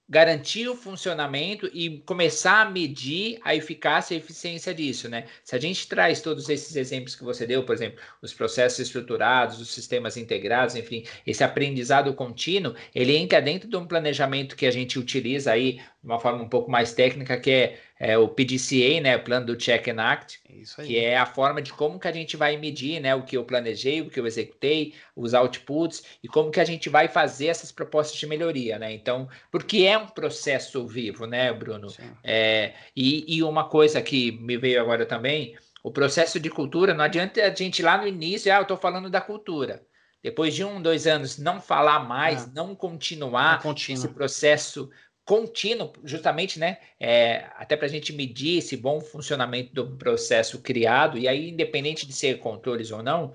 garantir 0.08 0.68
o 0.68 0.74
funcionamento 0.74 1.68
e 1.72 1.98
começar 2.06 2.62
a 2.62 2.70
medir 2.70 3.38
a 3.44 3.54
eficácia 3.54 4.14
e 4.14 4.18
eficiência 4.18 4.72
disso, 4.72 5.08
né? 5.08 5.26
Se 5.44 5.54
a 5.54 5.60
gente 5.60 5.86
traz 5.86 6.22
todos 6.22 6.48
esses 6.48 6.74
exemplos 6.76 7.14
que 7.14 7.22
você 7.22 7.46
deu, 7.46 7.64
por 7.64 7.74
exemplo, 7.74 8.00
os 8.22 8.32
processos 8.32 8.78
estruturados, 8.78 9.60
os 9.60 9.68
sistemas 9.68 10.16
integrados, 10.16 10.74
enfim, 10.74 11.04
esse 11.26 11.44
aprendizado 11.44 12.14
contínuo, 12.14 12.74
ele 12.94 13.16
entra 13.16 13.42
dentro 13.42 13.68
de 13.68 13.76
um 13.76 13.86
planejamento 13.86 14.56
que 14.56 14.66
a 14.66 14.70
gente 14.70 14.98
utiliza 14.98 15.52
aí 15.52 15.74
de 15.74 15.82
uma 16.04 16.18
forma 16.18 16.42
um 16.42 16.48
pouco 16.48 16.70
mais 16.70 16.94
técnica, 16.94 17.38
que 17.38 17.50
é 17.50 17.78
é, 17.98 18.16
o 18.16 18.28
PDCA, 18.28 19.00
né, 19.00 19.16
o 19.16 19.24
plano 19.24 19.46
do 19.46 19.56
Check 19.56 19.88
and 19.88 20.00
Act, 20.00 20.40
que 20.84 20.96
é 20.96 21.16
a 21.16 21.26
forma 21.26 21.60
de 21.60 21.72
como 21.72 21.98
que 21.98 22.06
a 22.06 22.12
gente 22.12 22.36
vai 22.36 22.56
medir, 22.56 23.00
né, 23.00 23.14
o 23.14 23.24
que 23.24 23.36
eu 23.36 23.44
planejei, 23.44 24.00
o 24.00 24.08
que 24.08 24.20
eu 24.20 24.26
executei, 24.26 24.94
os 25.16 25.34
outputs 25.34 26.04
e 26.22 26.28
como 26.28 26.50
que 26.50 26.60
a 26.60 26.64
gente 26.64 26.88
vai 26.88 27.08
fazer 27.08 27.46
essas 27.46 27.72
propostas 27.72 28.18
de 28.18 28.26
melhoria, 28.26 28.78
né? 28.78 28.92
Então, 28.92 29.28
porque 29.50 29.78
é 29.78 29.98
um 29.98 30.06
processo 30.06 30.86
vivo, 30.86 31.26
né, 31.26 31.52
Bruno? 31.52 31.88
É, 32.22 32.74
e, 32.94 33.36
e 33.36 33.42
uma 33.42 33.68
coisa 33.68 34.00
que 34.00 34.32
me 34.32 34.56
veio 34.56 34.80
agora 34.80 35.04
também, 35.04 35.56
o 35.82 35.90
processo 35.90 36.38
de 36.38 36.50
cultura, 36.50 36.94
não 36.94 37.04
adianta 37.04 37.42
a 37.44 37.54
gente 37.54 37.82
lá 37.82 37.98
no 37.98 38.06
início, 38.06 38.52
ah, 38.52 38.56
eu 38.56 38.62
estou 38.62 38.76
falando 38.76 39.10
da 39.10 39.20
cultura. 39.20 39.82
Depois 40.22 40.54
de 40.54 40.64
um, 40.64 40.82
dois 40.82 41.06
anos, 41.06 41.38
não 41.38 41.60
falar 41.60 42.00
mais, 42.00 42.44
é. 42.44 42.50
não 42.52 42.74
continuar 42.74 43.64
não 43.64 43.72
esse 43.72 44.08
processo 44.08 44.90
contínuo, 45.28 45.92
justamente, 46.04 46.58
né? 46.58 46.78
É, 46.98 47.44
até 47.58 47.76
para 47.76 47.84
a 47.84 47.90
gente 47.90 48.14
medir 48.14 48.60
esse 48.60 48.78
bom 48.78 48.98
funcionamento 48.98 49.74
do 49.74 49.86
processo 49.98 50.58
criado, 50.60 51.18
e 51.18 51.28
aí, 51.28 51.50
independente 51.50 52.06
de 52.06 52.14
ser 52.14 52.38
controles 52.38 52.90
ou 52.90 53.02
não, 53.02 53.34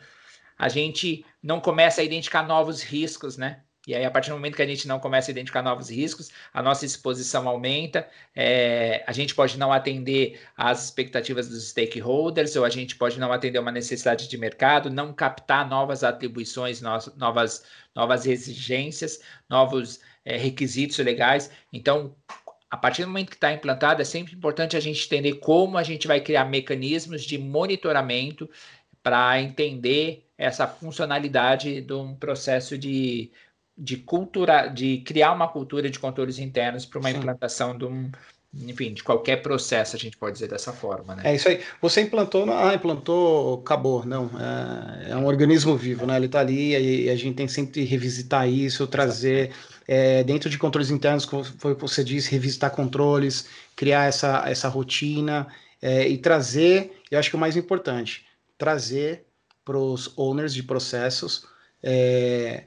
a 0.58 0.67
gente 0.69 1.23
não 1.41 1.60
começa 1.60 2.01
a 2.01 2.03
identificar 2.03 2.47
novos 2.47 2.82
riscos, 2.82 3.38
né? 3.38 3.62
E 3.86 3.93
aí, 3.93 4.03
a 4.03 4.10
partir 4.10 4.29
do 4.32 4.36
momento 4.38 4.56
que 4.56 4.62
a 4.63 4.65
gente 4.65 4.88
não 4.88 4.99
começa 4.99 5.29
a 5.29 5.34
identificar 5.34 5.62
novos 5.62 5.91
riscos, 5.91 6.32
a 6.51 6.63
nossa 6.63 6.84
exposição 6.84 7.47
aumenta, 7.47 8.10
é, 8.36 9.03
a 9.06 9.12
gente 9.12 9.36
pode 9.36 9.60
não 9.60 9.71
atender 9.71 10.39
às 10.58 10.86
expectativas 10.86 11.47
dos 11.47 11.69
stakeholders, 11.69 12.56
ou 12.56 12.65
a 12.65 12.69
gente 12.69 12.95
pode 12.95 13.19
não 13.19 13.32
atender 13.32 13.60
uma 13.60 13.71
necessidade 13.71 14.27
de 14.27 14.38
mercado, 14.38 14.89
não 14.89 15.13
captar 15.13 15.69
novas 15.69 16.03
atribuições, 16.03 16.82
novas, 16.82 17.63
novas 17.93 18.25
exigências, 18.25 19.21
novos 19.47 19.99
é, 20.25 20.38
requisitos 20.38 20.97
legais. 20.99 21.51
Então, 21.71 22.15
a 22.69 22.77
partir 22.77 23.03
do 23.03 23.09
momento 23.09 23.29
que 23.29 23.36
está 23.36 23.53
implantado, 23.53 24.01
é 24.01 24.05
sempre 24.05 24.33
importante 24.33 24.75
a 24.75 24.79
gente 24.79 25.05
entender 25.05 25.36
como 25.36 25.77
a 25.77 25.83
gente 25.83 26.07
vai 26.07 26.19
criar 26.19 26.45
mecanismos 26.45 27.23
de 27.23 27.38
monitoramento 27.38 28.49
para 29.01 29.39
entender 29.41 30.27
essa 30.38 30.65
funcionalidade 30.67 31.81
de 31.81 31.93
um 31.93 32.15
processo 32.15 32.77
de, 32.77 33.31
de 33.77 33.97
cultura, 33.97 34.67
de 34.67 34.99
criar 34.99 35.33
uma 35.33 35.47
cultura 35.47 35.89
de 35.89 35.99
controles 35.99 36.39
internos 36.39 36.86
para 36.86 36.99
uma 36.99 37.12
Sim. 37.12 37.17
implantação 37.17 37.77
de 37.77 37.86
um, 37.86 38.12
enfim, 38.55 38.93
de 38.93 39.03
qualquer 39.03 39.37
processo, 39.37 39.95
a 39.95 39.99
gente 39.99 40.15
pode 40.15 40.33
dizer 40.33 40.47
dessa 40.47 40.71
forma, 40.71 41.15
né? 41.15 41.23
É 41.25 41.35
isso 41.35 41.49
aí. 41.49 41.61
Você 41.81 42.01
implantou, 42.01 42.45
ah, 42.51 42.73
implantou, 42.73 43.55
acabou. 43.55 44.05
Não, 44.05 44.29
é, 44.39 45.11
é 45.11 45.15
um 45.15 45.25
organismo 45.25 45.75
vivo, 45.75 46.05
né? 46.05 46.15
Ele 46.15 46.27
está 46.27 46.39
ali 46.39 46.75
e 47.05 47.09
a 47.09 47.15
gente 47.15 47.35
tem 47.35 47.47
sempre 47.47 47.71
que 47.71 47.83
revisitar 47.83 48.47
isso, 48.47 48.85
trazer 48.85 49.51
é, 49.87 50.23
dentro 50.23 50.49
de 50.49 50.57
controles 50.59 50.91
internos, 50.91 51.25
como 51.25 51.43
foi 51.43 51.73
você 51.73 52.03
disse, 52.03 52.31
revisitar 52.31 52.71
controles, 52.71 53.47
criar 53.75 54.05
essa, 54.05 54.43
essa 54.47 54.67
rotina 54.67 55.47
é, 55.81 56.07
e 56.07 56.17
trazer, 56.17 57.01
eu 57.09 57.17
acho 57.17 57.29
que 57.29 57.35
o 57.35 57.39
mais 57.39 57.57
importante, 57.57 58.25
trazer 58.57 59.25
para 59.65 59.77
os 59.77 60.13
owners 60.17 60.53
de 60.53 60.61
processos 60.61 61.47
é, 61.81 62.65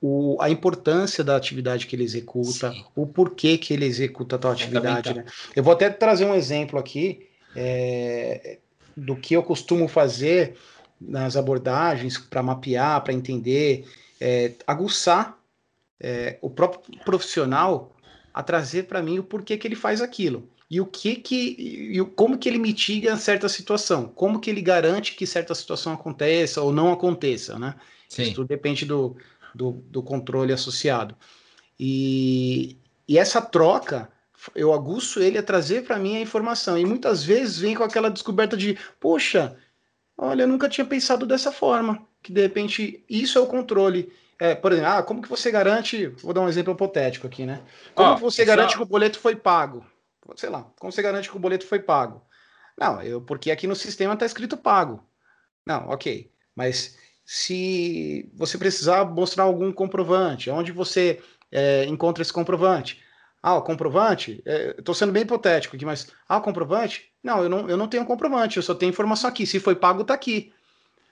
o, 0.00 0.36
a 0.40 0.48
importância 0.48 1.24
da 1.24 1.36
atividade 1.36 1.86
que 1.86 1.96
ele 1.96 2.04
executa, 2.04 2.70
Sim. 2.70 2.84
o 2.94 3.06
porquê 3.06 3.58
que 3.58 3.74
ele 3.74 3.84
executa 3.84 4.38
tal 4.38 4.52
atividade. 4.52 5.12
Né? 5.12 5.24
Eu 5.54 5.62
vou 5.62 5.72
até 5.72 5.90
trazer 5.90 6.24
um 6.24 6.34
exemplo 6.34 6.78
aqui 6.78 7.26
é, 7.54 8.58
do 8.96 9.16
que 9.16 9.34
eu 9.34 9.42
costumo 9.42 9.88
fazer 9.88 10.56
nas 11.00 11.36
abordagens 11.36 12.18
para 12.18 12.42
mapear, 12.42 13.02
para 13.02 13.12
entender, 13.12 13.84
é, 14.20 14.52
aguçar 14.66 15.38
é, 16.00 16.38
o 16.40 16.50
próprio 16.50 16.98
profissional 17.04 17.94
a 18.32 18.42
trazer 18.42 18.84
para 18.84 19.02
mim 19.02 19.18
o 19.18 19.24
porquê 19.24 19.56
que 19.56 19.66
ele 19.66 19.74
faz 19.74 20.00
aquilo 20.00 20.48
e 20.70 20.80
o 20.80 20.86
que 20.86 21.16
que 21.16 21.56
e 21.94 22.04
como 22.14 22.36
que 22.36 22.48
ele 22.48 22.58
mitiga 22.58 23.16
certa 23.16 23.48
situação, 23.48 24.06
como 24.06 24.38
que 24.38 24.50
ele 24.50 24.60
garante 24.60 25.14
que 25.14 25.26
certa 25.26 25.54
situação 25.54 25.94
aconteça 25.94 26.60
ou 26.60 26.72
não 26.72 26.92
aconteça, 26.92 27.58
né? 27.58 27.74
Sim. 28.08 28.22
Isso 28.22 28.34
tudo 28.34 28.48
depende 28.48 28.84
do, 28.84 29.16
do, 29.54 29.72
do 29.88 30.02
controle 30.02 30.52
associado. 30.52 31.16
E, 31.78 32.78
e 33.06 33.18
essa 33.18 33.40
troca, 33.40 34.10
eu 34.54 34.72
aguço 34.72 35.20
ele 35.20 35.38
a 35.38 35.42
trazer 35.42 35.84
para 35.84 35.98
mim 35.98 36.16
a 36.16 36.20
informação. 36.20 36.76
E 36.78 36.84
muitas 36.84 37.24
vezes 37.24 37.58
vem 37.58 37.74
com 37.74 37.84
aquela 37.84 38.10
descoberta 38.10 38.56
de, 38.56 38.78
poxa, 39.00 39.56
olha, 40.16 40.42
eu 40.42 40.48
nunca 40.48 40.68
tinha 40.68 40.84
pensado 40.84 41.26
dessa 41.26 41.52
forma. 41.52 42.06
Que 42.22 42.32
de 42.32 42.40
repente 42.40 43.04
isso 43.08 43.38
é 43.38 43.40
o 43.40 43.46
controle. 43.46 44.12
é, 44.40 44.54
por 44.54 44.72
exemplo, 44.72 44.90
ah, 44.90 45.02
como 45.02 45.22
que 45.22 45.28
você 45.28 45.50
garante, 45.50 46.06
vou 46.06 46.32
dar 46.32 46.40
um 46.40 46.48
exemplo 46.48 46.72
hipotético 46.72 47.26
aqui, 47.26 47.46
né? 47.46 47.62
Como 47.94 48.14
oh, 48.14 48.16
você 48.16 48.44
garante 48.44 48.76
que 48.76 48.82
o 48.82 48.86
boleto 48.86 49.18
foi 49.18 49.36
pago? 49.36 49.84
Sei 50.36 50.48
lá, 50.50 50.70
como 50.78 50.92
você 50.92 51.00
garante 51.00 51.30
que 51.30 51.36
o 51.36 51.40
boleto 51.40 51.66
foi 51.66 51.78
pago? 51.78 52.22
Não, 52.78 53.02
eu, 53.02 53.20
porque 53.20 53.50
aqui 53.50 53.66
no 53.66 53.74
sistema 53.74 54.14
está 54.14 54.26
escrito 54.26 54.56
pago. 54.56 55.02
Não, 55.66 55.88
ok. 55.88 56.30
Mas 56.54 56.96
se 57.30 58.26
você 58.34 58.56
precisar 58.56 59.04
mostrar 59.04 59.44
algum 59.44 59.70
comprovante, 59.70 60.48
onde 60.48 60.72
você 60.72 61.20
é, 61.52 61.84
encontra 61.84 62.22
esse 62.22 62.32
comprovante? 62.32 63.02
Ah, 63.42 63.56
o 63.56 63.62
comprovante? 63.62 64.42
Estou 64.78 64.94
é, 64.94 64.96
sendo 64.96 65.12
bem 65.12 65.24
hipotético 65.24 65.76
aqui, 65.76 65.84
mas 65.84 66.10
ah, 66.26 66.38
o 66.38 66.40
comprovante? 66.40 67.12
Não 67.22 67.42
eu, 67.42 67.48
não, 67.50 67.68
eu 67.68 67.76
não 67.76 67.86
tenho 67.86 68.06
comprovante, 68.06 68.56
eu 68.56 68.62
só 68.62 68.74
tenho 68.74 68.88
informação 68.88 69.28
aqui. 69.28 69.46
Se 69.46 69.60
foi 69.60 69.76
pago, 69.76 70.00
está 70.00 70.14
aqui. 70.14 70.54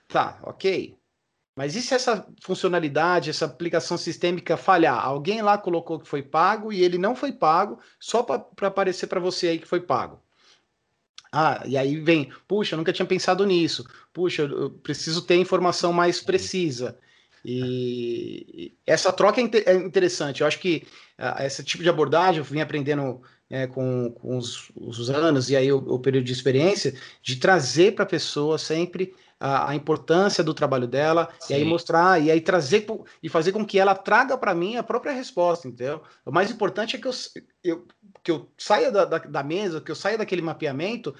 Tá, 0.07 0.39
ok. 0.41 0.97
Mas 1.55 1.75
e 1.75 1.83
se 1.83 1.93
essa 1.93 2.27
funcionalidade, 2.41 3.29
essa 3.29 3.45
aplicação 3.45 3.95
sistêmica 3.95 4.57
falhar? 4.57 5.05
Alguém 5.05 5.43
lá 5.43 5.55
colocou 5.55 5.99
que 5.99 6.07
foi 6.07 6.23
pago 6.23 6.73
e 6.73 6.83
ele 6.83 6.97
não 6.97 7.15
foi 7.15 7.31
pago, 7.31 7.79
só 7.99 8.23
para 8.23 8.67
aparecer 8.67 9.05
para 9.05 9.19
você 9.19 9.49
aí 9.49 9.59
que 9.59 9.67
foi 9.67 9.81
pago. 9.81 10.19
Ah, 11.31 11.63
e 11.65 11.77
aí 11.77 11.99
vem, 11.99 12.31
puxa, 12.47 12.75
eu 12.75 12.77
nunca 12.77 12.93
tinha 12.93 13.05
pensado 13.05 13.45
nisso. 13.45 13.85
Puxa, 14.13 14.43
eu 14.43 14.71
preciso 14.71 15.21
ter 15.21 15.35
informação 15.35 15.91
mais 15.91 16.21
precisa. 16.21 16.97
E 17.43 18.73
essa 18.85 19.11
troca 19.13 19.39
é, 19.39 19.45
é 19.65 19.73
interessante. 19.75 20.41
Eu 20.41 20.47
acho 20.47 20.59
que 20.59 20.85
uh, 21.17 21.41
esse 21.43 21.63
tipo 21.63 21.83
de 21.83 21.89
abordagem 21.89 22.39
eu 22.39 22.43
vim 22.43 22.59
aprendendo 22.59 23.21
é, 23.49 23.67
com, 23.67 24.11
com 24.11 24.37
os, 24.37 24.71
os, 24.75 25.09
anos 25.09 25.49
e 25.49 25.55
aí 25.55 25.71
o, 25.71 25.77
o, 25.77 25.99
período 25.99 26.25
de 26.25 26.33
experiência, 26.33 26.93
de 27.21 27.37
trazer 27.37 27.95
para 27.95 28.03
a 28.03 28.07
pessoa 28.07 28.57
sempre 28.57 29.13
a, 29.39 29.71
a, 29.71 29.75
importância 29.75 30.43
do 30.43 30.53
trabalho 30.53 30.87
dela 30.87 31.29
Sim. 31.39 31.53
e 31.53 31.57
aí 31.57 31.65
mostrar 31.65 32.21
e 32.21 32.31
aí 32.31 32.41
trazer 32.41 32.85
e 33.21 33.29
fazer 33.29 33.51
com 33.51 33.65
que 33.65 33.79
ela 33.79 33.95
traga 33.95 34.37
para 34.37 34.53
mim 34.53 34.75
a 34.75 34.83
própria 34.83 35.11
resposta, 35.11 35.67
entendeu? 35.67 36.01
O 36.25 36.31
mais 36.31 36.49
importante 36.49 36.95
é 36.95 36.99
que 36.99 37.07
eu, 37.07 37.13
eu 37.63 37.87
que 38.23 38.31
eu 38.31 38.49
saia 38.57 38.91
da, 38.91 39.05
da, 39.05 39.17
da, 39.19 39.43
mesa, 39.43 39.79
que 39.79 39.91
eu 39.91 39.95
saia 39.95 40.17
daquele 40.17 40.41
mapeamento 40.41 41.13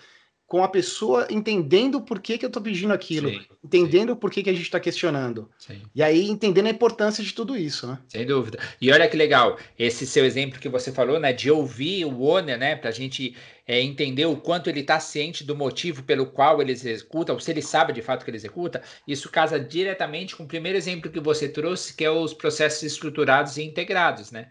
com 0.48 0.64
a 0.64 0.68
pessoa 0.70 1.28
entendendo 1.30 2.02
por 2.02 2.22
que, 2.22 2.38
que 2.38 2.46
eu 2.46 2.48
estou 2.48 2.64
pedindo 2.64 2.94
aquilo, 2.94 3.30
sim, 3.30 3.46
entendendo 3.64 4.14
sim. 4.14 4.16
por 4.16 4.32
que, 4.32 4.42
que 4.42 4.50
a 4.50 4.54
gente 4.54 4.64
está 4.64 4.80
questionando. 4.80 5.50
Sim. 5.60 5.82
E 5.94 6.02
aí 6.02 6.30
entendendo 6.30 6.68
a 6.68 6.72
importância 6.72 7.22
de 7.22 7.34
tudo 7.34 7.56
isso, 7.56 7.86
né? 7.86 8.00
Sem 8.08 8.26
dúvida. 8.26 8.58
E 8.80 8.90
olha 8.90 9.10
que 9.10 9.18
legal, 9.18 9.58
esse 9.78 10.08
seu 10.08 10.26
exemplo 10.26 10.60
que 10.60 10.70
você 10.70 10.90
falou, 10.90 11.20
né, 11.20 11.34
de 11.34 11.52
ouvir 11.52 12.06
o 12.06 12.22
owner, 12.22 12.58
né, 12.58 12.78
para 12.78 12.90
a 12.90 12.94
gente 12.94 13.36
é, 13.68 13.82
entender 13.82 14.26
o 14.26 14.38
quanto 14.38 14.70
ele 14.70 14.80
está 14.80 15.00
ciente 15.00 15.44
do 15.44 15.56
motivo 15.56 16.02
pelo 16.04 16.28
qual 16.28 16.62
ele 16.62 16.72
executa, 16.72 17.34
ou 17.34 17.40
se 17.40 17.52
ele 17.52 17.62
sabe 17.62 17.92
de 17.92 18.02
fato 18.02 18.24
que 18.24 18.30
ele 18.30 18.38
executa, 18.38 18.82
isso 19.06 19.30
casa 19.30 19.60
diretamente 19.60 20.36
com 20.36 20.44
o 20.44 20.48
primeiro 20.48 20.78
exemplo 20.78 21.12
que 21.12 21.20
você 21.20 21.50
trouxe, 21.50 21.94
que 21.96 22.06
é 22.06 22.10
os 22.10 22.34
processos 22.34 22.84
estruturados 22.84 23.58
e 23.58 23.64
integrados, 23.64 24.32
né? 24.32 24.50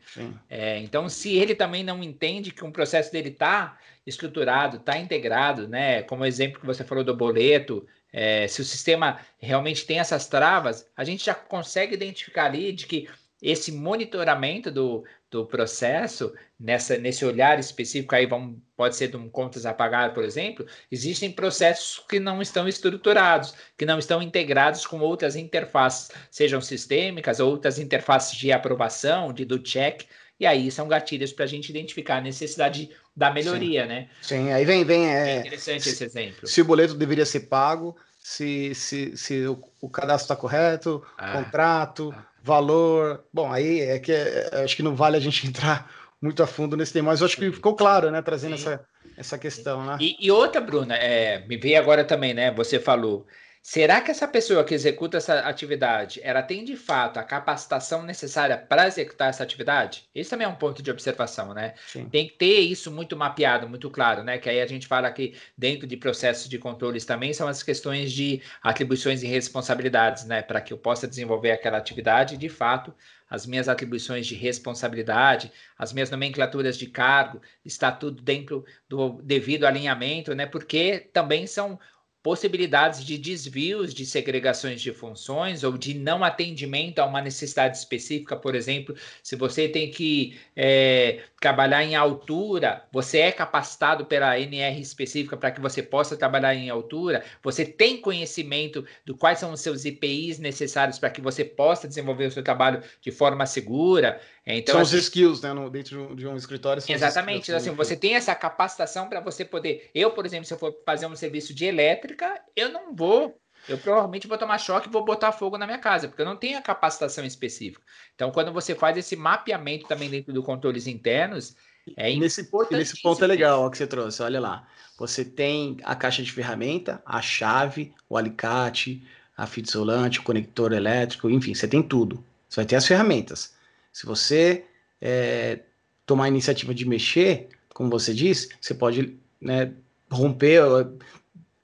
É, 0.50 0.78
então, 0.80 1.08
se 1.08 1.34
ele 1.34 1.54
também 1.54 1.82
não 1.82 2.02
entende 2.02 2.50
que 2.50 2.64
um 2.64 2.70
processo 2.70 3.10
dele 3.10 3.30
está 3.30 3.78
estruturado, 4.06 4.76
está 4.76 4.98
integrado, 4.98 5.66
né? 5.66 6.02
Como 6.02 6.22
o 6.22 6.26
exemplo 6.26 6.60
que 6.60 6.66
você 6.66 6.84
falou 6.84 7.02
do 7.02 7.16
boleto, 7.16 7.86
é, 8.12 8.46
se 8.48 8.60
o 8.60 8.64
sistema 8.64 9.18
realmente 9.38 9.84
tem 9.84 9.98
essas 9.98 10.26
travas, 10.26 10.88
a 10.96 11.04
gente 11.04 11.24
já 11.24 11.34
consegue 11.34 11.94
identificar 11.94 12.46
ali 12.46 12.72
de 12.72 12.86
que 12.86 13.08
esse 13.42 13.70
monitoramento 13.70 14.70
do, 14.70 15.04
do 15.30 15.44
processo, 15.44 16.32
nessa, 16.58 16.96
nesse 16.96 17.24
olhar 17.24 17.58
específico, 17.58 18.14
aí 18.14 18.26
vamos, 18.26 18.56
pode 18.76 18.96
ser 18.96 19.08
de 19.08 19.16
um 19.16 19.28
contas 19.28 19.66
apagado, 19.66 20.14
por 20.14 20.24
exemplo, 20.24 20.66
existem 20.90 21.30
processos 21.30 22.02
que 22.08 22.18
não 22.18 22.40
estão 22.40 22.66
estruturados, 22.66 23.54
que 23.76 23.84
não 23.84 23.98
estão 23.98 24.22
integrados 24.22 24.86
com 24.86 25.00
outras 25.00 25.36
interfaces, 25.36 26.10
sejam 26.30 26.60
sistêmicas, 26.60 27.38
outras 27.38 27.78
interfaces 27.78 28.36
de 28.36 28.50
aprovação, 28.50 29.32
de 29.32 29.44
do 29.44 29.58
check, 29.58 30.04
e 30.38 30.46
aí 30.46 30.70
são 30.70 30.88
gatilhos 30.88 31.32
para 31.32 31.44
a 31.44 31.48
gente 31.48 31.70
identificar 31.70 32.18
a 32.18 32.20
necessidade 32.20 32.90
da 33.14 33.30
melhoria, 33.30 33.82
Sim. 33.82 33.88
né? 33.88 34.08
Sim, 34.20 34.52
aí 34.52 34.64
vem, 34.64 34.84
vem 34.84 35.06
é, 35.06 35.36
é 35.36 35.38
interessante 35.40 35.82
se, 35.82 35.90
esse 35.90 36.04
exemplo. 36.04 36.46
Se 36.46 36.60
o 36.60 36.64
boleto 36.64 36.94
deveria 36.94 37.24
ser 37.24 37.40
pago, 37.40 37.96
se, 38.18 38.74
se, 38.74 39.16
se 39.16 39.46
o, 39.46 39.62
o 39.80 39.88
cadastro 39.88 40.24
está 40.24 40.36
correto, 40.36 41.02
ah, 41.16 41.32
contrato, 41.32 42.14
ah 42.14 42.35
valor. 42.46 43.24
Bom, 43.32 43.52
aí 43.52 43.80
é 43.80 43.98
que 43.98 44.12
é, 44.12 44.62
acho 44.62 44.76
que 44.76 44.82
não 44.82 44.94
vale 44.94 45.16
a 45.16 45.20
gente 45.20 45.44
entrar 45.48 45.90
muito 46.22 46.42
a 46.42 46.46
fundo 46.46 46.76
nesse 46.76 46.92
tema, 46.92 47.10
mas 47.10 47.22
acho 47.22 47.36
que 47.36 47.52
ficou 47.52 47.74
claro, 47.74 48.10
né, 48.10 48.22
trazendo 48.22 48.54
essa, 48.54 48.80
essa 49.16 49.36
questão, 49.36 49.84
né? 49.84 49.98
E, 50.00 50.16
e 50.18 50.30
outra, 50.30 50.60
Bruna, 50.60 50.94
é, 50.94 51.44
me 51.46 51.56
veio 51.56 51.78
agora 51.78 52.04
também, 52.04 52.32
né? 52.32 52.50
Você 52.52 52.78
falou 52.78 53.26
Será 53.68 54.00
que 54.00 54.12
essa 54.12 54.28
pessoa 54.28 54.62
que 54.62 54.72
executa 54.72 55.16
essa 55.16 55.40
atividade, 55.40 56.20
ela 56.22 56.40
tem 56.40 56.62
de 56.62 56.76
fato 56.76 57.18
a 57.18 57.24
capacitação 57.24 58.04
necessária 58.04 58.56
para 58.56 58.86
executar 58.86 59.28
essa 59.28 59.42
atividade? 59.42 60.08
Esse 60.14 60.30
também 60.30 60.44
é 60.44 60.48
um 60.48 60.54
ponto 60.54 60.80
de 60.80 60.88
observação, 60.88 61.52
né? 61.52 61.74
Sim. 61.88 62.08
Tem 62.08 62.28
que 62.28 62.34
ter 62.34 62.60
isso 62.60 62.92
muito 62.92 63.16
mapeado, 63.16 63.68
muito 63.68 63.90
claro, 63.90 64.22
né? 64.22 64.38
Que 64.38 64.48
aí 64.48 64.60
a 64.60 64.66
gente 64.68 64.86
fala 64.86 65.10
que 65.10 65.34
dentro 65.58 65.84
de 65.84 65.96
processos 65.96 66.48
de 66.48 66.60
controles 66.60 67.04
também 67.04 67.34
são 67.34 67.48
as 67.48 67.60
questões 67.60 68.12
de 68.12 68.40
atribuições 68.62 69.24
e 69.24 69.26
responsabilidades, 69.26 70.24
né? 70.26 70.42
Para 70.42 70.60
que 70.60 70.72
eu 70.72 70.78
possa 70.78 71.08
desenvolver 71.08 71.50
aquela 71.50 71.76
atividade, 71.76 72.36
de 72.36 72.48
fato, 72.48 72.94
as 73.28 73.46
minhas 73.46 73.68
atribuições 73.68 74.28
de 74.28 74.36
responsabilidade, 74.36 75.50
as 75.76 75.92
minhas 75.92 76.08
nomenclaturas 76.08 76.78
de 76.78 76.86
cargo, 76.86 77.42
está 77.64 77.90
tudo 77.90 78.22
dentro 78.22 78.64
do 78.88 79.20
devido 79.22 79.64
alinhamento, 79.64 80.36
né? 80.36 80.46
Porque 80.46 81.10
também 81.12 81.48
são 81.48 81.80
possibilidades 82.26 83.04
de 83.04 83.16
desvios 83.16 83.94
de 83.94 84.04
segregações 84.04 84.82
de 84.82 84.92
funções 84.92 85.62
ou 85.62 85.78
de 85.78 85.94
não 85.94 86.24
atendimento 86.24 86.98
a 86.98 87.06
uma 87.06 87.20
necessidade 87.20 87.78
específica, 87.78 88.34
por 88.34 88.56
exemplo, 88.56 88.96
se 89.22 89.36
você 89.36 89.68
tem 89.68 89.92
que 89.92 90.36
é, 90.56 91.20
trabalhar 91.40 91.84
em 91.84 91.94
altura, 91.94 92.82
você 92.90 93.18
é 93.18 93.30
capacitado 93.30 94.06
pela 94.06 94.40
NR 94.40 94.80
específica 94.80 95.36
para 95.36 95.52
que 95.52 95.60
você 95.60 95.84
possa 95.84 96.16
trabalhar 96.16 96.52
em 96.52 96.68
altura, 96.68 97.22
você 97.40 97.64
tem 97.64 98.00
conhecimento 98.00 98.84
do 99.04 99.16
quais 99.16 99.38
são 99.38 99.52
os 99.52 99.60
seus 99.60 99.84
IPIs 99.84 100.40
necessários 100.40 100.98
para 100.98 101.10
que 101.10 101.20
você 101.20 101.44
possa 101.44 101.86
desenvolver 101.86 102.26
o 102.26 102.32
seu 102.32 102.42
trabalho 102.42 102.82
de 103.00 103.12
forma 103.12 103.46
segura. 103.46 104.20
Então, 104.46 104.74
são 104.74 104.82
assim, 104.82 104.96
os 104.96 105.02
skills, 105.02 105.40
né? 105.40 105.52
No, 105.52 105.68
dentro 105.68 106.14
de 106.14 106.26
um 106.26 106.36
escritório. 106.36 106.82
exatamente. 106.86 107.42
Skills, 107.42 107.62
assim, 107.62 107.74
você 107.74 107.96
tem 107.96 108.14
essa 108.14 108.34
capacitação 108.34 109.08
para 109.08 109.20
você 109.20 109.44
poder. 109.44 109.90
Eu, 109.92 110.12
por 110.12 110.24
exemplo, 110.24 110.46
se 110.46 110.54
eu 110.54 110.58
for 110.58 110.74
fazer 110.84 111.06
um 111.06 111.16
serviço 111.16 111.52
de 111.52 111.64
elétrica, 111.64 112.40
eu 112.54 112.70
não 112.70 112.94
vou 112.94 113.36
eu 113.68 113.76
provavelmente 113.78 114.28
vou 114.28 114.38
tomar 114.38 114.58
choque 114.58 114.88
e 114.88 114.92
vou 114.92 115.04
botar 115.04 115.32
fogo 115.32 115.58
na 115.58 115.66
minha 115.66 115.78
casa, 115.78 116.06
porque 116.06 116.22
eu 116.22 116.26
não 116.26 116.36
tenho 116.36 116.58
a 116.58 116.62
capacitação 116.62 117.24
específica. 117.24 117.82
Então, 118.14 118.30
quando 118.30 118.52
você 118.52 118.74
faz 118.74 118.96
esse 118.96 119.16
mapeamento 119.16 119.88
também 119.88 120.08
dentro 120.08 120.32
dos 120.32 120.44
controles 120.44 120.86
internos, 120.86 121.56
é 121.96 122.14
nesse, 122.14 122.48
nesse 122.70 123.02
ponto 123.02 123.24
é 123.24 123.26
legal 123.26 123.64
o 123.64 123.70
que 123.70 123.78
você 123.78 123.86
trouxe. 123.86 124.22
Olha 124.22 124.40
lá, 124.40 124.68
você 124.98 125.24
tem 125.24 125.78
a 125.82 125.96
caixa 125.96 126.22
de 126.22 126.30
ferramenta, 126.30 127.02
a 127.04 127.20
chave, 127.20 127.92
o 128.08 128.16
alicate, 128.16 129.02
a 129.36 129.46
fita 129.46 129.70
isolante, 129.70 130.20
o 130.20 130.22
conector 130.22 130.72
elétrico, 130.72 131.28
enfim, 131.28 131.54
você 131.54 131.66
tem 131.66 131.82
tudo. 131.82 132.24
Você 132.48 132.60
vai 132.60 132.66
ter 132.66 132.76
as 132.76 132.86
ferramentas. 132.86 133.55
Se 133.96 134.04
você 134.04 134.66
é, 135.00 135.60
tomar 136.04 136.26
a 136.26 136.28
iniciativa 136.28 136.74
de 136.74 136.86
mexer, 136.86 137.48
como 137.72 137.88
você 137.88 138.12
disse, 138.12 138.50
você 138.60 138.74
pode 138.74 139.16
né, 139.40 139.72
romper, 140.10 140.60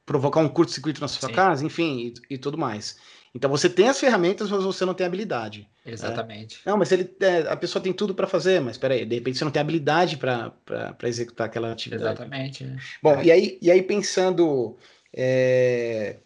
provocar 0.07 0.41
um 0.41 0.49
curto-circuito 0.49 0.99
na 0.99 1.09
sua 1.09 1.29
Sim. 1.29 1.35
casa, 1.35 1.63
enfim, 1.63 2.15
e, 2.31 2.35
e, 2.35 2.39
tudo 2.39 2.57
mais. 2.57 2.97
Então 3.35 3.51
você 3.51 3.69
tem 3.69 3.87
as 3.87 4.01
ferramentas, 4.01 4.49
mas 4.49 4.65
você 4.65 4.83
não 4.87 4.95
tem 4.95 5.07
habilidade. 5.07 5.69
Né? 5.85 5.93
Exatamente. 5.93 6.63
É? 6.65 6.71
Não, 6.71 6.79
mas 6.79 6.91
ele, 6.91 7.15
é, 7.21 7.41
a 7.41 7.57
pessoa 7.57 7.83
tem 7.83 7.93
tudo 7.93 8.15
para 8.15 8.27
fazer, 8.27 8.63
mas 8.63 8.79
peraí, 8.79 9.05
de 9.05 9.15
repente 9.15 9.37
você 9.37 9.45
não 9.45 9.53
tem 9.53 9.61
habilidade 9.61 10.17
para 10.17 10.55
executar 11.03 11.49
aquela 11.49 11.71
atividade. 11.71 12.15
Exatamente. 12.15 12.65
Né? 12.65 12.79
Bom, 13.03 13.13
é. 13.17 13.27
e, 13.27 13.31
aí, 13.31 13.59
e 13.61 13.71
aí 13.71 13.83
pensando 13.83 14.75
é, 15.13 16.17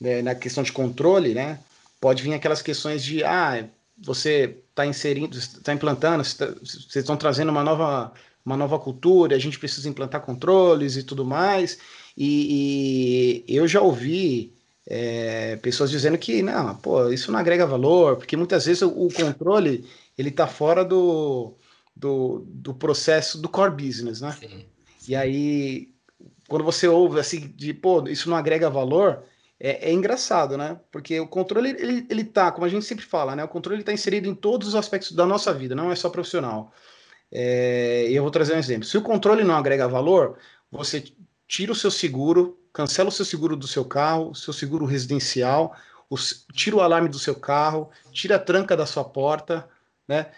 né, 0.00 0.20
na 0.20 0.34
questão 0.34 0.64
de 0.64 0.72
controle, 0.72 1.32
né? 1.32 1.60
Pode 2.00 2.24
vir 2.24 2.34
aquelas 2.34 2.60
questões 2.60 3.04
de 3.04 3.22
ah, 3.22 3.64
você 3.96 4.58
está 4.70 4.86
inserindo, 4.86 5.36
está 5.36 5.72
implantando, 5.72 6.24
tá, 6.36 6.46
vocês 6.62 6.96
estão 6.96 7.16
trazendo 7.16 7.50
uma 7.50 7.62
nova, 7.62 8.12
uma 8.44 8.56
nova 8.56 8.78
cultura, 8.78 9.36
a 9.36 9.38
gente 9.38 9.58
precisa 9.58 9.88
implantar 9.88 10.22
controles 10.22 10.96
e 10.96 11.02
tudo 11.02 11.24
mais. 11.24 11.78
E, 12.16 13.44
e 13.46 13.56
eu 13.56 13.66
já 13.66 13.80
ouvi 13.80 14.54
é, 14.86 15.56
pessoas 15.56 15.90
dizendo 15.90 16.18
que 16.18 16.42
não, 16.42 16.76
pô, 16.76 17.08
isso 17.08 17.32
não 17.32 17.38
agrega 17.38 17.66
valor, 17.66 18.16
porque 18.16 18.36
muitas 18.36 18.66
vezes 18.66 18.82
o, 18.82 18.88
o 18.88 19.12
controle 19.12 19.88
ele 20.16 20.28
está 20.28 20.46
fora 20.46 20.84
do, 20.84 21.54
do, 21.94 22.44
do, 22.46 22.74
processo 22.74 23.40
do 23.40 23.48
core 23.48 23.74
business, 23.86 24.20
né? 24.20 24.36
Sim, 24.38 24.48
sim. 24.48 24.66
E 25.08 25.16
aí, 25.16 25.88
quando 26.48 26.64
você 26.64 26.86
ouve 26.86 27.18
assim, 27.18 27.52
de 27.56 27.72
pô, 27.72 28.06
isso 28.08 28.28
não 28.28 28.36
agrega 28.36 28.70
valor, 28.70 29.24
é, 29.58 29.90
é, 29.90 29.92
engraçado, 29.92 30.56
né? 30.56 30.78
Porque 30.90 31.18
o 31.20 31.26
controle, 31.26 31.70
ele, 31.70 32.06
ele 32.10 32.24
tá, 32.24 32.50
como 32.50 32.66
a 32.66 32.68
gente 32.68 32.84
sempre 32.84 33.04
fala, 33.04 33.36
né? 33.36 33.44
O 33.44 33.48
controle 33.48 33.80
está 33.80 33.92
inserido 33.92 34.28
em 34.28 34.34
todos 34.34 34.68
os 34.68 34.74
aspectos 34.74 35.12
da 35.12 35.26
nossa 35.26 35.52
vida, 35.52 35.74
não 35.74 35.90
é 35.90 35.96
só 35.96 36.10
profissional. 36.10 36.72
É, 37.30 38.06
e 38.08 38.14
eu 38.14 38.22
vou 38.22 38.30
trazer 38.30 38.54
um 38.54 38.58
exemplo. 38.58 38.84
Se 38.84 38.98
o 38.98 39.02
controle 39.02 39.44
não 39.44 39.54
agrega 39.56 39.88
valor, 39.88 40.38
você 40.70 41.04
tira 41.46 41.72
o 41.72 41.74
seu 41.74 41.90
seguro, 41.90 42.58
cancela 42.72 43.08
o 43.08 43.12
seu 43.12 43.24
seguro 43.24 43.56
do 43.56 43.66
seu 43.66 43.84
carro, 43.84 44.34
seu 44.34 44.52
seguro 44.52 44.84
residencial, 44.84 45.76
os, 46.10 46.46
tira 46.52 46.76
o 46.76 46.80
alarme 46.80 47.08
do 47.08 47.18
seu 47.18 47.34
carro, 47.34 47.90
tira 48.12 48.36
a 48.36 48.38
tranca 48.38 48.76
da 48.76 48.86
sua 48.86 49.04
porta, 49.04 49.68
né? 50.06 50.30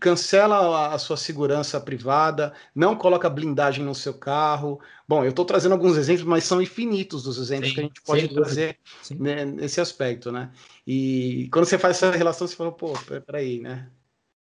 Cancela 0.00 0.94
a 0.94 0.98
sua 0.98 1.16
segurança 1.16 1.80
privada, 1.80 2.52
não 2.74 2.96
coloca 2.96 3.28
blindagem 3.28 3.84
no 3.84 3.94
seu 3.94 4.14
carro. 4.14 4.80
Bom, 5.06 5.22
eu 5.24 5.30
estou 5.30 5.44
trazendo 5.44 5.72
alguns 5.72 5.96
exemplos, 5.96 6.26
mas 6.26 6.44
são 6.44 6.62
infinitos 6.62 7.22
dos 7.22 7.38
exemplos 7.38 7.68
sim, 7.68 7.74
que 7.74 7.80
a 7.80 7.84
gente 7.84 8.02
pode 8.02 8.28
trazer 8.28 8.78
né, 9.18 9.44
nesse 9.44 9.80
aspecto, 9.80 10.32
né? 10.32 10.50
E 10.86 11.48
quando 11.52 11.66
você 11.66 11.78
faz 11.78 11.96
essa 11.96 12.10
relação, 12.10 12.46
você 12.46 12.56
fala, 12.56 12.72
pô, 12.72 12.92
peraí, 13.26 13.60
né? 13.60 13.88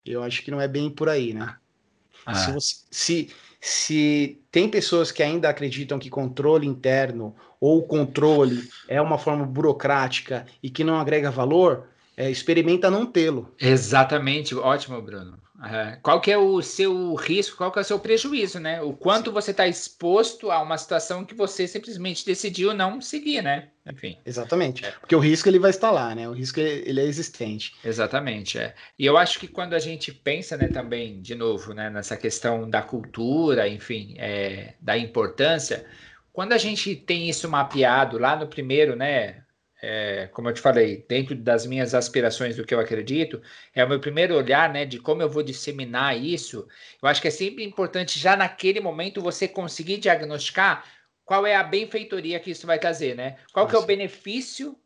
Eu 0.06 0.24
acho 0.24 0.42
que 0.42 0.52
não 0.52 0.62
é 0.62 0.68
bem 0.68 0.90
por 0.90 1.10
aí, 1.10 1.34
né? 1.34 1.56
Ah. 2.26 2.34
Se, 2.34 2.52
você, 2.52 2.76
se, 2.90 3.30
se 3.60 4.42
tem 4.52 4.70
pessoas 4.70 5.12
que 5.12 5.22
ainda 5.22 5.50
acreditam 5.50 6.00
que 6.00 6.10
controle 6.10 6.66
interno 6.66 7.36
ou 7.60 7.84
controle 7.84 8.70
é 8.88 9.02
uma 9.02 9.18
forma 9.18 9.46
burocrática 9.46 10.46
e 10.64 10.70
que 10.70 10.84
não 10.84 10.98
agrega 10.98 11.30
valor, 11.30 11.91
é, 12.16 12.30
experimenta 12.30 12.90
não 12.90 13.06
tê-lo. 13.06 13.54
Exatamente, 13.60 14.56
ótimo, 14.56 15.02
Bruno. 15.02 15.42
É, 15.64 15.98
qual 16.02 16.20
que 16.20 16.32
é 16.32 16.38
o 16.38 16.60
seu 16.64 17.14
risco, 17.14 17.56
qual 17.56 17.72
que 17.72 17.78
é 17.78 17.84
o 17.84 17.86
seu 17.86 18.00
prejuízo, 18.00 18.60
né? 18.60 18.82
O 18.82 18.94
quanto 18.94 19.30
Sim. 19.30 19.34
você 19.34 19.52
está 19.52 19.68
exposto 19.68 20.50
a 20.50 20.60
uma 20.60 20.76
situação 20.76 21.24
que 21.24 21.36
você 21.36 21.68
simplesmente 21.68 22.26
decidiu 22.26 22.74
não 22.74 23.00
seguir, 23.00 23.44
né? 23.44 23.68
Enfim. 23.86 24.18
Exatamente. 24.26 24.84
É. 24.84 24.92
Porque 24.92 25.16
o 25.16 25.20
risco 25.20 25.48
ele 25.48 25.60
vai 25.60 25.70
estar 25.70 25.92
lá, 25.92 26.16
né? 26.16 26.28
O 26.28 26.34
risco 26.34 26.60
ele 26.60 27.00
é 27.00 27.04
existente. 27.04 27.76
Exatamente, 27.86 28.58
é. 28.58 28.74
E 28.98 29.06
eu 29.06 29.18
acho 29.18 29.40
que 29.40 29.48
quando 29.48 29.74
a 29.74 29.80
gente 29.80 30.12
pensa, 30.12 30.58
né, 30.58 30.68
também, 30.68 31.22
de 31.22 31.36
novo, 31.36 31.76
né, 31.76 31.92
nessa 31.92 32.18
questão 32.18 32.68
da 32.68 32.82
cultura, 32.82 33.68
enfim, 33.68 34.16
é, 34.18 34.74
da 34.82 34.98
importância, 34.98 35.86
quando 36.34 36.54
a 36.54 36.58
gente 36.58 36.96
tem 36.96 37.30
isso 37.30 37.48
mapeado 37.48 38.18
lá 38.18 38.36
no 38.36 38.48
primeiro, 38.48 38.96
né, 38.96 39.44
é, 39.82 40.28
como 40.28 40.50
eu 40.50 40.54
te 40.54 40.62
falei, 40.62 41.06
dentro 41.10 41.36
das 41.36 41.66
minhas 41.66 41.94
aspirações 41.96 42.56
do 42.56 42.66
que 42.66 42.74
eu 42.74 42.80
acredito, 42.80 43.42
é 43.74 43.84
o 43.84 43.90
meu 43.90 44.00
primeiro 44.00 44.36
olhar, 44.36 44.72
né, 44.72 44.86
de 44.86 45.00
como 45.00 45.22
eu 45.22 45.30
vou 45.30 45.42
disseminar 45.42 46.18
isso. 46.18 46.68
Eu 47.02 47.10
acho 47.10 47.22
que 47.22 47.28
é 47.28 47.32
sempre 47.32 47.64
importante 47.64 48.20
já 48.20 48.36
naquele 48.36 48.80
momento 48.80 49.22
você 49.22 49.48
conseguir 49.48 49.98
diagnosticar 49.98 50.86
qual 51.26 51.46
é 51.46 51.56
a 51.56 51.64
benfeitoria 51.64 52.40
que 52.40 52.52
isso 52.52 52.68
vai 52.68 52.78
trazer, 52.78 53.16
né? 53.16 53.38
Qual 53.54 53.68
que 53.68 53.76
é 53.76 53.80
o 53.80 53.86
benefício 53.86 54.78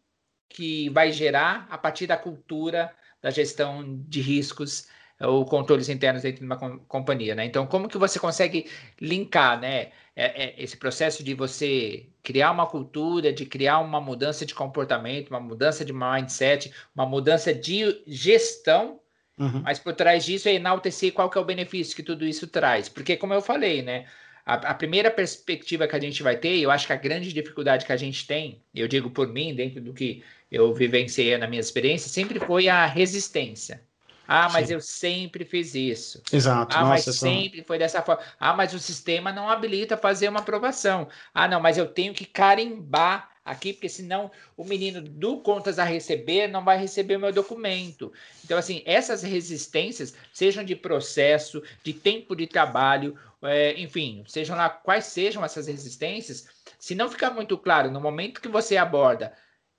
que 0.48 0.89
vai 0.89 1.12
gerar 1.12 1.68
a 1.70 1.78
partir 1.78 2.08
da 2.08 2.16
cultura 2.16 2.93
da 3.22 3.32
gestão 3.32 3.84
de 4.08 4.22
riscos 4.22 4.88
ou 5.20 5.46
controles 5.46 5.89
internos 5.89 6.22
dentro 6.22 6.41
de 6.41 6.46
uma 6.46 6.58
companhia, 6.88 7.34
né? 7.36 7.46
Então, 7.46 7.66
como 7.66 7.88
que 7.88 7.98
você 7.98 8.20
consegue 8.20 8.70
linkar, 9.02 9.60
né, 9.60 9.91
é, 10.16 10.45
é, 10.45 10.55
esse 10.57 10.78
processo 10.78 11.24
de 11.24 11.34
você 11.34 12.05
criar 12.24 12.51
uma 12.51 12.66
cultura, 12.66 13.34
de 13.34 13.45
criar 13.45 13.80
uma 13.80 13.99
mudança 13.99 14.45
de 14.45 14.55
comportamento, 14.55 15.30
uma 15.30 15.39
mudança 15.39 15.84
de 15.84 15.91
mindset, 15.91 16.74
uma 16.95 17.05
mudança 17.05 17.53
de 17.53 18.01
gestão, 18.07 18.99
uhum. 19.38 19.61
mas 19.61 19.78
por 19.78 19.93
trás 19.93 20.24
disso 20.24 20.47
é 20.47 20.53
enaltecer 20.53 21.11
qual 21.11 21.30
que 21.30 21.38
é 21.38 21.41
o 21.41 21.45
benefício 21.45 21.95
que 21.95 22.03
tudo 22.03 22.26
isso 22.26 22.47
traz, 22.47 22.88
porque 22.88 23.18
como 23.18 23.34
eu 23.34 23.41
falei, 23.41 23.82
né, 23.82 24.05
a, 24.45 24.53
a 24.53 24.74
primeira 24.74 25.11
perspectiva 25.11 25.88
que 25.88 25.95
a 25.95 25.99
gente 25.99 26.24
vai 26.24 26.38
ter, 26.38 26.59
eu 26.59 26.72
acho 26.72 26.88
que 26.88 26.93
a 26.93 26.97
grande 26.97 27.34
dificuldade 27.34 27.86
que 27.86 27.91
a 27.91 27.97
gente 27.97 28.26
tem, 28.26 28.61
eu 28.74 28.88
digo 28.88 29.09
por 29.09 29.28
mim, 29.28 29.53
dentro 29.53 29.82
do 29.82 29.93
que 29.93 30.24
eu 30.51 30.74
vivenciei 30.74 31.38
na 31.38 31.47
minha 31.47 31.59
experiência, 31.59 32.07
sempre 32.07 32.39
foi 32.39 32.70
a 32.70 32.86
resistência. 32.86 33.82
Ah, 34.28 34.50
mas 34.50 34.68
Sim. 34.68 34.74
eu 34.74 34.82
sempre 34.82 35.46
fiz 35.46 35.76
isso. 35.76 36.22
Exato. 36.32 36.76
Ah, 36.76 36.82
Nossa, 36.82 37.12
mas 37.12 37.20
sempre 37.20 37.64
foi 37.64 37.78
dessa 37.78 38.02
forma. 38.02 38.24
Ah, 38.40 38.54
mas 38.54 38.74
o 38.74 38.80
sistema 38.80 39.32
não 39.32 39.50
habilita 39.50 39.98
fazer 39.98 40.30
uma 40.30 40.40
aprovação. 40.40 41.08
Ah, 41.34 41.48
não, 41.48 41.60
mas 41.60 41.78
eu 41.78 41.88
tenho 41.88 42.14
que 42.14 42.26
carimbar 42.26 43.32
aqui, 43.44 43.74
porque 43.74 43.88
senão 43.88 44.32
o 44.58 44.64
menino 44.64 45.02
do 45.02 45.40
contas 45.42 45.78
a 45.78 45.84
receber 45.84 46.48
não 46.48 46.64
vai 46.66 46.78
receber 46.80 47.16
o 47.16 47.20
meu 47.20 47.32
documento. 47.32 48.12
Então, 48.44 48.58
assim, 48.58 48.82
essas 48.86 49.22
resistências, 49.22 50.16
sejam 50.34 50.64
de 50.64 50.76
processo, 50.76 51.62
de 51.84 51.94
tempo 51.94 52.36
de 52.36 52.48
trabalho, 52.48 53.16
é, 53.44 53.80
enfim, 53.80 54.24
sejam 54.28 54.58
lá 54.58 54.68
quais 54.70 55.06
sejam 55.06 55.46
essas 55.46 55.68
resistências, 55.68 56.48
se 56.80 56.96
não 56.96 57.10
ficar 57.10 57.30
muito 57.32 57.58
claro 57.58 57.92
no 57.92 58.02
momento 58.02 58.42
que 58.42 58.48
você 58.48 58.78
aborda 58.78 59.32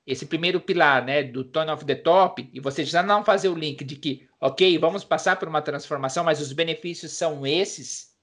esse 0.06 0.24
primeiro 0.24 0.60
pilar, 0.60 1.04
né, 1.04 1.22
do 1.22 1.42
tone 1.42 1.70
of 1.70 1.84
the 1.84 1.94
top, 1.94 2.48
e 2.52 2.60
você 2.60 2.84
já 2.84 3.02
não 3.02 3.24
fazer 3.24 3.48
o 3.48 3.54
link 3.54 3.82
de 3.84 3.96
que, 3.96 4.26
ok, 4.40 4.78
vamos 4.78 5.02
passar 5.02 5.36
por 5.36 5.48
uma 5.48 5.60
transformação, 5.60 6.22
mas 6.22 6.40
os 6.40 6.52
benefícios 6.52 7.12
são 7.12 7.44
esses. 7.46 8.14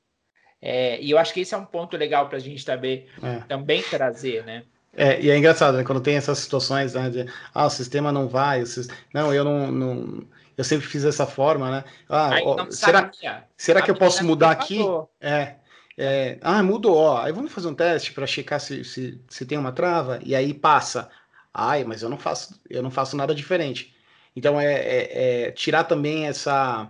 É, 0.62 1.02
e 1.02 1.12
eu 1.12 1.18
acho 1.18 1.34
que 1.34 1.42
esse 1.42 1.54
é 1.54 1.58
um 1.58 1.66
ponto 1.66 1.98
legal 1.98 2.30
para 2.30 2.38
a 2.38 2.42
gente 2.42 2.66
também, 2.66 3.06
é. 3.22 3.40
também 3.50 3.82
trazer, 3.84 4.46
né? 4.46 4.64
É, 4.96 5.20
e 5.20 5.30
é 5.30 5.38
engraçado, 5.38 5.76
né, 5.76 5.84
quando 5.84 6.00
tem 6.00 6.16
essas 6.16 6.38
situações, 6.38 6.94
né, 6.94 7.10
de, 7.10 7.26
ah, 7.54 7.66
o 7.66 7.70
sistema 7.70 8.12
não 8.12 8.28
vai, 8.30 8.66
sistema... 8.66 8.98
não, 9.14 9.34
eu 9.34 9.44
não, 9.44 9.72
não, 9.72 10.24
eu 10.56 10.64
sempre 10.64 10.88
fiz 10.88 11.04
dessa 11.04 11.26
forma, 11.26 11.70
né? 11.70 11.84
Ah, 12.08 12.30
ó, 12.44 12.70
será, 12.70 13.12
será 13.58 13.82
que 13.82 13.92
eu 13.92 13.96
posso 13.96 14.24
mudar 14.24 14.52
aqui? 14.52 14.80
É, 15.20 15.56
é, 15.98 16.38
ah, 16.42 16.62
mudou, 16.62 16.96
ó, 16.96 17.22
aí 17.22 17.32
vamos 17.32 17.52
fazer 17.52 17.68
um 17.68 17.74
teste 17.74 18.14
para 18.14 18.28
checar 18.28 18.60
se, 18.60 18.84
se, 18.84 19.20
se 19.28 19.46
tem 19.46 19.58
uma 19.58 19.72
trava, 19.72 20.20
e 20.24 20.36
aí 20.36 20.54
passa. 20.54 21.10
Ai, 21.54 21.84
mas 21.84 22.01
eu 22.01 22.10
não 22.10 22.18
faço, 22.18 22.60
eu 22.70 22.82
não 22.82 22.89
faço 22.89 23.16
nada 23.16 23.36
diferente. 23.36 23.93
Então 24.36 24.60
é, 24.60 24.74
é, 24.74 25.43
é 25.47 25.51
tirar 25.51 25.84
também 25.84 26.28
essa. 26.28 26.89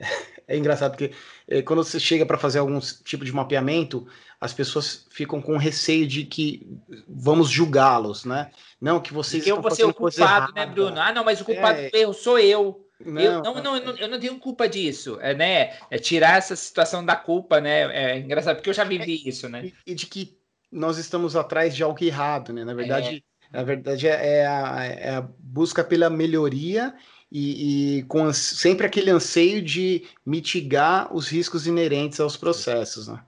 É 0.50 0.56
engraçado 0.56 0.92
porque 0.92 1.12
é, 1.46 1.60
quando 1.60 1.84
você 1.84 2.00
chega 2.00 2.24
para 2.24 2.38
fazer 2.38 2.58
algum 2.58 2.80
tipo 2.80 3.22
de 3.22 3.30
mapeamento, 3.30 4.08
as 4.40 4.54
pessoas 4.54 5.06
ficam 5.10 5.42
com 5.42 5.58
receio 5.58 6.06
de 6.06 6.24
que 6.24 6.66
vamos 7.06 7.50
julgá-los, 7.50 8.24
né? 8.24 8.50
Não, 8.80 8.98
que 8.98 9.12
vocês 9.12 9.46
eu 9.46 9.60
vou 9.60 9.70
ser 9.70 9.84
o 9.84 9.92
culpado, 9.92 10.54
né, 10.54 10.64
Bruno? 10.64 10.98
Ah, 10.98 11.12
não, 11.12 11.22
mas 11.22 11.42
o 11.42 11.44
culpado 11.44 11.78
é... 11.78 11.90
eu 11.92 12.14
sou 12.14 12.38
eu. 12.38 12.82
Não, 13.04 13.20
eu, 13.20 13.42
não, 13.42 13.54
não, 13.62 13.76
eu, 13.76 13.84
não, 13.84 13.96
eu 13.98 14.08
não 14.08 14.18
tenho 14.18 14.38
culpa 14.38 14.66
disso, 14.66 15.18
é, 15.20 15.34
né? 15.34 15.76
É 15.90 15.98
tirar 15.98 16.38
essa 16.38 16.56
situação 16.56 17.04
da 17.04 17.14
culpa, 17.14 17.60
né? 17.60 17.82
É 17.94 18.18
engraçado, 18.18 18.56
porque 18.56 18.70
eu 18.70 18.74
já 18.74 18.84
vivi 18.84 19.22
é, 19.24 19.28
isso, 19.28 19.50
né? 19.50 19.66
E, 19.66 19.92
e, 19.92 19.94
de 19.94 20.06
que 20.06 20.36
nós 20.72 20.96
estamos 20.98 21.36
atrás 21.36 21.76
de 21.76 21.82
algo 21.82 22.02
errado, 22.02 22.52
né? 22.52 22.64
Na 22.64 22.74
verdade, 22.74 23.22
na 23.52 23.62
verdade, 23.62 24.06
é, 24.06 24.40
é 24.40 24.46
a, 24.46 24.84
é 24.84 25.10
a 25.16 25.28
busca 25.38 25.82
pela 25.82 26.10
melhoria 26.10 26.94
e, 27.30 27.98
e, 27.98 28.02
com 28.04 28.32
sempre 28.32 28.86
aquele 28.86 29.10
anseio 29.10 29.62
de 29.62 30.04
mitigar 30.24 31.14
os 31.14 31.28
riscos 31.28 31.66
inerentes 31.66 32.20
aos 32.20 32.36
processos. 32.36 33.08
Né? 33.08 33.20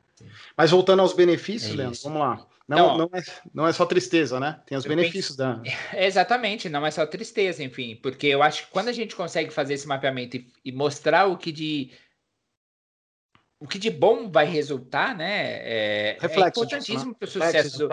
Mas 0.57 0.71
voltando 0.71 1.01
aos 1.01 1.13
benefícios, 1.13 1.73
é 1.73 1.77
Leandro, 1.77 2.01
vamos 2.05 2.21
lá. 2.21 2.47
Não, 2.69 2.95
então, 2.95 2.99
não, 2.99 3.11
é, 3.13 3.23
não 3.53 3.67
é 3.67 3.73
só 3.73 3.85
tristeza, 3.85 4.39
né? 4.39 4.61
Tem 4.65 4.79
os 4.79 4.87
benefícios 4.87 5.37
penso, 5.37 5.39
da. 5.39 5.61
Exatamente, 5.99 6.69
não 6.69 6.87
é 6.87 6.91
só 6.93 7.05
tristeza, 7.05 7.65
enfim, 7.65 7.99
porque 8.01 8.29
eu 8.29 8.45
acho 8.45 8.65
que 8.65 8.71
quando 8.71 8.87
a 8.87 8.93
gente 8.93 9.17
consegue 9.17 9.53
fazer 9.53 9.75
esse 9.75 9.89
mapeamento 9.89 10.37
e, 10.37 10.47
e 10.65 10.71
mostrar 10.71 11.27
o 11.27 11.37
que 11.37 11.51
de 11.51 11.91
o 13.61 13.69
que 13.69 13.79
de 13.79 13.91
bom 13.91 14.31
vai 14.31 14.47
resultar, 14.47 15.15
né? 15.15 15.59
É, 15.61 16.17
é 16.19 16.49
importantíssimo 16.49 17.11
né? 17.11 17.17
para 17.19 17.27
o 17.27 17.31
sucesso. 17.31 17.89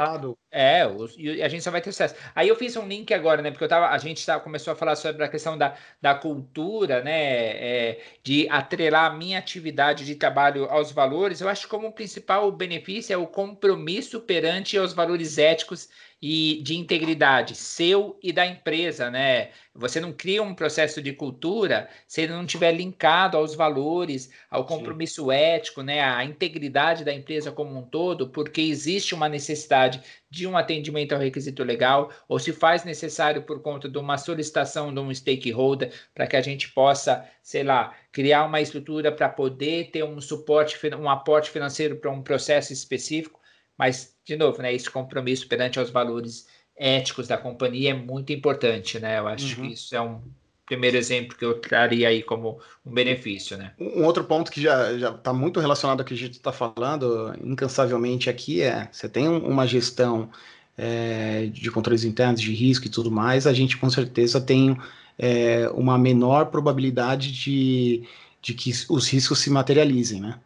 É, 0.49 0.87
o, 0.87 1.09
e 1.17 1.43
a 1.43 1.49
gente 1.49 1.61
só 1.61 1.69
vai 1.69 1.81
ter 1.81 1.91
sucesso. 1.91 2.15
Aí 2.33 2.47
eu 2.47 2.55
fiz 2.55 2.77
um 2.77 2.87
link 2.87 3.13
agora, 3.13 3.41
né? 3.41 3.51
Porque 3.51 3.65
eu 3.65 3.67
tava, 3.67 3.89
a 3.89 3.97
gente 3.97 4.25
tá, 4.25 4.39
começou 4.39 4.71
a 4.71 4.77
falar 4.77 4.95
sobre 4.95 5.25
a 5.25 5.27
questão 5.27 5.57
da, 5.57 5.75
da 6.01 6.15
cultura, 6.15 7.03
né? 7.03 7.19
É, 7.19 8.01
de 8.23 8.47
atrelar 8.49 9.11
a 9.11 9.13
minha 9.13 9.37
atividade 9.37 10.05
de 10.05 10.15
trabalho 10.15 10.69
aos 10.69 10.93
valores. 10.93 11.41
Eu 11.41 11.49
acho 11.49 11.63
que 11.63 11.67
como 11.67 11.91
principal 11.91 12.49
benefício 12.49 13.13
é 13.13 13.17
o 13.17 13.27
compromisso 13.27 14.21
perante 14.21 14.79
os 14.79 14.93
valores 14.93 15.37
éticos 15.37 15.89
e 16.21 16.61
de 16.63 16.75
integridade 16.75 17.55
seu 17.55 18.17
e 18.23 18.33
da 18.33 18.45
empresa, 18.45 19.11
né? 19.11 19.49
Você 19.75 19.99
não 19.99 20.11
cria 20.11 20.41
um 20.41 20.55
processo 20.55 20.99
de 21.01 21.13
cultura 21.13 21.87
se 22.07 22.21
ele 22.21 22.33
não 22.33 22.45
tiver 22.45 22.71
linkado 22.71 23.37
aos 23.37 23.53
valores, 23.53 24.31
ao 24.49 24.65
compromisso 24.65 25.25
Sim. 25.25 25.31
ético, 25.31 25.83
né? 25.83 26.01
À 26.01 26.25
integridade 26.25 27.05
da 27.05 27.13
empresa 27.13 27.51
como 27.51 27.77
um 27.77 27.83
todo, 27.83 28.29
porque 28.29 28.61
existe 28.61 29.13
uma 29.13 29.29
necessidade 29.29 30.01
de 30.29 30.47
um 30.47 30.57
atendimento 30.57 31.13
ao 31.13 31.19
requisito 31.19 31.63
legal, 31.63 32.11
ou 32.27 32.39
se 32.39 32.51
faz 32.51 32.83
necessário 32.83 33.43
por 33.43 33.61
conta 33.61 33.87
de 33.87 33.97
uma 33.97 34.17
solicitação 34.17 34.93
de 34.93 34.99
um 34.99 35.13
stakeholder 35.13 35.93
para 36.13 36.27
que 36.27 36.35
a 36.35 36.41
gente 36.41 36.69
possa, 36.73 37.25
sei 37.41 37.63
lá, 37.63 37.95
criar 38.11 38.45
uma 38.45 38.59
estrutura 38.59 39.11
para 39.11 39.29
poder 39.29 39.91
ter 39.91 40.03
um 40.03 40.19
suporte, 40.19 40.77
um 40.95 41.09
aporte 41.09 41.51
financeiro 41.51 41.97
para 41.97 42.11
um 42.11 42.23
processo 42.23 42.73
específico. 42.73 43.39
Mas, 43.77 44.15
de 44.25 44.35
novo, 44.35 44.61
né, 44.61 44.73
esse 44.73 44.89
compromisso 44.89 45.47
perante 45.47 45.79
os 45.79 45.89
valores 45.89 46.47
éticos 46.75 47.27
da 47.27 47.37
companhia 47.37 47.91
é 47.91 47.93
muito 47.93 48.31
importante, 48.31 48.99
né? 48.99 49.19
Eu 49.19 49.27
acho 49.27 49.59
uhum. 49.59 49.67
que 49.67 49.73
isso 49.73 49.95
é 49.95 50.01
um 50.01 50.21
primeiro 50.65 50.97
exemplo 50.97 51.35
que 51.35 51.45
eu 51.45 51.59
traria 51.59 52.09
aí 52.09 52.21
como 52.21 52.59
um 52.85 52.91
benefício, 52.91 53.57
né? 53.57 53.71
Um 53.79 54.03
outro 54.03 54.23
ponto 54.23 54.51
que 54.51 54.61
já 54.61 54.91
está 54.91 55.31
muito 55.33 55.59
relacionado 55.59 56.01
ao 56.01 56.05
que 56.05 56.13
a 56.13 56.17
gente 56.17 56.33
está 56.33 56.51
falando 56.51 57.33
incansavelmente 57.41 58.29
aqui 58.29 58.61
é 58.61 58.89
você 58.91 59.07
tem 59.07 59.27
uma 59.27 59.65
gestão 59.65 60.29
é, 60.77 61.47
de 61.47 61.71
controles 61.71 62.03
internos, 62.03 62.41
de 62.41 62.53
risco 62.53 62.85
e 62.85 62.89
tudo 62.89 63.09
mais, 63.09 63.47
a 63.47 63.53
gente 63.53 63.77
com 63.77 63.89
certeza 63.89 64.39
tem 64.39 64.77
é, 65.17 65.69
uma 65.73 65.97
menor 65.97 66.47
probabilidade 66.47 67.31
de, 67.31 68.03
de 68.41 68.53
que 68.53 68.71
os 68.89 69.07
riscos 69.07 69.39
se 69.39 69.49
materializem, 69.49 70.21
né? 70.21 70.37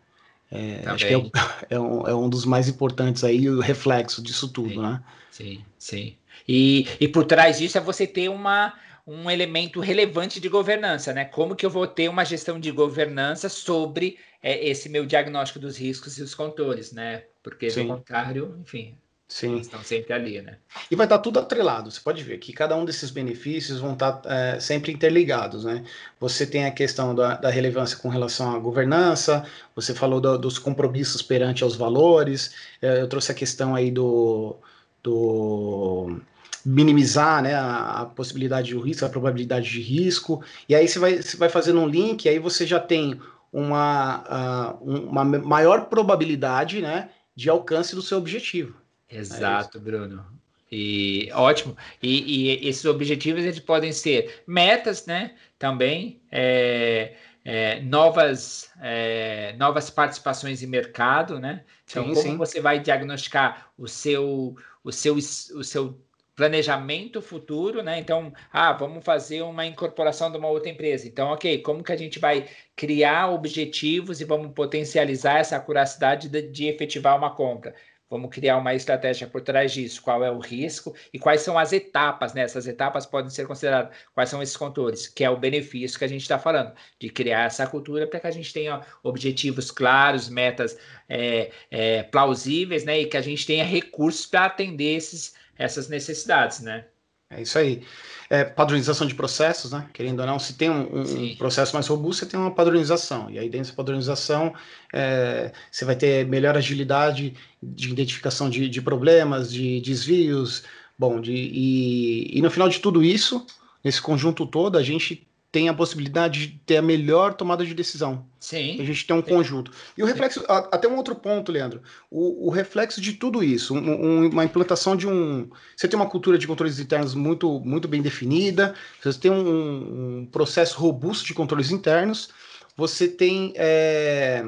É, 0.52 0.84
acho 0.86 1.08
que 1.08 1.14
é, 1.14 1.18
é, 1.76 1.80
um, 1.80 2.08
é, 2.08 2.14
um, 2.14 2.30
dos 2.30 2.46
mais 2.46 2.68
importantes 2.68 3.24
aí, 3.24 3.50
o 3.50 3.62
reflexo 3.62 4.22
disso 4.22 4.50
tudo, 4.50 4.70
sim, 4.70 4.82
né? 4.82 5.04
Sim, 5.32 5.66
sim. 5.78 6.16
E, 6.48 6.88
e 7.00 7.08
por 7.08 7.24
trás 7.24 7.60
disso 7.60 7.78
é 7.78 7.82
você 7.82 8.06
ter 8.06 8.30
uma, 8.30 8.74
um 9.08 9.32
elemento 9.32 9.80
relevante 9.80 10.40
de 10.40 10.50
governança, 10.50 11.14
né? 11.14 11.24
Como 11.24 11.56
que 11.56 11.66
eu 11.66 11.70
vou 11.70 11.88
ter 11.88 12.10
uma 12.10 12.26
gestão 12.26 12.60
de 12.60 12.70
governança 12.70 13.48
sobre 13.48 14.18
é, 14.44 14.68
esse 14.68 14.90
meu 14.90 15.06
diagnóstico 15.06 15.60
dos 15.60 15.78
riscos 15.78 16.18
e 16.18 16.24
os 16.24 16.36
controles, 16.36 16.92
né? 16.92 17.24
Porque, 17.42 17.70
Sim. 17.70 17.88
do 17.88 17.96
contrário, 17.96 18.58
enfim, 18.62 18.96
Sim. 19.32 19.60
estão 19.60 19.82
sempre 19.82 20.12
ali, 20.12 20.42
né? 20.42 20.58
E 20.92 20.96
vai 20.96 21.06
estar 21.06 21.18
tudo 21.20 21.40
atrelado. 21.40 21.90
Você 21.90 22.02
pode 22.02 22.22
ver 22.22 22.38
que 22.38 22.52
cada 22.52 22.76
um 22.76 22.84
desses 22.84 23.10
benefícios 23.10 23.80
vão 23.80 23.94
estar 23.94 24.22
é, 24.26 24.60
sempre 24.60 24.92
interligados, 24.92 25.64
né? 25.64 25.86
Você 26.20 26.46
tem 26.46 26.66
a 26.66 26.72
questão 26.72 27.16
da, 27.16 27.36
da 27.36 27.50
relevância 27.50 27.98
com 27.98 28.10
relação 28.10 28.54
à 28.54 28.60
governança, 28.60 29.46
você 29.74 29.96
falou 29.96 30.20
do, 30.20 30.38
dos 30.38 30.60
compromissos 30.60 31.22
perante 31.22 31.64
aos 31.64 31.78
valores, 31.78 32.54
é, 32.82 33.00
eu 33.02 33.08
trouxe 33.08 33.32
a 33.32 33.36
questão 33.36 33.74
aí 33.74 33.90
do, 33.90 34.58
do 35.02 36.20
minimizar 36.66 37.42
né, 37.42 37.56
a, 37.56 38.02
a, 38.02 38.06
possibilidade 38.08 38.68
de 38.68 38.78
risco, 38.78 39.06
a 39.06 39.10
probabilidade 39.10 39.70
de 39.70 39.82
risco, 39.82 40.44
e 40.68 40.76
aí 40.76 40.90
você 40.90 41.00
vai, 41.00 41.22
você 41.22 41.38
vai 41.38 41.48
fazendo 41.48 41.80
um 41.80 41.88
link, 41.88 42.28
aí 42.28 42.38
você 42.38 42.68
já 42.68 42.82
tem 42.82 43.18
uma, 43.52 44.76
uh, 44.82 45.10
uma 45.10 45.24
maior 45.24 45.86
probabilidade 45.86 46.82
né, 46.82 47.10
de 47.34 47.50
alcance 47.50 47.96
do 47.96 48.02
seu 48.02 48.18
objetivo. 48.18 48.81
Exato, 49.12 49.78
é 49.78 49.82
Bruno. 49.82 50.26
E 50.72 51.30
ótimo. 51.34 51.76
E, 52.02 52.48
e, 52.62 52.68
esses 52.68 52.86
objetivos 52.86 53.44
eles 53.44 53.60
podem 53.60 53.92
ser 53.92 54.42
metas, 54.48 55.06
né? 55.06 55.36
Também 55.60 56.22
é, 56.32 57.14
é, 57.44 57.82
novas 57.82 58.72
é, 58.82 59.54
novas 59.58 59.90
participações 59.90 60.64
em 60.64 60.68
mercado, 60.68 61.40
né? 61.40 61.66
Então, 61.84 62.06
sim, 62.06 62.14
como 62.14 62.32
sim. 62.32 62.38
você 62.38 62.62
vai 62.62 62.80
diagnosticar 62.80 63.70
o 63.78 63.88
seu 63.88 64.56
o 64.84 64.92
seu 64.94 65.16
o 65.16 65.64
seu 65.64 66.00
planejamento 66.36 67.22
futuro, 67.22 67.84
né? 67.84 68.00
Então, 68.00 68.34
ah, 68.52 68.72
vamos 68.72 69.04
fazer 69.04 69.42
uma 69.42 69.66
incorporação 69.66 70.32
de 70.32 70.38
uma 70.38 70.48
outra 70.48 70.70
empresa. 70.70 71.08
Então, 71.08 71.30
ok, 71.30 71.62
como 71.62 71.84
que 71.84 71.92
a 71.92 71.98
gente 71.98 72.18
vai 72.18 72.48
criar 72.76 73.30
objetivos 73.30 74.22
e 74.22 74.26
vamos 74.26 74.54
potencializar 74.54 75.40
essa 75.40 75.60
curacidade 75.60 76.30
de, 76.30 76.42
de 76.44 76.66
efetivar 76.68 77.18
uma 77.18 77.36
compra? 77.36 77.76
Vamos 78.12 78.30
criar 78.30 78.58
uma 78.58 78.76
estratégia 78.76 79.26
por 79.26 79.40
trás 79.40 79.72
disso. 79.72 80.02
Qual 80.02 80.22
é 80.22 80.30
o 80.30 80.38
risco 80.38 80.94
e 81.14 81.18
quais 81.18 81.42
são 81.42 81.58
as 81.58 81.72
etapas, 81.72 82.34
né? 82.34 82.42
Essas 82.42 82.68
etapas 82.68 83.06
podem 83.06 83.30
ser 83.30 83.48
consideradas. 83.48 83.96
Quais 84.14 84.30
são 84.30 84.44
esses 84.44 84.58
controles? 84.58 85.08
Que 85.08 85.24
é 85.24 85.30
o 85.30 85.38
benefício 85.38 85.98
que 85.98 86.04
a 86.04 86.10
gente 86.10 86.22
está 86.22 86.38
falando, 86.38 86.74
de 87.00 87.10
criar 87.10 87.46
essa 87.46 87.66
cultura 87.66 88.06
para 88.06 88.20
que 88.20 88.28
a 88.28 88.32
gente 88.32 88.52
tenha 88.52 88.82
objetivos 89.02 89.72
claros, 89.72 90.28
metas 90.28 90.78
é, 91.08 91.52
é, 91.72 92.04
plausíveis, 92.04 92.84
né? 92.84 93.00
E 93.00 93.06
que 93.06 93.16
a 93.16 93.22
gente 93.22 93.46
tenha 93.46 93.64
recursos 93.64 94.26
para 94.26 94.46
atender 94.46 94.98
esses, 94.98 95.34
essas 95.58 95.88
necessidades, 95.88 96.60
né? 96.60 96.88
É 97.32 97.42
isso 97.42 97.58
aí. 97.58 97.82
É, 98.30 98.44
padronização 98.44 99.08
de 99.08 99.16
processos, 99.16 99.72
né? 99.72 99.88
Querendo 99.94 100.20
ou 100.20 100.26
não, 100.26 100.40
se 100.40 100.54
tem 100.54 100.70
um, 100.70 101.02
um 101.02 101.36
processo 101.36 101.74
mais 101.74 101.88
robusto, 101.88 102.24
você 102.24 102.32
tem 102.32 102.40
uma 102.40 102.52
padronização. 102.52 103.30
E 103.30 103.40
aí, 103.40 103.46
dentro 103.46 103.68
dessa 103.68 103.74
padronização, 103.74 104.54
é, 104.94 105.52
você 105.70 105.84
vai 105.84 105.96
ter 105.96 106.26
melhor 106.28 106.56
agilidade 106.56 107.34
de 107.62 107.90
identificação 107.90 108.50
de, 108.50 108.70
de 108.70 108.82
problemas, 108.82 109.52
de 109.52 109.82
desvios. 109.82 110.64
Bom, 110.98 111.20
de, 111.20 111.34
e, 111.34 112.38
e 112.38 112.42
no 112.42 112.52
final 112.52 112.70
de 112.70 112.80
tudo 112.80 113.04
isso, 113.04 113.46
nesse 113.84 114.02
conjunto 114.02 114.46
todo, 114.46 114.78
a 114.78 114.84
gente 114.84 115.28
tem 115.52 115.68
a 115.68 115.74
possibilidade 115.74 116.48
de 116.48 116.60
ter 116.66 116.78
a 116.78 116.82
melhor 116.82 117.34
tomada 117.34 117.66
de 117.66 117.74
decisão. 117.74 118.26
Sim. 118.40 118.80
A 118.80 118.86
gente 118.86 119.06
tem 119.06 119.16
um 119.16 119.22
sim. 119.22 119.30
conjunto. 119.30 119.72
E 119.98 120.02
o 120.02 120.06
reflexo, 120.06 120.44
até 120.48 120.88
um 120.88 120.96
outro 120.96 121.14
ponto, 121.14 121.52
Leandro, 121.52 121.82
o, 122.10 122.48
o 122.48 122.50
reflexo 122.50 123.02
de 123.02 123.14
tudo 123.14 123.44
isso, 123.44 123.76
um, 123.76 123.78
um, 123.78 124.30
uma 124.30 124.46
implantação 124.46 124.96
de 124.96 125.08
um. 125.08 125.50
Você 125.76 125.88
tem 125.90 126.00
uma 126.00 126.10
cultura 126.10 126.38
de 126.38 126.48
controles 126.48 126.80
internos 126.80 127.14
muito, 127.14 127.60
muito 127.60 127.88
bem 127.88 128.02
definida, 128.02 128.74
você 129.04 129.20
tem 129.20 129.30
um, 129.30 130.20
um 130.22 130.26
processo 130.26 130.80
robusto 130.80 131.26
de 131.26 131.34
controles 131.34 131.70
internos, 131.70 132.30
você 132.78 133.08
tem. 133.10 133.54
É, 133.58 134.46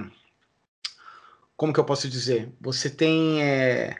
como 1.57 1.73
que 1.73 1.79
eu 1.79 1.85
posso 1.85 2.07
dizer? 2.07 2.49
Você 2.61 2.89
tem. 2.89 3.43
É, 3.43 3.97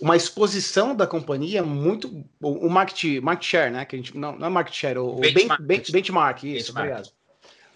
uma 0.00 0.16
exposição 0.16 0.94
da 0.94 1.06
companhia 1.06 1.62
muito. 1.62 2.24
O, 2.40 2.66
o 2.66 2.70
market, 2.70 3.20
market 3.22 3.46
share, 3.46 3.72
né? 3.72 3.84
Que 3.84 3.96
a 3.96 3.98
gente, 3.98 4.16
não, 4.16 4.36
não 4.36 4.46
é 4.46 4.50
market 4.50 4.74
share, 4.74 4.98
o, 4.98 5.16
benchmark, 5.16 5.62
ben, 5.62 5.78
ben, 5.78 5.92
benchmark 5.92 6.44
isso, 6.44 6.72
benchmark. 6.72 6.78
obrigado. 6.78 7.12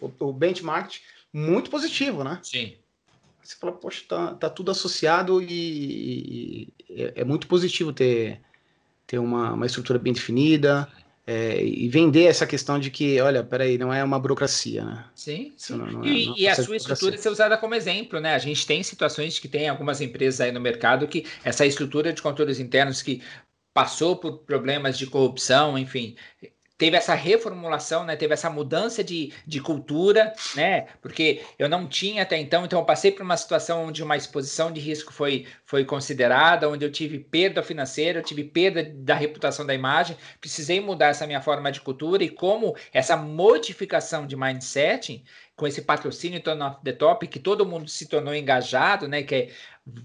O, 0.01 0.29
o, 0.29 0.33
benchmark 0.33 0.97
muito 1.33 1.71
positivo, 1.71 2.25
né? 2.25 2.41
Sim. 2.43 2.75
Você 3.43 3.57
fala, 3.57 3.73
poxa, 3.73 4.05
tá, 4.07 4.35
tá 4.35 4.51
tudo 4.51 4.71
associado 4.71 5.41
e, 5.41 6.69
e 6.89 7.03
é, 7.03 7.21
é, 7.23 7.25
muito 7.25 7.47
positivo 7.47 7.93
ter, 7.93 8.41
ter 9.07 9.19
uma, 9.19 9.55
uma 9.55 9.67
estrutura 9.67 9.99
bem 9.99 10.13
definida. 10.13 10.87
É, 11.31 11.63
e 11.63 11.87
vender 11.91 12.25
essa 12.25 12.47
questão 12.47 12.79
de 12.79 12.91
que, 12.91 13.21
olha, 13.21 13.45
peraí, 13.45 13.77
não 13.77 13.93
é 13.93 14.03
uma 14.03 14.19
burocracia, 14.19 14.83
né? 14.83 15.05
Sim, 15.15 15.53
sim. 15.59 15.77
Não, 15.77 15.87
não 15.87 16.03
é, 16.03 16.09
e, 16.09 16.29
é 16.29 16.33
e 16.39 16.49
a 16.49 16.55
sua 16.55 16.75
estrutura 16.75 17.19
ser 17.19 17.29
usada 17.29 17.59
como 17.59 17.75
exemplo, 17.75 18.19
né? 18.19 18.35
A 18.35 18.39
gente 18.39 18.67
tem 18.67 18.83
situações 18.83 19.39
que 19.39 19.47
tem 19.47 19.69
algumas 19.69 20.01
empresas 20.01 20.41
aí 20.41 20.51
no 20.51 20.59
mercado 20.59 21.07
que 21.07 21.27
essa 21.45 21.67
estrutura 21.67 22.15
de 22.15 22.23
controles 22.23 22.59
internos 22.59 23.03
que 23.03 23.21
passou 23.75 24.17
por 24.17 24.39
problemas 24.39 24.97
de 24.97 25.07
corrupção, 25.07 25.77
enfim, 25.77 26.17
teve 26.79 26.97
essa 26.97 27.13
reformulação, 27.13 28.05
né? 28.05 28.15
Teve 28.15 28.33
essa 28.33 28.49
mudança 28.49 29.03
de, 29.03 29.33
de 29.45 29.61
cultura, 29.61 30.33
né? 30.55 30.87
Porque 31.03 31.43
eu 31.59 31.69
não 31.69 31.89
tinha 31.89 32.23
até 32.23 32.39
então, 32.39 32.65
então 32.65 32.79
eu 32.79 32.85
passei 32.85 33.11
por 33.11 33.23
uma 33.23 33.37
situação 33.37 33.87
onde 33.87 34.03
uma 34.03 34.17
exposição 34.17 34.71
de 34.71 34.81
risco 34.81 35.13
foi, 35.13 35.45
foi 35.67 35.85
considerada, 35.85 36.69
onde 36.69 36.85
eu 36.85 36.93
tive 36.93 37.19
perda 37.19 37.65
financeira, 37.65 38.21
eu 38.21 38.23
tive 38.23 38.45
perda 38.45 38.85
da 38.85 39.15
reputação 39.15 39.67
da 39.67 39.75
imagem, 39.75 40.17
precisei 40.41 40.81
mudar 40.81 41.09
essa 41.09 41.27
minha 41.27 41.43
forma 41.43 41.73
de 41.73 41.81
cultura 41.81 42.23
e 42.23 42.29
como 42.31 42.77
essa 42.93 43.17
modificação 43.17 44.25
de 44.25 44.37
mindset 44.37 45.25
com 45.57 45.67
esse 45.67 45.83
patrocínio 45.83 46.41
Turn 46.41 46.63
Off 46.63 46.79
the 46.85 46.93
Top, 46.93 47.27
que 47.27 47.41
todo 47.41 47.67
mundo 47.67 47.89
se 47.89 48.07
tornou 48.07 48.33
engajado, 48.33 49.09
né? 49.09 49.25
Que 49.25 49.35
é 49.35 49.49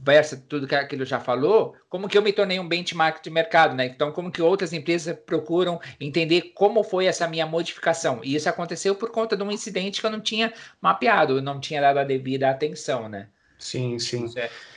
versa 0.01 0.41
tudo 0.47 0.67
que 0.67 0.75
aquilo 0.75 1.05
já 1.05 1.19
falou, 1.19 1.75
como 1.89 2.07
que 2.07 2.17
eu 2.17 2.21
me 2.21 2.31
tornei 2.31 2.59
um 2.59 2.67
benchmark 2.67 3.21
de 3.23 3.29
mercado, 3.29 3.75
né? 3.75 3.85
Então, 3.85 4.11
como 4.11 4.31
que 4.31 4.41
outras 4.41 4.73
empresas 4.73 5.17
procuram 5.25 5.79
entender 5.99 6.53
como 6.53 6.83
foi 6.83 7.05
essa 7.05 7.27
minha 7.27 7.45
modificação? 7.45 8.21
E 8.23 8.35
isso 8.35 8.47
aconteceu 8.49 8.95
por 8.95 9.11
conta 9.11 9.35
de 9.35 9.43
um 9.43 9.51
incidente 9.51 9.99
que 9.99 10.05
eu 10.05 10.11
não 10.11 10.21
tinha 10.21 10.53
mapeado, 10.81 11.37
eu 11.37 11.41
não 11.41 11.59
tinha 11.59 11.81
dado 11.81 11.97
a 11.99 12.03
devida 12.03 12.49
atenção, 12.49 13.09
né? 13.09 13.27
Sim, 13.57 13.97
sim. 13.97 14.25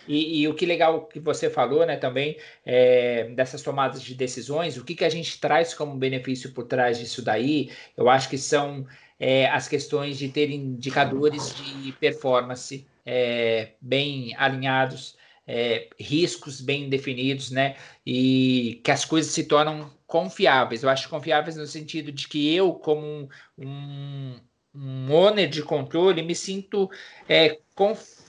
E, 0.07 0.43
e, 0.43 0.49
o 0.49 0.55
que 0.55 0.65
legal 0.65 1.07
que 1.07 1.19
você 1.19 1.51
falou, 1.51 1.85
né, 1.85 1.97
também, 1.97 2.37
é, 2.65 3.25
dessas 3.35 3.61
tomadas 3.61 4.01
de 4.01 4.15
decisões, 4.15 4.77
o 4.77 4.85
que, 4.85 4.95
que 4.95 5.05
a 5.05 5.09
gente 5.09 5.41
traz 5.41 5.75
como 5.75 5.97
benefício 5.97 6.53
por 6.53 6.65
trás 6.65 6.97
disso 6.97 7.21
daí, 7.21 7.71
eu 7.97 8.09
acho 8.09 8.29
que 8.29 8.39
são 8.39 8.87
é, 9.19 9.49
as 9.49 9.67
questões 9.67 10.17
de 10.17 10.29
ter 10.29 10.51
indicadores 10.51 11.55
de 11.57 11.91
performance 11.93 12.87
é, 13.07 13.75
bem 13.81 14.35
alinhados, 14.37 15.17
é, 15.47 15.89
riscos 15.99 16.61
bem 16.61 16.89
definidos, 16.89 17.53
né? 17.53 17.77
E 18.05 18.81
que 18.85 18.91
as 18.91 19.05
coisas 19.05 19.33
se 19.33 19.45
tornam 19.45 19.91
confiáveis. 20.07 20.83
Eu 20.83 20.89
acho 20.89 21.09
confiáveis 21.09 21.57
no 21.57 21.67
sentido 21.67 22.11
de 22.11 22.27
que 22.27 22.53
eu, 22.53 22.75
como 22.75 23.29
um, 23.57 24.37
um 24.75 25.13
owner 25.13 25.49
de 25.49 25.63
controle, 25.63 26.23
me 26.23 26.35
sinto 26.35 26.91
é, 27.29 27.59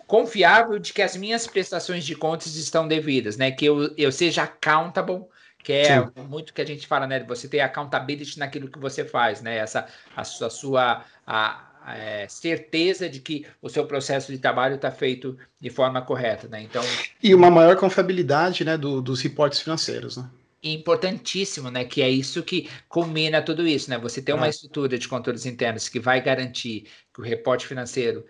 confiável 0.05 0.78
de 0.78 0.93
que 0.93 1.01
as 1.01 1.17
minhas 1.17 1.47
prestações 1.47 2.05
de 2.05 2.15
contas 2.15 2.55
estão 2.55 2.88
devidas, 2.88 3.36
né? 3.36 3.51
Que 3.51 3.65
eu, 3.65 3.93
eu 3.97 4.11
seja 4.11 4.43
accountable 4.43 5.25
que 5.67 5.73
é 5.73 6.01
Sim. 6.01 6.11
muito 6.30 6.53
que 6.53 6.61
a 6.61 6.65
gente 6.65 6.88
fala, 6.88 7.05
né? 7.05 7.21
Você 7.25 7.45
ter 7.45 7.59
accountability 7.59 8.39
naquilo 8.39 8.69
que 8.69 8.80
você 8.80 9.03
faz, 9.03 9.41
né? 9.41 9.57
Essa 9.57 9.86
a 10.15 10.23
sua, 10.23 10.47
a 10.47 10.49
sua 10.49 11.05
a, 11.25 11.67
é, 11.88 12.27
certeza 12.27 13.09
de 13.09 13.19
que 13.19 13.45
o 13.61 13.69
seu 13.69 13.85
processo 13.85 14.31
de 14.31 14.38
trabalho 14.38 14.75
está 14.75 14.91
feito 14.91 15.38
de 15.59 15.69
forma 15.69 16.01
correta, 16.01 16.47
né? 16.47 16.61
Então 16.61 16.83
e 17.23 17.33
uma 17.33 17.49
maior 17.49 17.77
confiabilidade, 17.77 18.65
né, 18.65 18.77
do, 18.77 19.01
dos 19.01 19.21
reportes 19.21 19.61
financeiros, 19.61 20.17
né? 20.17 20.29
Importantíssimo, 20.61 21.71
né? 21.71 21.85
Que 21.85 22.01
é 22.01 22.09
isso 22.09 22.43
que 22.43 22.69
culmina 22.89 23.41
tudo 23.41 23.65
isso, 23.65 23.89
né? 23.89 23.97
Você 23.99 24.21
ter 24.21 24.33
uma 24.33 24.47
é. 24.47 24.49
estrutura 24.49 24.97
de 24.97 25.07
controles 25.07 25.45
internos 25.45 25.88
que 25.88 25.99
vai 25.99 26.21
garantir 26.21 26.88
que 27.13 27.21
o 27.21 27.23
reporte 27.23 27.65
financeiro 27.65 28.25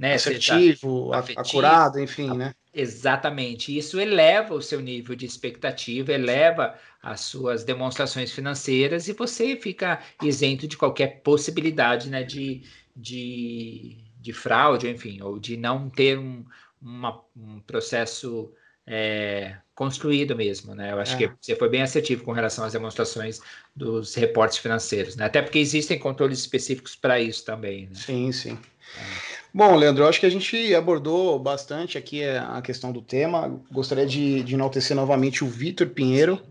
né, 0.00 0.14
assertivo, 0.14 1.12
afetivo, 1.12 1.40
acurado, 1.40 1.98
enfim, 1.98 2.30
né? 2.36 2.54
Exatamente. 2.72 3.76
Isso 3.76 3.98
eleva 3.98 4.54
o 4.54 4.60
seu 4.60 4.80
nível 4.80 5.16
de 5.16 5.24
expectativa, 5.24 6.12
eleva 6.12 6.78
as 7.02 7.20
suas 7.20 7.64
demonstrações 7.64 8.30
financeiras 8.30 9.08
e 9.08 9.14
você 9.14 9.56
fica 9.56 10.00
isento 10.22 10.68
de 10.68 10.76
qualquer 10.76 11.22
possibilidade 11.22 12.10
né, 12.10 12.22
de, 12.22 12.62
de, 12.96 13.98
de 14.18 14.32
fraude, 14.32 14.88
enfim, 14.88 15.20
ou 15.20 15.38
de 15.38 15.56
não 15.56 15.90
ter 15.90 16.18
um, 16.18 16.44
uma, 16.80 17.20
um 17.36 17.60
processo 17.60 18.52
é, 18.86 19.56
construído 19.74 20.34
mesmo, 20.34 20.74
né? 20.74 20.92
Eu 20.92 21.00
acho 21.00 21.14
é. 21.14 21.18
que 21.18 21.30
você 21.40 21.54
foi 21.54 21.68
bem 21.68 21.82
assertivo 21.82 22.24
com 22.24 22.32
relação 22.32 22.64
às 22.64 22.72
demonstrações 22.72 23.40
dos 23.74 24.14
reportes 24.14 24.58
financeiros, 24.58 25.16
né? 25.16 25.26
Até 25.26 25.42
porque 25.42 25.58
existem 25.58 25.98
controles 25.98 26.38
específicos 26.38 26.96
para 26.96 27.20
isso 27.20 27.44
também. 27.44 27.86
Né? 27.86 27.94
Sim, 27.94 28.32
sim. 28.32 28.58
É. 28.98 29.36
Bom, 29.52 29.74
Leandro, 29.74 30.06
acho 30.06 30.20
que 30.20 30.26
a 30.26 30.30
gente 30.30 30.74
abordou 30.74 31.38
bastante 31.38 31.96
aqui 31.96 32.22
a 32.22 32.60
questão 32.60 32.92
do 32.92 33.00
tema. 33.00 33.58
Gostaria 33.72 34.06
de, 34.06 34.42
de 34.42 34.54
enaltecer 34.54 34.94
novamente 34.94 35.42
o 35.42 35.48
Vitor 35.48 35.86
Pinheiro, 35.88 36.42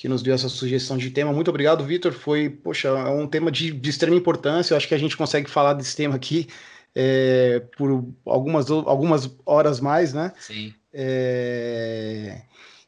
que 0.00 0.08
nos 0.08 0.22
deu 0.22 0.34
essa 0.34 0.48
sugestão 0.48 0.96
de 0.96 1.10
tema. 1.10 1.30
Muito 1.30 1.48
obrigado, 1.50 1.84
Vitor. 1.84 2.10
Foi, 2.10 2.48
poxa, 2.48 2.88
é 2.88 3.10
um 3.10 3.26
tema 3.26 3.52
de, 3.52 3.70
de, 3.70 3.90
extrema 3.90 4.16
importância. 4.16 4.72
Eu 4.72 4.78
acho 4.78 4.88
que 4.88 4.94
a 4.94 4.98
gente 4.98 5.14
consegue 5.14 5.50
falar 5.50 5.74
desse 5.74 5.94
tema 5.94 6.14
aqui 6.14 6.48
é, 6.94 7.62
por 7.76 8.10
algumas, 8.24 8.70
algumas 8.70 9.30
horas 9.44 9.78
mais, 9.78 10.14
né? 10.14 10.32
Sim. 10.40 10.72
É... 10.90 12.40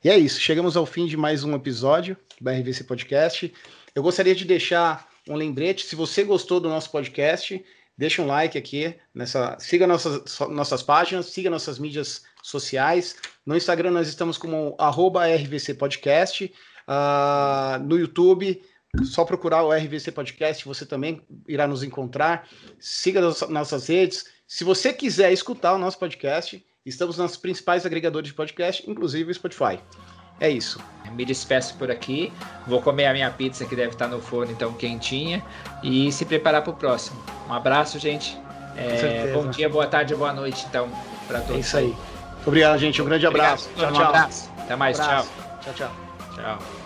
E 0.02 0.08
é 0.08 0.16
isso. 0.16 0.40
Chegamos 0.40 0.74
ao 0.74 0.86
fim 0.86 1.04
de 1.04 1.14
mais 1.14 1.44
um 1.44 1.54
episódio 1.54 2.16
do 2.40 2.48
RVC 2.48 2.84
Podcast. 2.84 3.52
Eu 3.94 4.02
gostaria 4.02 4.34
de 4.34 4.46
deixar 4.46 5.06
um 5.28 5.34
lembrete. 5.34 5.84
Se 5.84 5.94
você 5.94 6.24
gostou 6.24 6.60
do 6.60 6.70
nosso 6.70 6.90
podcast, 6.90 7.62
Deixa 7.96 8.22
um 8.22 8.26
like 8.26 8.56
aqui 8.56 8.94
nessa. 9.14 9.56
Siga 9.60 9.86
nossas, 9.86 10.38
nossas 10.48 10.82
páginas, 10.82 11.26
siga 11.26 11.50
nossas 11.50 11.78
mídias 11.78 12.22
sociais. 12.42 13.16
No 13.44 13.54
Instagram 13.54 13.90
nós 13.90 14.08
estamos 14.08 14.38
como 14.38 14.76
RVC 14.80 15.74
Podcast. 15.74 16.50
Uh, 16.88 17.82
no 17.82 17.98
YouTube, 17.98 18.62
só 19.04 19.24
procurar 19.24 19.62
o 19.62 19.72
RVC 19.72 20.12
Podcast, 20.12 20.64
você 20.64 20.84
também 20.84 21.22
irá 21.48 21.66
nos 21.66 21.82
encontrar. 21.82 22.46
Siga 22.78 23.26
as 23.26 23.40
nossas 23.48 23.86
redes. 23.88 24.26
Se 24.46 24.64
você 24.64 24.92
quiser 24.92 25.32
escutar 25.32 25.72
o 25.74 25.78
nosso 25.78 25.98
podcast, 25.98 26.64
estamos 26.84 27.16
nos 27.16 27.36
principais 27.36 27.86
agregadores 27.86 28.28
de 28.28 28.34
podcast, 28.34 28.88
inclusive 28.90 29.30
o 29.30 29.34
Spotify. 29.34 29.80
É 30.40 30.50
isso. 30.50 30.80
Me 31.12 31.24
despeço 31.24 31.76
por 31.76 31.90
aqui. 31.90 32.32
Vou 32.66 32.82
comer 32.82 33.06
a 33.06 33.12
minha 33.12 33.30
pizza 33.30 33.64
que 33.64 33.76
deve 33.76 33.92
estar 33.92 34.08
no 34.08 34.20
forno, 34.20 34.52
então 34.52 34.72
quentinha. 34.72 35.42
E 35.82 36.10
se 36.10 36.24
preparar 36.24 36.62
para 36.62 36.72
o 36.72 36.76
próximo. 36.76 37.22
Um 37.48 37.52
abraço, 37.52 37.98
gente. 37.98 38.36
É, 38.76 39.30
bom 39.32 39.48
dia, 39.50 39.68
boa 39.68 39.86
tarde, 39.86 40.14
boa 40.14 40.32
noite, 40.32 40.64
então, 40.68 40.88
para 41.28 41.40
todos. 41.40 41.56
É 41.56 41.60
isso 41.60 41.76
aí. 41.76 41.94
Obrigado, 42.46 42.78
gente. 42.78 43.00
Um 43.00 43.04
grande 43.04 43.26
abraço. 43.26 43.68
Obrigado, 43.70 43.92
tchau, 43.92 44.02
tchau. 44.02 44.12
Um 44.12 44.16
abraço. 44.16 44.50
Até 44.58 44.76
mais. 44.76 45.00
Abraço. 45.00 45.30
Tchau. 45.30 45.60
Tchau, 45.62 45.74
tchau. 45.74 46.01
Tchau. 46.34 46.81